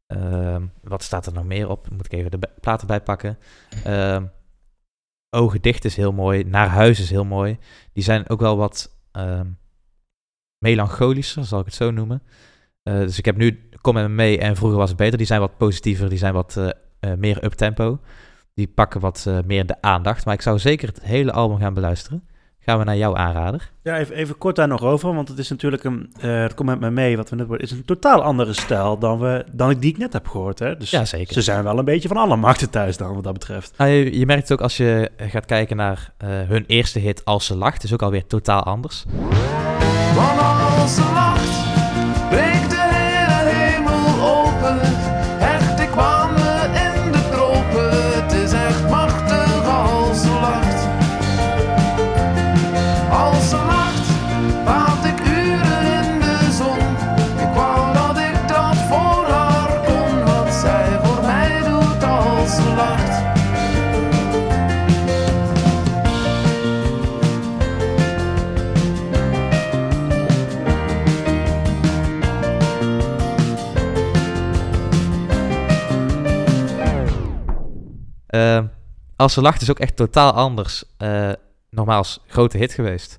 Ehm, 0.06 0.66
wat 0.82 1.02
staat 1.02 1.26
er 1.26 1.32
nog 1.32 1.44
meer 1.44 1.68
op? 1.68 1.90
Moet 1.90 2.06
ik 2.06 2.12
even 2.12 2.30
de 2.30 2.48
platen 2.60 2.86
bijpakken. 2.86 3.38
Ehm, 3.84 4.24
Ogen 5.36 5.62
dicht 5.62 5.84
is 5.84 5.96
heel 5.96 6.12
mooi. 6.12 6.44
Naar 6.44 6.68
huis 6.68 7.00
is 7.00 7.10
heel 7.10 7.24
mooi. 7.24 7.58
Die 7.92 8.02
zijn 8.02 8.28
ook 8.28 8.40
wel 8.40 8.56
wat 8.56 8.90
um, 9.12 9.58
melancholischer, 10.58 11.44
zal 11.44 11.60
ik 11.60 11.64
het 11.64 11.74
zo 11.74 11.90
noemen. 11.90 12.22
Uh, 12.82 12.98
dus 12.98 13.18
ik 13.18 13.24
heb 13.24 13.36
nu 13.36 13.70
Kom 13.80 13.94
met 13.94 14.02
me 14.02 14.14
mee 14.14 14.38
en 14.38 14.56
vroeger 14.56 14.78
was 14.78 14.88
het 14.88 14.98
beter. 14.98 15.18
Die 15.18 15.26
zijn 15.26 15.40
wat 15.40 15.56
positiever, 15.56 16.08
die 16.08 16.18
zijn 16.18 16.32
wat 16.34 16.54
uh, 16.58 16.68
uh, 17.00 17.14
meer 17.14 17.44
uptempo. 17.44 18.00
Die 18.60 18.72
pakken 18.74 19.00
wat 19.00 19.26
meer 19.46 19.66
de 19.66 19.76
aandacht. 19.80 20.24
Maar 20.24 20.34
ik 20.34 20.42
zou 20.42 20.58
zeker 20.58 20.88
het 20.88 21.02
hele 21.02 21.32
album 21.32 21.58
gaan 21.58 21.74
beluisteren 21.74 22.28
gaan 22.60 22.78
we 22.78 22.84
naar 22.84 22.96
jouw 22.96 23.16
aanrader. 23.16 23.70
Ja, 23.82 23.98
even, 23.98 24.14
even 24.14 24.38
kort 24.38 24.56
daar 24.56 24.68
nog 24.68 24.82
over, 24.82 25.14
want 25.14 25.28
het 25.28 25.38
is 25.38 25.48
natuurlijk 25.48 25.84
een, 25.84 26.12
uh, 26.24 26.42
het 26.42 26.54
komt 26.54 26.68
met 26.68 26.80
me 26.80 26.90
mee, 26.90 27.16
wat 27.16 27.30
we 27.30 27.36
net 27.36 27.60
is 27.60 27.70
een 27.70 27.84
totaal 27.84 28.22
andere 28.22 28.52
stijl 28.52 28.98
dan, 28.98 29.18
we, 29.18 29.44
dan 29.52 29.70
ik 29.70 29.80
die 29.80 29.90
ik 29.90 29.98
net 29.98 30.12
heb 30.12 30.28
gehoord. 30.28 30.58
Hè? 30.58 30.76
Dus 30.76 30.90
ja, 30.90 31.04
zeker. 31.04 31.32
Ze 31.32 31.42
zijn 31.42 31.64
wel 31.64 31.78
een 31.78 31.84
beetje 31.84 32.08
van 32.08 32.16
alle 32.16 32.36
markten 32.36 32.70
thuis 32.70 32.96
dan, 32.96 33.14
wat 33.14 33.24
dat 33.24 33.32
betreft. 33.32 33.74
Nou, 33.76 33.90
je, 33.90 34.18
je, 34.18 34.26
merkt 34.26 34.42
het 34.42 34.52
ook 34.52 34.60
als 34.60 34.76
je 34.76 35.10
gaat 35.16 35.46
kijken 35.46 35.76
naar 35.76 36.12
uh, 36.24 36.28
hun 36.28 36.64
eerste 36.66 36.98
hit, 36.98 37.24
Als 37.24 37.46
ze 37.46 37.56
lacht, 37.56 37.82
is 37.82 37.92
ook 37.92 38.02
alweer 38.02 38.26
totaal 38.26 38.62
anders. 38.62 39.04
Want 40.14 40.40
als 40.80 40.94
ze 40.94 41.10
lacht, 41.14 41.59
Als 79.20 79.32
ze 79.32 79.40
lacht 79.40 79.62
is 79.62 79.70
ook 79.70 79.78
echt 79.78 79.96
totaal 79.96 80.32
anders. 80.32 80.84
Uh, 80.98 81.32
nogmaals, 81.70 82.22
grote 82.26 82.56
hit 82.56 82.72
geweest. 82.72 83.18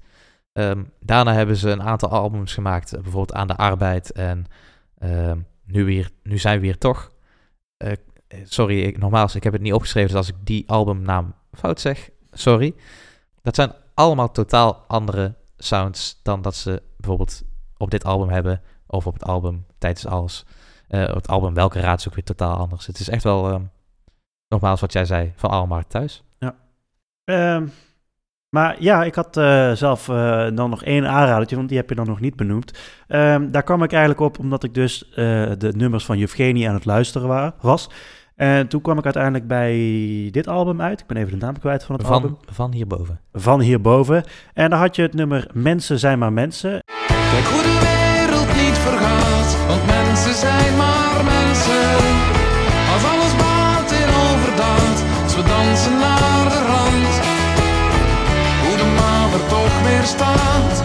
Um, 0.54 0.92
daarna 1.00 1.34
hebben 1.34 1.56
ze 1.56 1.70
een 1.70 1.82
aantal 1.82 2.10
albums 2.10 2.54
gemaakt, 2.54 2.94
eh, 2.94 3.02
bijvoorbeeld 3.02 3.38
Aan 3.38 3.48
de 3.48 3.58
Arbeid 3.58 4.12
en 4.12 4.46
uh, 5.00 5.32
nu, 5.66 5.86
weer, 5.86 6.10
nu 6.24 6.38
zijn 6.38 6.60
we 6.60 6.66
hier 6.66 6.78
toch. 6.78 7.12
Uh, 7.78 7.92
sorry, 8.44 8.82
ik, 8.82 8.98
nogmaals, 8.98 9.36
ik 9.36 9.44
heb 9.44 9.54
het 9.54 9.62
niet 9.62 9.74
opgeschreven, 9.74 10.10
dus 10.10 10.18
als 10.18 10.28
ik 10.28 10.36
die 10.44 10.70
albumnaam 10.70 11.36
fout 11.52 11.80
zeg, 11.80 12.10
sorry. 12.32 12.76
Dat 13.42 13.56
zijn 13.56 13.72
allemaal 13.94 14.32
totaal 14.32 14.84
andere 14.88 15.36
sounds 15.58 16.20
dan 16.24 16.42
dat 16.42 16.56
ze 16.56 16.82
bijvoorbeeld 16.98 17.42
op 17.78 17.92
dit 17.92 18.04
album 18.04 18.30
hebben, 18.30 18.62
of 18.88 19.08
op 19.08 19.14
het 19.14 19.24
album 19.24 19.66
Tijdens 19.78 20.06
Alles. 20.06 20.46
op 20.90 21.16
het 21.16 21.28
album 21.28 21.54
Welke 21.54 21.80
Raad 21.80 22.00
is 22.00 22.08
ook 22.08 22.16
weer 22.16 22.24
totaal 22.24 22.58
anders. 22.58 22.86
Het 22.86 23.00
is 23.00 23.10
echt 23.10 23.24
wel... 23.24 23.52
Um, 23.52 23.72
nogmaals 24.52 24.82
wat 24.82 24.94
jij 24.94 25.06
zei, 25.06 25.34
van 25.36 25.50
Almar 25.50 25.88
thuis. 25.88 26.24
Ja. 26.40 26.56
Um, 27.56 27.72
maar 28.50 28.76
ja, 28.80 29.04
ik 29.04 29.16
had 29.16 29.38
uh, 29.38 29.72
zelf 29.72 30.08
uh, 30.08 30.48
dan 30.54 30.70
nog 30.70 30.84
één 30.84 31.08
aanradertje, 31.08 31.56
want 31.56 31.68
die 31.68 31.78
heb 31.78 31.90
je 31.90 31.96
dan 31.96 32.08
nog 32.08 32.20
niet 32.20 32.36
benoemd. 32.36 32.80
Um, 33.08 33.52
daar 33.52 33.64
kwam 33.64 33.84
ik 33.84 33.92
eigenlijk 33.92 34.22
op 34.22 34.40
omdat 34.40 34.64
ik 34.64 34.74
dus 34.74 35.10
uh, 35.10 35.16
de 35.58 35.74
nummers 35.76 36.06
van 36.06 36.18
Yevgeny 36.18 36.68
aan 36.68 36.74
het 36.74 36.86
luisteren 36.86 37.54
was. 37.62 37.90
En 38.36 38.68
toen 38.68 38.82
kwam 38.82 38.98
ik 38.98 39.04
uiteindelijk 39.04 39.48
bij 39.48 39.78
dit 40.32 40.48
album 40.48 40.82
uit. 40.82 41.00
Ik 41.00 41.08
ben 41.08 41.18
even 41.18 41.40
de 41.40 41.46
naam 41.46 41.60
kwijt 41.60 41.84
van 41.84 41.96
het 41.96 42.06
van, 42.06 42.14
album. 42.14 42.38
Van 42.46 42.72
hierboven. 42.72 43.20
Van 43.34 43.60
hierboven. 43.60 44.24
En 44.54 44.70
dan 44.70 44.80
had 44.80 44.96
je 44.96 45.02
het 45.02 45.14
nummer 45.14 45.48
Mensen 45.54 46.00
zijn 46.00 46.20
maar 46.20 46.34
mensen. 46.34 46.84
Kijk 47.32 47.46
hoe 47.46 47.62
de 47.62 47.78
wereld 47.82 48.48
niet 48.48 48.78
vergaat, 48.78 49.68
want 49.68 49.86
mensen 49.86 50.34
zijn 50.34 50.78
maar 50.78 50.91
staat, 60.06 60.76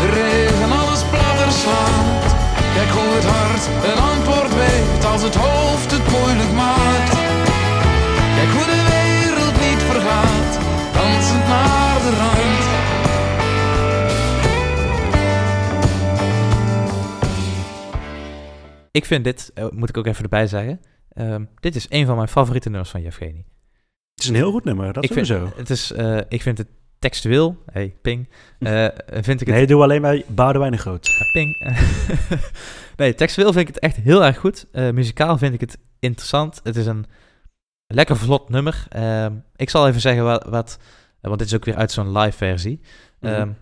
de 0.00 0.08
regen 0.20 0.72
alles 0.72 1.02
platter 1.12 1.52
slaat. 1.62 2.26
Kijk 2.74 2.88
hoe 2.88 3.10
het 3.18 3.24
hart 3.24 3.64
een 3.90 4.00
antwoord 4.12 4.54
weet 4.54 5.04
als 5.04 5.22
het 5.22 5.34
hoofd 5.34 5.90
het 5.90 6.10
moeilijk 6.10 6.52
maakt. 6.52 7.10
Kijk 8.36 8.50
hoe 8.56 8.66
de 8.74 8.82
wereld 8.94 9.56
niet 9.66 9.82
vergaat, 9.90 10.52
dansend 10.92 11.46
naar 11.46 11.98
de 12.06 12.12
rand. 12.22 12.64
Ik 18.90 19.04
vind 19.04 19.24
dit, 19.24 19.50
eh, 19.54 19.66
moet 19.70 19.88
ik 19.88 19.96
ook 19.96 20.06
even 20.06 20.22
erbij 20.22 20.46
zeggen, 20.46 20.80
um, 21.14 21.48
dit 21.60 21.74
is 21.74 21.86
een 21.88 22.06
van 22.06 22.16
mijn 22.16 22.28
favoriete 22.28 22.68
nummers 22.68 22.90
van 22.90 23.02
Yevgeny. 23.02 23.44
Het 24.14 24.22
is 24.22 24.28
een 24.28 24.34
heel 24.34 24.50
goed 24.50 24.64
nummer, 24.64 24.92
dat 24.92 25.04
ik 25.04 25.12
vind, 25.12 25.26
zo. 25.26 25.52
Het 25.56 25.70
is, 25.70 25.92
uh, 25.92 26.20
ik 26.28 26.42
vind 26.42 26.58
het 26.58 26.68
textueel, 27.04 27.62
hey, 27.72 27.94
ping, 28.02 28.28
uh, 28.58 28.86
vind 29.06 29.40
ik 29.40 29.46
het... 29.46 29.56
Nee, 29.56 29.66
doe 29.66 29.82
alleen 29.82 30.00
maar 30.00 30.20
Boudewijn 30.26 30.72
de 30.72 30.78
Groot. 30.78 31.08
Ping. 31.32 31.74
nee, 32.96 33.14
textueel 33.14 33.52
vind 33.52 33.68
ik 33.68 33.74
het 33.74 33.82
echt 33.82 33.96
heel 33.96 34.24
erg 34.24 34.38
goed. 34.38 34.66
Uh, 34.72 34.90
muzikaal 34.90 35.38
vind 35.38 35.54
ik 35.54 35.60
het 35.60 35.78
interessant. 35.98 36.60
Het 36.62 36.76
is 36.76 36.86
een 36.86 37.06
lekker 37.86 38.16
vlot 38.16 38.48
nummer. 38.48 38.86
Ehm, 38.88 39.32
ik 39.56 39.70
zal 39.70 39.88
even 39.88 40.00
zeggen 40.00 40.24
wat, 40.24 40.44
wat 40.44 40.78
want 41.20 41.38
dit 41.38 41.46
is 41.46 41.54
ook 41.54 41.64
weer 41.64 41.76
uit 41.76 41.92
zo'n 41.92 42.18
live 42.18 42.36
versie. 42.36 42.80
Mm 43.20 43.30
-hmm. 43.30 43.56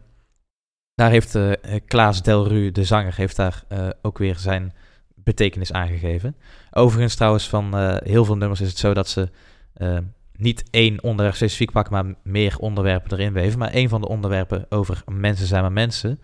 daar 0.94 1.10
heeft 1.10 1.38
Klaas 1.86 2.22
Delru, 2.22 2.70
de 2.70 2.84
zanger, 2.84 3.16
heeft 3.16 3.36
daar 3.36 3.64
ook 4.02 4.18
weer 4.18 4.36
zijn 4.36 4.72
betekenis 5.14 5.72
aangegeven. 5.72 6.36
Overigens 6.70 7.14
trouwens, 7.14 7.48
van 7.48 7.96
heel 8.04 8.24
veel 8.24 8.36
nummers 8.36 8.60
is 8.60 8.68
het 8.68 8.78
zo 8.78 8.94
dat 8.94 9.08
ze 9.08 9.30
ehm, 9.74 10.02
niet 10.42 10.64
één 10.70 11.02
onderwerp 11.02 11.36
specifiek 11.36 11.70
pakken, 11.70 11.92
maar 11.92 12.14
meer 12.22 12.58
onderwerpen 12.58 13.12
erin 13.12 13.32
weven. 13.32 13.58
Maar 13.58 13.70
één 13.70 13.88
van 13.88 14.00
de 14.00 14.08
onderwerpen 14.08 14.66
over 14.68 15.02
mensen 15.06 15.46
zijn 15.46 15.62
maar 15.62 15.72
mensen, 15.72 16.20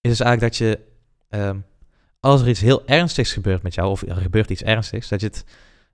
is 0.00 0.10
dus 0.10 0.20
eigenlijk 0.20 0.40
dat 0.40 0.56
je, 0.56 0.78
um, 1.28 1.64
als 2.20 2.40
er 2.40 2.48
iets 2.48 2.60
heel 2.60 2.86
ernstigs 2.86 3.32
gebeurt 3.32 3.62
met 3.62 3.74
jou, 3.74 3.90
of 3.90 4.02
er 4.02 4.16
gebeurt 4.16 4.50
iets 4.50 4.62
ernstigs, 4.62 5.08
dat 5.08 5.20
je 5.20 5.26
het 5.26 5.44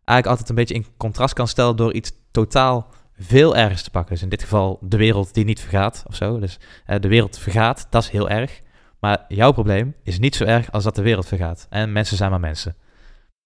eigenlijk 0.04 0.26
altijd 0.26 0.48
een 0.48 0.54
beetje 0.54 0.74
in 0.74 0.86
contrast 0.96 1.34
kan 1.34 1.48
stellen 1.48 1.76
door 1.76 1.92
iets 1.92 2.12
totaal 2.30 2.92
veel 3.16 3.56
ergers 3.56 3.82
te 3.82 3.90
pakken. 3.90 4.12
Dus 4.12 4.22
in 4.22 4.28
dit 4.28 4.42
geval 4.42 4.78
de 4.80 4.96
wereld 4.96 5.34
die 5.34 5.44
niet 5.44 5.60
vergaat 5.60 6.04
of 6.06 6.14
zo. 6.14 6.38
Dus 6.38 6.58
uh, 6.86 6.96
de 7.00 7.08
wereld 7.08 7.38
vergaat, 7.38 7.86
dat 7.90 8.02
is 8.02 8.08
heel 8.08 8.28
erg. 8.28 8.60
Maar 9.00 9.24
jouw 9.28 9.52
probleem 9.52 9.94
is 10.02 10.18
niet 10.18 10.34
zo 10.34 10.44
erg 10.44 10.72
als 10.72 10.84
dat 10.84 10.94
de 10.94 11.02
wereld 11.02 11.26
vergaat. 11.26 11.66
En 11.70 11.92
mensen 11.92 12.16
zijn 12.16 12.30
maar 12.30 12.40
mensen. 12.40 12.76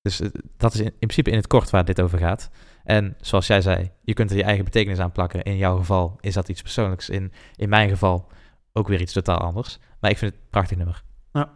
Dus 0.02 0.20
uh, 0.20 0.28
dat 0.56 0.74
is 0.74 0.80
in, 0.80 0.86
in 0.86 0.92
principe 0.98 1.30
in 1.30 1.36
het 1.36 1.46
kort 1.46 1.70
waar 1.70 1.84
dit 1.84 2.00
over 2.00 2.18
gaat. 2.18 2.50
En 2.89 3.16
zoals 3.20 3.47
jij 3.47 3.61
zei, 3.61 3.91
je 4.03 4.14
kunt 4.14 4.30
er 4.30 4.36
je 4.36 4.43
eigen 4.43 4.64
betekenis 4.64 4.99
aan 4.99 5.12
plakken. 5.12 5.43
In 5.43 5.57
jouw 5.57 5.76
geval 5.76 6.16
is 6.20 6.34
dat 6.34 6.49
iets 6.49 6.62
persoonlijks. 6.62 7.09
In, 7.09 7.32
in 7.57 7.68
mijn 7.68 7.89
geval 7.89 8.26
ook 8.72 8.89
weer 8.89 9.01
iets 9.01 9.12
totaal 9.12 9.39
anders. 9.39 9.78
Maar 10.01 10.11
ik 10.11 10.18
vind 10.18 10.32
het 10.32 10.41
een 10.41 10.49
prachtig 10.51 10.76
nummer. 10.76 11.03
Ja. 11.32 11.51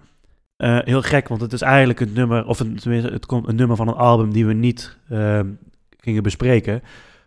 Uh, 0.58 0.78
heel 0.84 1.02
gek, 1.02 1.28
want 1.28 1.40
het 1.40 1.52
is 1.52 1.62
eigenlijk 1.62 2.00
een 2.00 2.12
nummer, 2.12 2.46
of 2.46 2.60
een, 2.60 2.76
tenminste, 2.76 3.12
het 3.12 3.26
komt 3.26 3.48
een 3.48 3.54
nummer 3.54 3.76
van 3.76 3.88
een 3.88 3.94
album 3.94 4.32
die 4.32 4.46
we 4.46 4.52
niet 4.52 4.98
uh, 5.10 5.40
gingen 5.96 6.22
bespreken. 6.22 6.82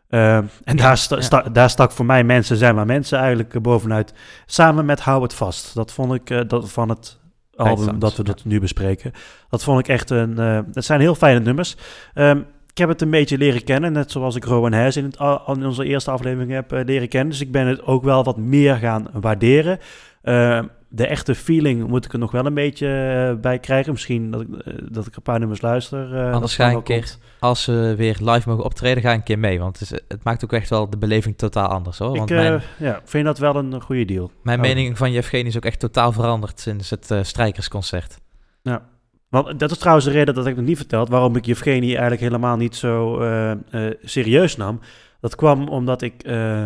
Uh, 0.10 0.38
en 0.64 0.76
daar, 0.76 0.98
sta, 0.98 1.16
ja. 1.16 1.22
sta, 1.22 1.42
daar 1.42 1.70
stak 1.70 1.92
voor 1.92 2.06
mij 2.06 2.24
Mensen 2.24 2.58
zijn 2.58 2.76
maar 2.76 2.86
mensen 2.86 3.20
eigenlijk 3.20 3.62
bovenuit. 3.62 4.14
Samen 4.46 4.86
met 4.86 5.00
Hou 5.00 5.24
het 5.24 5.34
vast. 5.34 5.76
Dat 5.76 5.92
vond 5.92 6.14
ik 6.14 6.30
uh, 6.30 6.42
dat 6.48 6.72
van 6.72 6.90
het 6.90 7.20
album 7.56 8.00
dat 8.00 8.16
we 8.16 8.24
dat 8.24 8.46
nu 8.46 8.60
bespreken. 8.60 9.12
Dat 9.50 9.64
vond 9.64 9.80
ik 9.80 9.88
echt 9.88 10.10
een. 10.10 10.38
Het 10.74 10.86
zijn 10.86 11.00
heel 11.00 11.16
fijne 11.16 11.40
nummers. 11.40 11.76
Um, 12.16 12.46
ik 12.76 12.82
heb 12.82 12.90
het 12.90 13.02
een 13.02 13.10
beetje 13.10 13.38
leren 13.38 13.64
kennen, 13.64 13.92
net 13.92 14.12
zoals 14.12 14.36
ik 14.36 14.46
Rowan 14.46 14.72
Hess 14.72 14.98
in, 14.98 15.04
het, 15.04 15.18
in 15.58 15.66
onze 15.66 15.86
eerste 15.86 16.12
aflevering 16.12 16.52
heb 16.52 16.74
uh, 16.74 16.84
leren 16.84 17.08
kennen. 17.08 17.30
Dus 17.30 17.42
ik 17.42 17.52
ben 17.52 17.68
het 17.68 17.84
ook 17.84 18.04
wel 18.04 18.24
wat 18.24 18.38
meer 18.38 18.76
gaan 18.76 19.08
waarderen. 19.14 19.80
Uh, 20.24 20.64
de 20.90 21.08
echte 21.08 21.36
feeling 21.36 21.88
moet 21.88 22.06
ik 22.06 22.14
er 22.14 22.20
nog 22.20 22.32
wel 22.32 22.46
een 22.46 22.54
beetje 22.54 22.88
uh, 23.34 23.42
bij 23.42 23.60
krijgen. 23.60 23.92
Misschien 23.92 24.32
dat 24.32 24.42
ik, 24.42 24.48
dat 24.94 25.08
ik 25.08 25.16
een 25.16 25.22
paar 25.22 25.40
nummers 25.40 25.62
luister. 25.62 26.32
Anders 26.32 26.56
ga 26.56 26.70
ik 26.70 26.76
een 26.76 26.84
keer, 26.84 27.16
als 27.40 27.64
ze 27.64 27.94
weer 27.98 28.18
live 28.22 28.50
mogen 28.50 28.64
optreden, 28.64 29.04
ga 29.04 29.12
ik 29.12 29.18
een 29.18 29.24
keer 29.24 29.40
mee. 29.40 29.60
Want 29.60 29.80
het, 29.80 29.92
is, 29.92 30.00
het 30.08 30.24
maakt 30.24 30.44
ook 30.44 30.54
echt 30.54 30.70
wel 30.70 30.90
de 30.90 30.98
beleving 30.98 31.38
totaal 31.38 31.68
anders 31.68 31.98
hoor. 31.98 32.18
Want 32.18 32.30
ik 32.30 32.36
mijn, 32.36 32.62
ja, 32.78 33.02
vind 33.04 33.26
dat 33.26 33.38
wel 33.38 33.56
een 33.56 33.82
goede 33.82 34.06
deal. 34.06 34.32
Mijn 34.44 34.60
oh. 34.60 34.66
mening 34.66 34.98
van 34.98 35.12
Jefgeni 35.12 35.48
is 35.48 35.58
ook 35.58 35.66
echt 35.66 35.80
totaal 35.80 36.12
veranderd 36.12 36.60
sinds 36.60 36.90
het 36.90 37.14
Strijkersconcert. 37.22 38.20
Ja. 38.62 38.94
Want 39.44 39.60
dat 39.60 39.72
is 39.72 39.78
trouwens 39.78 40.06
de 40.06 40.12
reden 40.12 40.34
dat 40.34 40.48
ik 40.48 40.56
nog 40.56 40.66
niet 40.66 40.78
verteld 40.78 41.10
waarom 41.10 41.36
ik 41.36 41.46
Yevgeny 41.46 41.90
eigenlijk 41.90 42.22
helemaal 42.22 42.58
niet 42.58 42.76
zo 42.76 43.22
uh, 43.22 43.52
uh, 43.72 43.92
serieus 44.04 44.56
nam. 44.56 44.80
Dat 45.20 45.36
kwam 45.36 45.68
omdat 45.68 46.02
ik, 46.02 46.28
uh, 46.28 46.66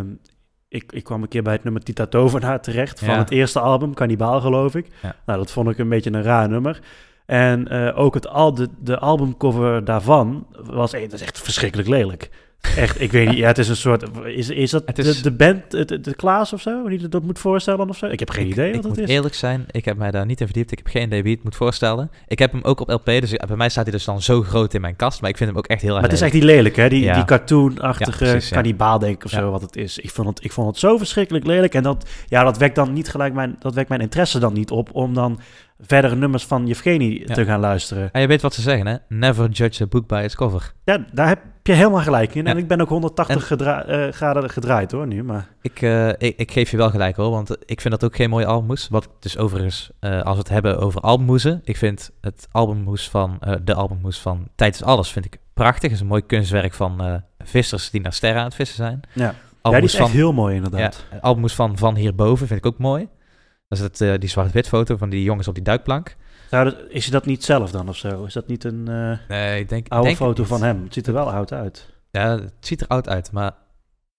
ik, 0.67 0.91
ik 0.91 1.03
kwam 1.03 1.21
een 1.21 1.27
keer 1.27 1.43
bij 1.43 1.53
het 1.53 1.63
nummer 1.63 1.83
Tita 1.83 2.05
Tovenaar 2.05 2.61
terecht 2.61 2.99
van 2.99 3.13
ja. 3.13 3.17
het 3.17 3.31
eerste 3.31 3.59
album, 3.59 3.93
Cannibaal 3.93 4.41
geloof 4.41 4.75
ik. 4.75 4.87
Ja. 5.01 5.15
Nou, 5.25 5.39
dat 5.39 5.51
vond 5.51 5.69
ik 5.69 5.77
een 5.77 5.89
beetje 5.89 6.11
een 6.13 6.23
raar 6.23 6.49
nummer. 6.49 6.79
En 7.25 7.69
ook 7.93 8.13
het 8.13 8.27
al, 8.27 8.53
de, 8.53 8.69
de 8.79 8.99
albumcover 8.99 9.85
daarvan 9.85 10.47
was 10.51 10.91
dat 10.91 11.13
is 11.13 11.21
echt 11.21 11.39
verschrikkelijk 11.39 11.89
lelijk. 11.89 12.29
Echt, 12.61 13.01
ik 13.01 13.11
weet 13.11 13.27
niet. 13.29 13.37
Ja, 13.37 13.47
het 13.47 13.57
is 13.57 13.69
een 13.69 13.75
soort. 13.75 14.03
Is, 14.25 14.49
is 14.49 14.71
dat 14.71 14.95
de, 14.95 15.21
de 15.21 15.31
band, 15.31 15.71
de, 15.71 16.01
de 16.01 16.15
Klaas 16.15 16.53
of 16.53 16.61
zo, 16.61 16.87
die 16.87 17.07
dat 17.07 17.23
moet 17.23 17.39
voorstellen 17.39 17.89
of 17.89 17.97
zo? 17.97 18.05
Ik 18.05 18.19
heb 18.19 18.29
geen 18.29 18.47
idee 18.47 18.65
wat 18.65 18.75
ik 18.75 18.89
het 18.89 18.99
moet 18.99 19.09
eerlijk 19.09 19.35
zijn, 19.35 19.65
ik 19.71 19.85
heb 19.85 19.97
mij 19.97 20.11
daar 20.11 20.25
niet 20.25 20.39
in 20.39 20.45
verdiept. 20.45 20.71
Ik 20.71 20.77
heb 20.77 20.87
geen 20.87 21.03
idee 21.03 21.23
wie 21.23 21.33
het 21.35 21.43
moet 21.43 21.55
voorstellen. 21.55 22.11
Ik 22.27 22.39
heb 22.39 22.51
hem 22.51 22.61
ook 22.63 22.79
op 22.79 22.89
LP, 22.89 23.05
dus 23.05 23.31
bij 23.31 23.55
mij 23.55 23.69
staat 23.69 23.83
hij 23.83 23.93
dus 23.93 24.05
dan 24.05 24.21
zo 24.21 24.41
groot 24.41 24.73
in 24.73 24.81
mijn 24.81 24.95
kast. 24.95 25.21
Maar 25.21 25.29
ik 25.29 25.37
vind 25.37 25.49
hem 25.49 25.59
ook 25.59 25.67
echt 25.67 25.81
heel 25.81 25.89
erg. 25.89 25.99
Maar 25.99 26.09
het 26.09 26.19
is 26.19 26.23
echt 26.25 26.33
die 26.33 26.43
lelijk, 26.43 26.75
hè? 26.75 26.89
Die, 26.89 27.13
die 27.13 27.25
cartoonachtige 27.25 28.25
ja, 28.25 28.39
kannibaal, 28.49 28.99
denk 28.99 29.15
ik 29.15 29.23
of 29.23 29.31
zo, 29.31 29.51
wat 29.51 29.61
het 29.61 29.75
is. 29.75 29.97
Ik 29.97 30.09
vond 30.09 30.27
het, 30.27 30.43
ik 30.43 30.51
vond 30.51 30.67
het 30.67 30.77
zo 30.77 30.97
verschrikkelijk 30.97 31.45
lelijk. 31.45 31.73
En 31.73 31.83
dat, 31.83 32.09
ja, 32.27 32.43
dat 32.43 32.57
wekt 32.57 32.75
dan 32.75 32.93
niet 32.93 33.09
gelijk 33.09 33.33
mijn, 33.33 33.55
dat 33.59 33.73
wekt 33.73 33.89
mijn 33.89 34.01
interesse 34.01 34.39
dan 34.39 34.53
niet 34.53 34.71
op 34.71 34.89
om 34.93 35.13
dan 35.13 35.39
verdere 35.81 36.15
nummers 36.15 36.45
van 36.45 36.67
Yevgeny 36.67 37.25
te 37.25 37.45
gaan 37.45 37.59
luisteren. 37.59 38.09
En 38.11 38.21
je 38.21 38.27
weet 38.27 38.41
wat 38.41 38.53
ze 38.53 38.61
zeggen, 38.61 38.87
hè? 38.87 38.95
Never 39.07 39.49
judge 39.49 39.83
a 39.83 39.87
book 39.87 40.07
by 40.07 40.21
its 40.23 40.35
cover. 40.35 40.73
Ja, 40.83 41.05
daar 41.11 41.27
heb 41.27 41.39
je 41.63 41.73
helemaal 41.73 42.01
gelijk 42.01 42.35
in. 42.35 42.47
En 42.47 42.57
ik 42.57 42.67
ben 42.67 42.81
ook 42.81 42.89
180 42.89 43.51
eh, 43.51 44.07
graden 44.07 44.49
gedraaid 44.49 44.91
hoor, 44.91 45.07
nu. 45.07 45.23
Maar... 45.23 45.47
Ik, 45.61 45.81
uh, 45.81 46.07
ik, 46.09 46.17
ik, 46.17 46.51
geef 46.51 46.71
je 46.71 46.77
wel 46.77 46.89
gelijk 46.89 47.15
hoor, 47.15 47.29
want 47.29 47.57
ik 47.65 47.81
vind 47.81 47.99
dat 47.99 48.03
ook 48.03 48.15
geen 48.15 48.29
mooi 48.29 48.45
albummoes. 48.45 48.87
Wat 48.87 49.09
dus 49.19 49.37
overigens, 49.37 49.89
uh, 50.01 50.21
als 50.21 50.33
we 50.33 50.39
het 50.39 50.49
hebben 50.49 50.79
over 50.79 51.01
albummoesen. 51.01 51.61
Ik 51.63 51.77
vind 51.77 52.11
het 52.21 52.47
albummoes 52.51 53.09
van, 53.09 53.39
de 53.63 53.73
albummoes 53.73 54.19
van 54.19 54.47
Tijd 54.55 54.75
is 54.75 54.83
Alles 54.83 55.11
vind 55.11 55.25
ik 55.25 55.37
prachtig. 55.53 55.81
Het 55.81 55.91
is 55.91 55.99
een 55.99 56.07
mooi 56.07 56.25
kunstwerk 56.25 56.73
van 56.73 57.23
vissers 57.43 57.89
die 57.89 58.01
naar 58.01 58.13
sterren 58.13 58.39
aan 58.39 58.45
het 58.45 58.55
vissen 58.55 58.77
zijn. 58.77 58.99
Ja, 59.13 59.35
ja 59.61 59.71
die 59.71 59.81
is 59.81 59.95
echt 59.95 60.09
heel 60.09 60.33
mooi 60.33 60.55
inderdaad. 60.55 61.05
Ja, 61.11 61.17
albummoes 61.19 61.55
van 61.55 61.77
Van 61.77 61.95
Hierboven 61.95 62.47
vind 62.47 62.59
ik 62.59 62.65
ook 62.65 62.77
mooi. 62.77 63.07
Dat 63.69 63.77
is 63.77 63.83
het, 63.83 64.01
uh, 64.01 64.13
die 64.19 64.29
zwart-wit 64.29 64.67
foto 64.67 64.97
van 64.97 65.09
die 65.09 65.23
jongens 65.23 65.47
op 65.47 65.53
die 65.53 65.63
duikplank. 65.63 66.15
Nou, 66.51 66.73
is 66.87 67.05
dat 67.05 67.25
niet 67.25 67.43
zelf 67.43 67.71
dan 67.71 67.89
of 67.89 67.95
zo? 67.95 68.23
Is 68.23 68.33
dat 68.33 68.47
niet 68.47 68.63
een 68.63 68.85
uh, 68.89 69.17
nee, 69.27 69.59
ik 69.59 69.69
denk, 69.69 69.87
oude 69.87 70.05
denk 70.05 70.17
foto 70.17 70.43
van 70.43 70.63
hem? 70.63 70.83
Het 70.83 70.93
ziet 70.93 71.07
er 71.07 71.13
wel 71.13 71.31
oud 71.31 71.53
uit. 71.53 71.93
Ja, 72.11 72.29
het 72.39 72.53
ziet 72.59 72.81
er 72.81 72.87
oud 72.87 73.09
uit, 73.09 73.31
maar 73.31 73.51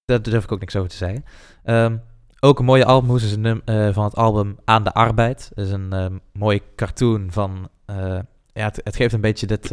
daar 0.04 0.22
durf 0.22 0.44
ik 0.44 0.52
ook 0.52 0.60
niks 0.60 0.76
over 0.76 0.90
te 0.90 0.96
zeggen. 0.96 1.24
Um, 1.64 2.02
ook 2.40 2.58
een 2.58 2.64
mooie 2.64 2.84
album 2.84 3.16
is 3.16 3.32
een, 3.32 3.62
uh, 3.64 3.88
van 3.92 4.04
het 4.04 4.16
album 4.16 4.58
Aan 4.64 4.84
de 4.84 4.92
Arbeid. 4.92 5.50
Dat 5.54 5.66
is 5.66 5.72
een 5.72 5.90
uh, 5.92 6.06
mooie 6.32 6.62
cartoon 6.76 7.28
van... 7.30 7.68
ja, 8.52 8.64
het, 8.64 8.80
het, 8.84 8.96
geeft 8.96 9.12
een 9.12 9.20
beetje 9.20 9.46
dit... 9.46 9.68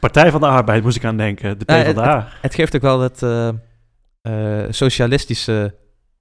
Partij 0.00 0.30
van 0.30 0.40
de 0.40 0.46
Arbeid 0.46 0.82
moest 0.82 0.96
ik 0.96 1.04
aan 1.04 1.16
denken, 1.16 1.58
de 1.58 1.64
PvdA. 1.64 2.04
Nou, 2.04 2.22
het, 2.22 2.32
het, 2.40 2.54
geeft 2.54 2.74
ook 2.74 2.82
wel 2.82 3.00
het 3.00 3.22
socialistische 4.74 5.74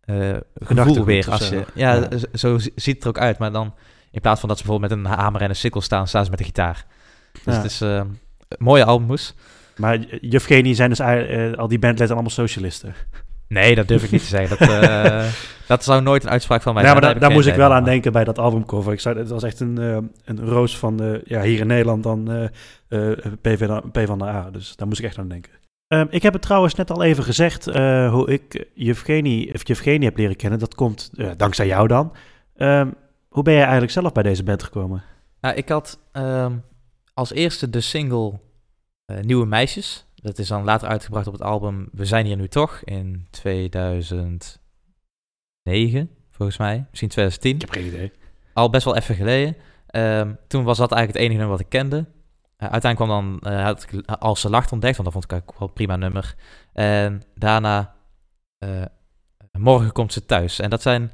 uh, 0.05 0.37
gevoel 0.53 1.05
weer. 1.05 1.31
Als 1.31 1.49
je, 1.49 1.65
ja, 1.73 2.07
zo 2.33 2.57
ziet 2.57 2.95
het 2.95 3.03
er 3.03 3.09
ook 3.09 3.17
uit. 3.17 3.37
Maar 3.37 3.51
dan 3.51 3.73
in 4.11 4.21
plaats 4.21 4.39
van 4.39 4.49
dat 4.49 4.57
ze 4.57 4.63
bijvoorbeeld 4.63 5.03
met 5.03 5.05
een 5.05 5.19
hamer 5.19 5.41
en 5.41 5.49
een 5.49 5.55
sikkel 5.55 5.81
staan, 5.81 6.07
staan 6.07 6.23
ze 6.25 6.29
met 6.29 6.39
een 6.39 6.45
gitaar. 6.45 6.85
Dus 7.43 7.55
het 7.55 7.65
is 7.65 7.81
uh, 7.81 7.95
een 7.95 8.17
mooie 8.57 8.85
albummoes. 8.85 9.35
Maar 9.77 9.99
Jufgeni 10.21 10.75
zijn 10.75 10.89
dus 10.89 10.99
uh, 10.99 11.53
al 11.53 11.67
die 11.67 11.79
bandleden 11.79 12.13
allemaal 12.13 12.31
socialisten. 12.31 12.95
Nee, 13.47 13.75
dat 13.75 13.87
durf 13.87 14.03
ik 14.03 14.11
niet 14.11 14.21
te 14.21 14.27
zeggen. 14.27 14.57
Dat, 14.57 14.69
uh, 14.69 15.25
dat 15.67 15.83
zou 15.83 16.01
nooit 16.01 16.23
een 16.23 16.29
uitspraak 16.29 16.61
van 16.61 16.73
mij 16.73 16.83
zijn. 16.83 16.99
Maar 16.99 17.19
daar 17.19 17.31
moest 17.31 17.47
ik 17.47 17.55
wel 17.55 17.73
aan 17.73 17.83
denken 17.83 18.11
bij 18.11 18.23
dat 18.23 18.39
albumcover. 18.39 18.93
Ik 18.93 18.99
zou, 18.99 19.17
het 19.17 19.29
was 19.29 19.43
echt 19.43 19.59
een, 19.59 19.79
uh, 19.79 19.97
een 20.25 20.39
roos 20.45 20.77
van, 20.77 21.03
uh, 21.03 21.19
ja, 21.23 21.41
hier 21.41 21.59
in 21.59 21.67
Nederland 21.67 22.03
dan 22.03 22.49
P 23.91 23.99
van 24.05 24.17
de 24.17 24.25
A. 24.25 24.49
Dus 24.51 24.75
daar 24.75 24.87
moest 24.87 24.99
ik 24.99 25.05
echt 25.05 25.17
aan 25.17 25.27
denken. 25.27 25.51
Um, 25.93 26.07
ik 26.09 26.23
heb 26.23 26.33
het 26.33 26.41
trouwens 26.41 26.75
net 26.75 26.91
al 26.91 27.03
even 27.03 27.23
gezegd, 27.23 27.67
uh, 27.67 28.11
hoe 28.11 28.31
ik 28.31 28.67
of 29.53 29.67
Yevgeny 29.67 30.03
heb 30.03 30.17
leren 30.17 30.35
kennen. 30.35 30.59
Dat 30.59 30.75
komt 30.75 31.11
uh, 31.13 31.31
dankzij 31.37 31.67
jou 31.67 31.87
dan. 31.87 32.15
Um, 32.55 32.93
hoe 33.29 33.43
ben 33.43 33.53
jij 33.53 33.61
eigenlijk 33.61 33.91
zelf 33.91 34.11
bij 34.11 34.23
deze 34.23 34.43
band 34.43 34.63
gekomen? 34.63 35.03
Nou, 35.41 35.55
ik 35.55 35.69
had 35.69 35.99
um, 36.11 36.63
als 37.13 37.31
eerste 37.33 37.69
de 37.69 37.81
single 37.81 38.39
uh, 39.05 39.19
Nieuwe 39.19 39.45
Meisjes. 39.45 40.05
Dat 40.15 40.37
is 40.37 40.47
dan 40.47 40.63
later 40.63 40.87
uitgebracht 40.87 41.27
op 41.27 41.33
het 41.33 41.41
album 41.41 41.89
We 41.91 42.05
zijn 42.05 42.25
hier 42.25 42.37
nu 42.37 42.47
toch 42.47 42.81
in 42.83 43.27
2009, 43.29 44.59
volgens 46.31 46.57
mij. 46.57 46.85
Misschien 46.89 47.09
2010. 47.09 47.55
Ik 47.55 47.61
heb 47.61 47.69
geen 47.69 47.85
idee. 47.85 48.11
Al 48.53 48.69
best 48.69 48.85
wel 48.85 48.95
even 48.95 49.15
geleden. 49.15 49.55
toen 50.47 50.63
was 50.63 50.77
dat 50.77 50.91
eigenlijk 50.91 51.07
het 51.07 51.15
enige 51.15 51.37
nummer 51.39 51.57
wat 51.57 51.59
ik 51.59 51.69
kende. 51.69 52.05
Uh, 52.63 52.69
uiteindelijk 52.71 53.11
kwam 53.11 53.39
dan, 53.41 53.77
ik 53.91 54.05
Als 54.05 54.41
ze 54.41 54.49
lacht 54.49 54.71
ontdekt, 54.71 54.97
want 54.97 55.13
dat 55.13 55.23
vond 55.23 55.31
ik 55.31 55.49
ook 55.49 55.59
wel 55.59 55.67
prima 55.67 55.95
nummer. 55.95 56.35
En 56.73 57.21
daarna 57.35 57.95
uh, 58.59 58.85
Morgen 59.51 59.91
komt 59.91 60.13
ze 60.13 60.25
thuis. 60.25 60.59
En 60.59 60.69
dat 60.69 60.81
zijn, 60.81 61.11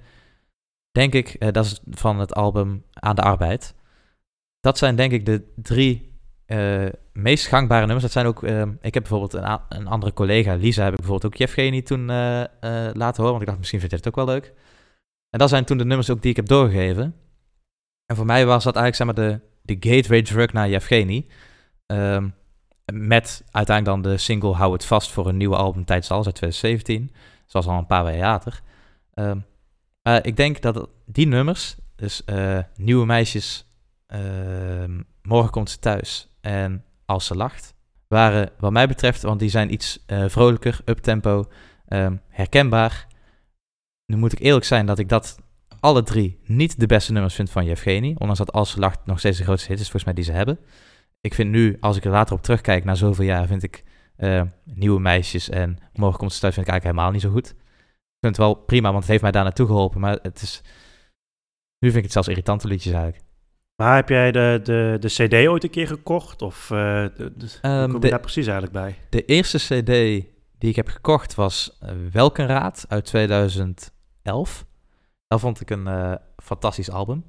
denk 0.92 1.14
ik, 1.14 1.54
dat 1.54 1.66
is 1.66 1.80
van 1.90 2.20
het 2.20 2.34
album 2.34 2.84
Aan 2.94 3.16
de 3.16 3.22
Arbeid. 3.22 3.76
Dat 4.60 4.78
zijn 4.78 4.96
denk 4.96 5.12
ik 5.12 5.26
de 5.26 5.54
drie 5.56 6.08
meest 7.14 7.48
gangbare 7.48 7.86
nummers. 7.86 8.02
Dat 8.02 8.12
zijn 8.12 8.26
ook, 8.26 8.44
ik 8.82 8.94
heb 8.94 9.04
bijvoorbeeld 9.04 9.34
een, 9.34 9.60
een, 9.70 9.88
andere 9.88 10.14
collega, 10.14 10.56
Lisa, 10.56 10.84
heb 10.84 10.92
ik 10.92 11.00
bijvoorbeeld 11.00 11.34
ook 11.34 11.40
Jeffgeni 11.40 11.84
toen 11.84 12.06
laten 12.06 13.24
horen. 13.24 13.24
Want 13.24 13.42
ik 13.42 13.46
dacht, 13.46 13.58
misschien 13.58 13.80
vindt 13.80 13.96
hij 13.96 14.04
het 14.04 14.08
ook 14.08 14.26
wel 14.26 14.36
leuk. 14.36 14.54
En 15.30 15.40
dat 15.40 15.50
zijn 15.50 15.66
toen 15.66 15.78
de 15.78 15.86
nummers 15.86 16.10
ook 16.10 16.22
die 16.22 16.32
ik 16.32 16.36
heb 16.36 16.48
doorgegeven. 16.48 17.16
En 18.06 18.16
voor 18.16 18.26
mij 18.26 18.46
was 18.46 18.64
dat 18.64 18.76
eigenlijk 18.76 18.96
zeg 18.96 19.26
maar 19.26 19.40
de, 19.40 19.49
de 19.70 19.90
gateway 19.90 20.22
drug 20.22 20.54
naar 20.54 20.70
Yevgeny. 20.70 21.26
Um, 21.86 22.34
met 22.94 23.44
uiteindelijk 23.52 24.04
dan 24.04 24.12
de 24.12 24.18
single 24.18 24.54
Hou 24.54 24.74
het 24.74 24.86
vast 24.86 25.12
voor 25.12 25.28
een 25.28 25.38
nieuwe 25.38 25.56
album 25.56 25.86
tijdens 25.86 26.12
alles 26.12 26.26
uit 26.26 26.36
2017. 26.36 27.12
Zoals 27.46 27.66
al 27.66 27.78
een 27.78 27.86
paar 27.86 28.16
jaar 28.16 28.18
later. 28.18 28.62
Um, 29.14 29.46
uh, 30.04 30.18
ik 30.22 30.36
denk 30.36 30.62
dat 30.62 30.90
die 31.06 31.28
nummers, 31.28 31.76
dus 31.96 32.22
uh, 32.26 32.60
Nieuwe 32.76 33.06
Meisjes, 33.06 33.66
uh, 34.14 34.20
Morgen 35.22 35.52
komt 35.52 35.70
ze 35.70 35.80
thuis 35.80 36.30
en 36.42 36.84
Als 37.06 37.26
ze 37.26 37.36
lacht, 37.36 37.74
waren 38.08 38.52
wat 38.60 38.72
mij 38.72 38.88
betreft, 38.88 39.22
want 39.22 39.40
die 39.40 39.50
zijn 39.50 39.74
iets 39.74 40.04
uh, 40.08 40.24
vrolijker, 40.28 40.80
uptempo, 40.86 41.46
um, 41.88 42.22
herkenbaar. 42.28 43.08
Nu 44.06 44.18
moet 44.18 44.32
ik 44.32 44.40
eerlijk 44.40 44.66
zijn 44.66 44.86
dat 44.86 45.00
ik 45.00 45.10
dat 45.10 45.38
alle 45.80 46.04
drie 46.04 46.40
niet 46.46 46.80
de 46.80 46.86
beste 46.86 47.12
nummers 47.12 47.36
vind 47.36 47.50
van 47.50 47.66
Yevgeny. 47.66 48.16
Ondanks 48.18 48.38
dat 48.38 48.52
Als 48.52 48.76
lacht 48.76 49.00
nog 49.06 49.20
steeds 49.20 49.38
de 49.38 49.44
grootste 49.44 49.68
hit 49.68 49.80
is, 49.80 49.84
volgens 49.84 50.04
mij, 50.04 50.14
die 50.14 50.24
ze 50.24 50.32
hebben. 50.32 50.60
Ik 51.22 51.34
vind 51.34 51.50
nu, 51.50 51.78
als 51.80 51.98
ik 51.98 52.06
er 52.06 52.12
later 52.12 52.36
op 52.36 52.42
terugkijk, 52.42 52.84
na 52.84 52.96
zoveel 52.96 53.26
jaar, 53.26 53.48
vind 53.48 53.64
ik 53.64 53.84
uh, 54.18 54.42
Nieuwe 54.64 55.00
Meisjes 55.00 55.50
en 55.50 55.78
Morgen 55.94 56.20
komt 56.20 56.34
ze 56.34 56.40
thuis, 56.40 56.54
vind 56.54 56.68
ik 56.68 56.72
eigenlijk 56.72 56.84
helemaal 56.84 57.12
niet 57.12 57.22
zo 57.22 57.30
goed. 57.30 57.50
Ik 57.50 58.26
vind 58.26 58.36
het 58.36 58.46
wel 58.46 58.54
prima, 58.54 58.90
want 58.90 59.00
het 59.00 59.10
heeft 59.10 59.22
mij 59.22 59.32
daar 59.32 59.44
naartoe 59.44 59.68
geholpen. 59.68 60.00
Maar 60.00 60.20
het 60.22 60.42
is, 60.42 60.62
nu 61.80 61.88
vind 61.92 61.96
ik 61.96 62.04
het 62.04 62.12
zelfs 62.12 62.28
irritante 62.28 62.68
liedjes 62.68 62.94
eigenlijk. 62.94 63.24
Maar 63.76 63.96
heb 63.96 64.10
jij 64.10 64.32
de, 64.32 64.60
de, 64.64 64.98
de 65.00 65.08
CD 65.08 65.48
ooit 65.48 65.64
een 65.64 65.70
keer 65.70 65.88
gekocht? 65.88 66.42
Of 66.42 66.70
uh, 66.70 66.78
de, 66.80 67.34
de, 67.38 67.70
um, 67.70 67.92
kom 67.92 68.04
je 68.04 68.10
daar 68.10 68.20
precies 68.20 68.48
eigenlijk 68.48 68.74
bij? 68.74 68.96
De 69.10 69.26
eerste 69.26 69.58
CD 69.58 70.26
die 70.58 70.70
ik 70.70 70.76
heb 70.76 70.88
gekocht 70.88 71.36
was 71.36 71.78
uh, 71.84 71.90
Welkenraad 72.12 72.86
uit 72.88 73.06
2011. 73.06 74.66
Dat 75.30 75.40
vond 75.40 75.62
ik 75.62 75.70
een 75.70 75.88
uh, 75.88 76.14
fantastisch 76.38 76.92
album. 76.92 77.26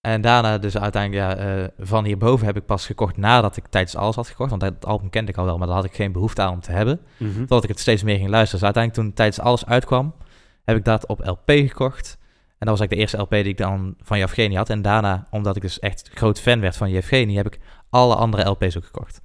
En 0.00 0.20
daarna 0.20 0.58
dus 0.58 0.76
uiteindelijk, 0.76 1.38
ja, 1.38 1.58
uh, 1.58 1.66
van 1.78 2.04
hierboven 2.04 2.46
heb 2.46 2.56
ik 2.56 2.66
pas 2.66 2.86
gekocht 2.86 3.16
nadat 3.16 3.56
ik 3.56 3.66
tijdens 3.66 3.96
alles 3.96 4.16
had 4.16 4.28
gekocht. 4.28 4.50
Want 4.50 4.62
dat 4.62 4.86
album 4.86 5.10
kende 5.10 5.30
ik 5.30 5.36
al 5.36 5.44
wel, 5.44 5.58
maar 5.58 5.66
daar 5.66 5.76
had 5.76 5.84
ik 5.84 5.94
geen 5.94 6.12
behoefte 6.12 6.42
aan 6.42 6.52
om 6.52 6.60
te 6.60 6.72
hebben. 6.72 7.00
Mm 7.16 7.28
-hmm. 7.28 7.38
Totdat 7.38 7.62
ik 7.62 7.68
het 7.68 7.80
steeds 7.80 8.02
meer 8.02 8.16
ging 8.16 8.28
luisteren. 8.28 8.60
Dus 8.60 8.74
uiteindelijk 8.74 9.04
toen 9.04 9.14
tijdens 9.14 9.40
alles 9.40 9.66
uitkwam, 9.66 10.14
heb 10.64 10.76
ik 10.76 10.84
dat 10.84 11.06
op 11.06 11.26
LP 11.26 11.50
gekocht. 11.50 12.18
En 12.58 12.66
dat 12.66 12.78
was 12.78 12.80
eigenlijk 12.80 12.90
de 12.90 12.96
eerste 12.96 13.16
LP 13.16 13.30
die 13.30 13.52
ik 13.52 13.56
dan 13.56 13.94
van 14.02 14.18
Yevgeny 14.18 14.54
had. 14.54 14.70
En 14.70 14.82
daarna, 14.82 15.26
omdat 15.30 15.56
ik 15.56 15.62
dus 15.62 15.78
echt 15.78 16.10
groot 16.14 16.40
fan 16.40 16.60
werd 16.60 16.76
van 16.76 16.90
Yevgeny, 16.90 17.34
heb 17.34 17.46
ik 17.46 17.58
alle 17.90 18.14
andere 18.14 18.48
LP's 18.48 18.76
ook 18.76 18.84
gekocht. 18.84 19.20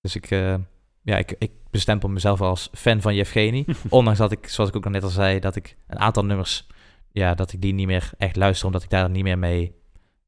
Dus 0.00 0.16
ik, 0.16 0.30
uh, 0.30 0.54
ja, 1.02 1.16
ik, 1.16 1.34
ik 1.38 1.50
bestempel 1.70 2.08
mezelf 2.08 2.40
als 2.40 2.68
fan 2.72 3.00
van 3.00 3.14
Yevgeny. 3.14 3.66
ondanks 3.88 4.18
dat 4.18 4.32
ik, 4.32 4.48
zoals 4.48 4.70
ik 4.70 4.76
ook 4.76 4.88
net 4.88 5.02
al 5.02 5.08
zei, 5.08 5.38
dat 5.38 5.56
ik 5.56 5.76
een 5.86 5.98
aantal 5.98 6.24
nummers 6.24 6.66
ja, 7.12 7.34
dat 7.34 7.52
ik 7.52 7.60
die 7.60 7.74
niet 7.74 7.86
meer 7.86 8.10
echt 8.18 8.36
luister, 8.36 8.66
omdat 8.66 8.82
ik 8.82 8.90
daar 8.90 9.10
niet 9.10 9.22
meer 9.22 9.38
mee, 9.38 9.74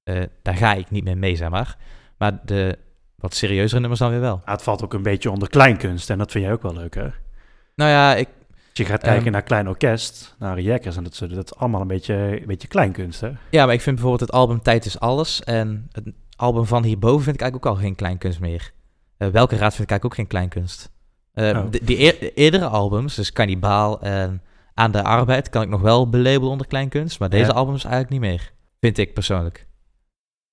uh, 0.05 0.22
daar 0.43 0.57
ga 0.57 0.74
ik 0.74 0.91
niet 0.91 1.05
meer 1.05 1.18
mee, 1.18 1.37
zeg 1.37 1.51
maar. 1.51 1.76
Maar 2.18 2.41
de 2.45 2.78
wat 3.24 3.35
serieuzere 3.35 3.80
nummers 3.80 4.01
dan 4.01 4.11
weer 4.11 4.20
wel. 4.20 4.43
het 4.45 4.62
valt 4.62 4.85
ook 4.85 4.95
een 4.95 5.03
beetje 5.03 5.30
onder 5.30 5.49
kleinkunst 5.49 6.11
en 6.11 6.18
dat 6.18 6.30
vind 6.30 6.45
jij 6.45 6.53
ook 6.53 6.62
wel 6.62 6.74
leuk, 6.74 6.95
hè? 6.95 7.09
Nou 7.74 7.91
ja, 7.91 8.14
ik... 8.14 8.28
Als 8.51 8.87
je 8.87 8.93
gaat 8.93 9.03
kijken 9.03 9.26
um, 9.26 9.32
naar 9.32 9.43
Klein 9.43 9.68
Orkest, 9.68 10.35
naar 10.39 10.61
Jekkers 10.61 10.97
en 10.97 11.05
dat 11.05 11.14
soort, 11.14 11.35
dat 11.35 11.45
is 11.45 11.59
allemaal 11.59 11.80
een 11.80 11.87
beetje, 11.87 12.14
een 12.14 12.47
beetje 12.47 12.68
kleinkunst, 12.68 13.20
hè? 13.20 13.30
Ja, 13.51 13.64
maar 13.64 13.74
ik 13.74 13.80
vind 13.80 13.97
bijvoorbeeld 13.97 14.30
het 14.30 14.39
album 14.39 14.62
Tijd 14.62 14.85
is 14.85 15.01
Alles 15.01 15.43
en 15.43 15.89
het 15.93 16.05
album 16.37 16.66
van 16.66 16.85
hierboven 16.85 17.22
vind 17.22 17.35
ik 17.35 17.41
eigenlijk 17.41 17.72
ook 17.72 17.76
al 17.76 17.85
geen 17.87 17.95
kleinkunst 17.95 18.41
meer. 18.41 18.72
Uh, 19.18 19.28
welke 19.28 19.57
raad 19.57 19.74
vind 19.74 19.91
ik 19.91 19.91
eigenlijk 19.91 20.05
ook 20.05 20.14
geen 20.14 20.26
kleinkunst. 20.26 20.91
Uh, 21.35 21.49
oh. 21.49 21.70
de, 21.70 21.80
die 21.85 21.99
eer, 21.99 22.32
eerdere 22.35 22.66
albums, 22.66 23.14
dus 23.14 23.32
Cannibaal 23.32 24.01
en 24.01 24.43
aan 24.75 24.91
de 24.91 25.03
arbeid 25.03 25.49
kan 25.49 25.62
ik 25.62 25.68
nog 25.68 25.81
wel 25.81 26.09
belabelen 26.09 26.51
onder 26.51 26.66
kleinkunst, 26.66 27.18
maar 27.18 27.31
deze 27.31 27.51
ja. 27.51 27.53
albums 27.53 27.85
eigenlijk 27.85 28.12
niet 28.12 28.31
meer. 28.31 28.53
Vind 28.81 28.99
ik 28.99 29.14
persoonlijk. 29.14 29.66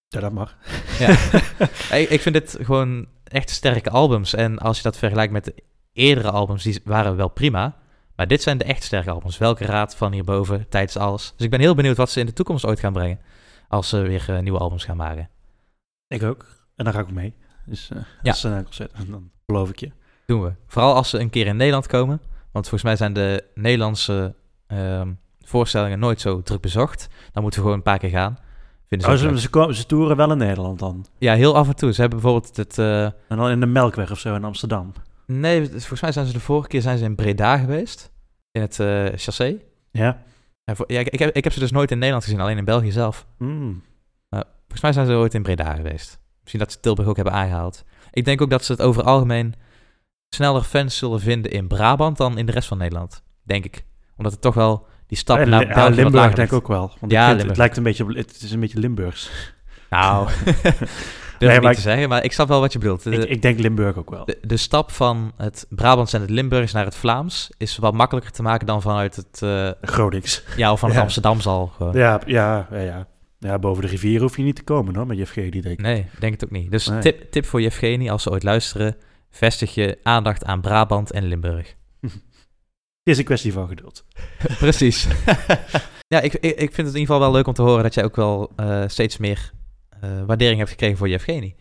Ja, 0.07 0.19
dat 0.19 0.32
mag. 0.32 0.57
Ja. 0.99 1.09
ik, 1.99 2.09
ik 2.09 2.22
vind 2.22 2.36
dit 2.36 2.57
gewoon 2.61 3.07
echt 3.24 3.49
sterke 3.49 3.89
albums. 3.89 4.34
En 4.34 4.59
als 4.59 4.78
je 4.78 4.84
dat 4.84 4.97
vergelijkt 4.97 5.34
met 5.34 5.45
de 5.45 5.55
eerdere 5.93 6.32
albums, 6.32 6.63
die 6.63 6.82
waren 6.84 7.15
wel 7.15 7.30
prima. 7.30 7.76
Maar 8.15 8.28
dit 8.28 8.41
zijn 8.41 8.57
de 8.57 8.63
echt 8.63 8.84
sterke 8.84 9.11
albums. 9.11 9.38
Welke 9.38 9.65
raad 9.65 9.95
van 9.95 10.11
hierboven, 10.11 10.69
tijdens 10.69 10.97
alles. 10.97 11.34
Dus 11.36 11.45
ik 11.45 11.51
ben 11.51 11.59
heel 11.59 11.76
benieuwd 11.76 11.97
wat 11.97 12.09
ze 12.09 12.19
in 12.19 12.26
de 12.26 12.34
toekomst 12.34 12.65
ooit 12.65 12.80
gaan 12.80 12.93
brengen. 12.93 13.19
Als 13.67 13.89
ze 13.89 14.01
weer 14.01 14.26
uh, 14.30 14.39
nieuwe 14.39 14.59
albums 14.59 14.86
gaan 14.86 14.97
maken. 14.97 15.30
Ik 16.07 16.24
ook. 16.24 16.45
En 16.76 16.86
dan 16.86 16.93
ga 16.93 16.99
ik 16.99 17.11
mee. 17.11 17.34
Dus 17.65 17.89
uh, 17.93 18.01
ja. 18.22 18.32
als 18.32 18.43
een 18.43 18.63
concert, 18.63 18.91
dan 19.07 19.32
beloof 19.45 19.69
ik 19.69 19.80
je. 19.80 19.91
Doen 20.26 20.41
we. 20.41 20.53
Vooral 20.67 20.95
als 20.95 21.09
ze 21.09 21.19
een 21.19 21.30
keer 21.30 21.47
in 21.47 21.55
Nederland 21.55 21.88
komen. 21.88 22.22
Want 22.51 22.69
volgens 22.69 22.83
mij 22.83 22.95
zijn 22.95 23.13
de 23.13 23.43
Nederlandse 23.53 24.35
ehm, 24.67 25.11
voorstellingen 25.39 25.99
nooit 25.99 26.21
zo 26.21 26.41
druk 26.41 26.61
bezocht. 26.61 27.07
Dan 27.31 27.41
moeten 27.41 27.59
we 27.59 27.65
gewoon 27.65 27.81
een 27.81 27.91
paar 27.91 27.99
keer 27.99 28.09
gaan. 28.09 28.37
Vinden 28.87 29.17
ze, 29.19 29.27
oh, 29.27 29.35
ze, 29.35 29.49
komen, 29.49 29.75
ze 29.75 29.85
toeren 29.85 30.17
wel 30.17 30.31
in 30.31 30.37
Nederland 30.37 30.79
dan? 30.79 31.05
Ja, 31.17 31.33
heel 31.33 31.55
af 31.55 31.67
en 31.67 31.75
toe. 31.75 31.93
Ze 31.93 32.01
hebben 32.01 32.19
bijvoorbeeld 32.19 32.57
het... 32.57 32.77
Uh... 32.77 33.03
En 33.03 33.13
dan 33.27 33.49
in 33.49 33.59
de 33.59 33.65
Melkweg 33.65 34.11
of 34.11 34.19
zo 34.19 34.35
in 34.35 34.43
Amsterdam? 34.43 34.93
Nee, 35.25 35.69
volgens 35.69 36.01
mij 36.01 36.11
zijn 36.11 36.25
ze 36.25 36.33
de 36.33 36.39
vorige 36.39 36.67
keer 36.67 36.81
zijn 36.81 36.97
ze 36.97 37.03
in 37.03 37.15
Breda 37.15 37.57
geweest. 37.57 38.11
In 38.51 38.61
het 38.61 38.79
uh, 38.79 39.05
chassé. 39.15 39.57
Ja. 39.91 40.23
ja 40.87 40.99
ik, 40.99 41.09
ik, 41.09 41.19
heb, 41.19 41.35
ik 41.35 41.43
heb 41.43 41.53
ze 41.53 41.59
dus 41.59 41.71
nooit 41.71 41.91
in 41.91 41.97
Nederland 41.97 42.23
gezien, 42.23 42.39
alleen 42.39 42.57
in 42.57 42.65
België 42.65 42.91
zelf. 42.91 43.25
Mm. 43.37 43.83
volgens 44.29 44.81
mij 44.81 44.93
zijn 44.93 45.05
ze 45.05 45.13
ooit 45.13 45.33
in 45.33 45.43
Breda 45.43 45.75
geweest. 45.75 46.19
Misschien 46.39 46.59
dat 46.59 46.71
ze 46.71 46.79
Tilburg 46.79 47.07
ook 47.07 47.15
hebben 47.15 47.33
aangehaald. 47.33 47.83
Ik 48.11 48.25
denk 48.25 48.41
ook 48.41 48.49
dat 48.49 48.65
ze 48.65 48.71
het 48.71 48.81
over 48.81 49.03
algemeen 49.03 49.53
sneller 50.36 50.61
fans 50.61 50.97
zullen 50.97 51.19
vinden 51.19 51.51
in 51.51 51.67
Brabant 51.67 52.17
dan 52.17 52.38
in 52.38 52.45
de 52.45 52.51
rest 52.51 52.67
van 52.67 52.77
Nederland. 52.77 53.23
Denk 53.43 53.65
ik. 53.65 53.84
Omdat 54.17 54.32
het 54.32 54.41
toch 54.41 54.53
wel 54.53 54.88
die 55.07 55.17
stap 55.17 55.38
ja, 55.38 55.45
naar 55.45 55.67
ja, 55.67 55.88
Limburg 55.88 56.34
denk 56.34 56.47
ik 56.47 56.53
ook 56.53 56.67
wel. 56.67 56.91
Want 56.99 57.11
ja, 57.11 57.36
het 57.36 57.57
lijkt 57.57 57.77
een 57.77 57.84
beetje, 57.84 58.05
het 58.05 58.41
is 58.41 58.51
een 58.51 58.59
beetje 58.59 58.79
Limburgs. 58.79 59.32
Nou, 59.89 60.27
durf 61.39 61.51
nee, 61.51 61.59
niet 61.59 61.73
te 61.73 61.82
zeggen, 61.82 62.09
maar 62.09 62.23
ik 62.23 62.32
snap 62.32 62.47
wel 62.47 62.59
wat 62.59 62.73
je 62.73 62.79
bedoelt. 62.79 63.05
ik, 63.05 63.23
ik, 63.23 63.41
denk 63.41 63.59
Limburg 63.59 63.97
ook 63.97 64.09
wel. 64.09 64.25
De, 64.25 64.38
de, 64.41 64.57
stap 64.57 64.91
van 64.91 65.32
het 65.38 65.65
Brabants 65.69 66.13
en 66.13 66.21
het 66.21 66.29
Limburgs 66.29 66.71
naar 66.71 66.86
het 66.86 66.95
Vlaams 66.95 67.51
is 67.57 67.77
wat 67.77 67.93
makkelijker 67.93 68.32
te 68.32 68.41
maken 68.41 68.67
dan 68.67 68.82
vanuit 68.82 69.15
het... 69.15 69.41
Uh, 69.43 69.69
Gronings. 69.82 70.43
Ja, 70.57 70.71
of 70.71 70.79
van 70.79 70.89
het 70.89 70.99
Amsterdam 70.99 71.41
zal. 71.41 71.71
Ja, 71.93 72.21
ja, 72.25 72.67
ja, 72.71 72.79
ja. 72.79 73.07
Ja, 73.39 73.59
boven 73.59 73.84
de 73.84 73.89
rivier 73.89 74.21
hoef 74.21 74.38
je 74.38 74.43
niet 74.43 74.55
te 74.55 74.63
komen 74.63 74.95
hoor, 74.95 75.07
met 75.07 75.17
Jefgeni, 75.17 75.49
denk 75.49 75.65
ik. 75.65 75.82
Nee, 75.82 76.05
denk 76.19 76.34
het 76.34 76.43
ook 76.43 76.51
niet. 76.51 76.71
Dus 76.71 76.91
tip, 77.01 77.32
tip 77.32 77.45
voor 77.45 77.61
Jefgeni, 77.61 78.09
als 78.09 78.23
ze 78.23 78.32
ooit 78.32 78.43
luisteren, 78.43 78.95
vestig 79.32 79.73
je 79.73 79.99
aandacht 80.03 80.45
aan 80.45 80.61
Brabant 80.61 81.11
en 81.11 81.23
Limburg. 81.23 81.75
Het 83.03 83.13
is 83.13 83.17
een 83.17 83.23
kwestie 83.23 83.53
van 83.53 83.67
geduld. 83.67 84.05
Precies. 84.59 85.07
ja, 86.13 86.19
ik, 86.19 86.34
ik, 86.34 86.41
ik, 86.41 86.73
vind 86.73 86.88
het 86.88 86.95
in 86.95 86.99
ieder 86.99 86.99
geval 86.99 87.19
wel 87.19 87.32
leuk 87.32 87.47
om 87.47 87.53
te 87.53 87.61
horen 87.61 87.84
dat 87.84 87.93
jij 87.93 88.03
ook 88.03 88.15
wel 88.15 88.51
uh, 88.59 88.84
steeds 88.88 89.17
meer 89.17 89.51
uh, 90.03 90.09
waardering 90.25 90.57
hebt 90.57 90.69
gekregen 90.69 90.97
voor 90.97 91.09
Jefgeni. 91.09 91.55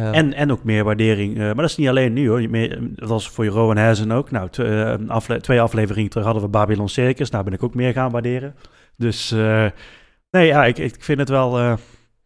Uh, 0.00 0.16
en, 0.16 0.34
en 0.34 0.52
ook 0.52 0.64
meer 0.64 0.84
waardering, 0.84 1.36
maar 1.36 1.54
dat 1.54 1.64
is 1.64 1.76
niet 1.76 1.88
alleen 1.88 2.12
nu 2.12 2.28
hoor. 2.28 2.50
Meer, 2.50 2.78
dat 2.94 3.08
was 3.08 3.28
voor 3.28 3.46
Rowan 3.46 3.76
Hazen 3.76 4.12
ook. 4.12 4.30
Nou, 4.30 4.48
afle 5.08 5.40
twee 5.40 5.60
afleveringen 5.60 6.10
terug 6.10 6.24
hadden 6.24 6.42
we 6.42 6.48
Babylon 6.48 6.88
Circus. 6.88 7.30
Nou 7.30 7.44
ben 7.44 7.52
ik 7.52 7.62
ook 7.62 7.74
meer 7.74 7.92
gaan 7.92 8.10
waarderen. 8.10 8.54
Dus 8.96 9.30
nee, 10.30 10.46
ja, 10.46 10.64
ik, 10.64 10.78
ik 10.78 11.04
vind 11.04 11.18
het 11.18 11.28
wel, 11.28 11.50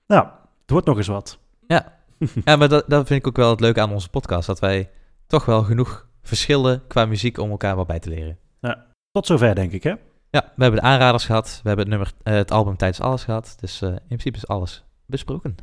nou, 0.06 0.26
het 0.61 0.70
wordt 0.70 0.86
nog 0.86 0.96
eens 0.96 1.06
wat. 1.06 1.38
Ja, 1.66 1.97
ja 2.44 2.56
maar 2.56 2.68
dat, 2.68 2.84
dat 2.86 3.06
vind 3.06 3.20
ik 3.20 3.26
ook 3.26 3.36
wel 3.36 3.50
het 3.50 3.60
leuke 3.60 3.80
aan 3.80 3.92
onze 3.92 4.08
podcast. 4.08 4.46
Dat 4.46 4.58
wij 4.58 4.90
toch 5.26 5.44
wel 5.44 5.62
genoeg 5.62 6.06
verschillen 6.22 6.82
qua 6.86 7.06
muziek 7.06 7.38
om 7.38 7.50
elkaar 7.50 7.76
wat 7.76 7.86
bij 7.86 7.98
te 7.98 8.08
leren. 8.08 8.38
Ja, 8.60 8.86
tot 9.10 9.26
zover 9.26 9.54
denk 9.54 9.72
ik 9.72 9.82
hè? 9.82 9.94
Ja, 10.30 10.52
we 10.56 10.62
hebben 10.62 10.80
de 10.80 10.86
aanraders 10.86 11.24
gehad. 11.24 11.60
We 11.62 11.68
hebben 11.68 11.90
het, 11.90 11.96
nummer, 11.96 12.12
uh, 12.24 12.34
het 12.34 12.50
album 12.50 12.76
Tijdens 12.76 13.00
Alles 13.00 13.24
gehad. 13.24 13.56
Dus 13.60 13.82
uh, 13.82 13.88
in 13.88 13.98
principe 14.06 14.36
is 14.36 14.46
alles 14.46 14.84
besproken. 15.06 15.56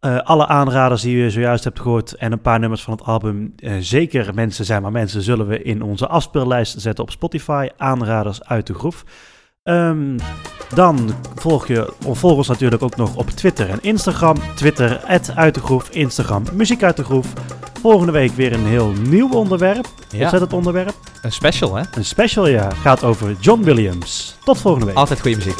Uh, 0.00 0.18
alle 0.18 0.46
aanraders 0.46 1.02
die 1.02 1.16
je 1.16 1.30
zojuist 1.30 1.64
hebt 1.64 1.80
gehoord 1.80 2.14
en 2.14 2.32
een 2.32 2.40
paar 2.40 2.58
nummers 2.58 2.82
van 2.82 2.92
het 2.92 3.02
album, 3.02 3.54
zeker 3.78 4.34
mensen 4.34 4.64
zijn 4.64 4.82
maar 4.82 4.92
mensen, 4.92 5.22
zullen 5.22 5.46
we 5.46 5.62
in 5.62 5.82
onze 5.82 6.06
afspeellijst 6.06 6.80
zetten 6.80 7.04
op 7.04 7.10
Spotify. 7.10 7.68
Aanraders 7.76 8.44
uit 8.44 8.66
de 8.66 8.74
groef. 8.74 9.04
Um, 9.62 10.16
dan 10.74 11.14
volg, 11.34 11.66
je, 11.66 11.92
volg 12.00 12.36
ons 12.36 12.48
natuurlijk 12.48 12.82
ook 12.82 12.96
nog 12.96 13.16
op 13.16 13.30
Twitter 13.30 13.70
en 13.70 13.78
Instagram. 13.80 14.36
Twitter, 14.54 15.00
uit 15.34 15.54
de 15.54 15.60
groef, 15.60 15.88
Instagram, 15.88 16.44
muziek 16.52 16.82
uit 16.82 16.96
de 16.96 17.04
groef. 17.04 17.26
Volgende 17.80 18.12
week 18.12 18.32
weer 18.32 18.52
een 18.52 18.66
heel 18.66 18.92
nieuw 19.08 19.32
onderwerp. 19.32 19.86
Ja. 20.10 20.30
Het 20.30 20.52
onderwerp? 20.52 20.94
Een 21.22 21.32
special, 21.32 21.74
hè? 21.74 21.82
Een 21.94 22.04
special, 22.04 22.46
ja. 22.46 22.70
Gaat 22.70 23.04
over 23.04 23.36
John 23.40 23.62
Williams. 23.62 24.36
Tot 24.44 24.58
volgende 24.58 24.86
week. 24.86 24.96
Altijd 24.96 25.20
goede 25.20 25.36
muziek. 25.36 25.58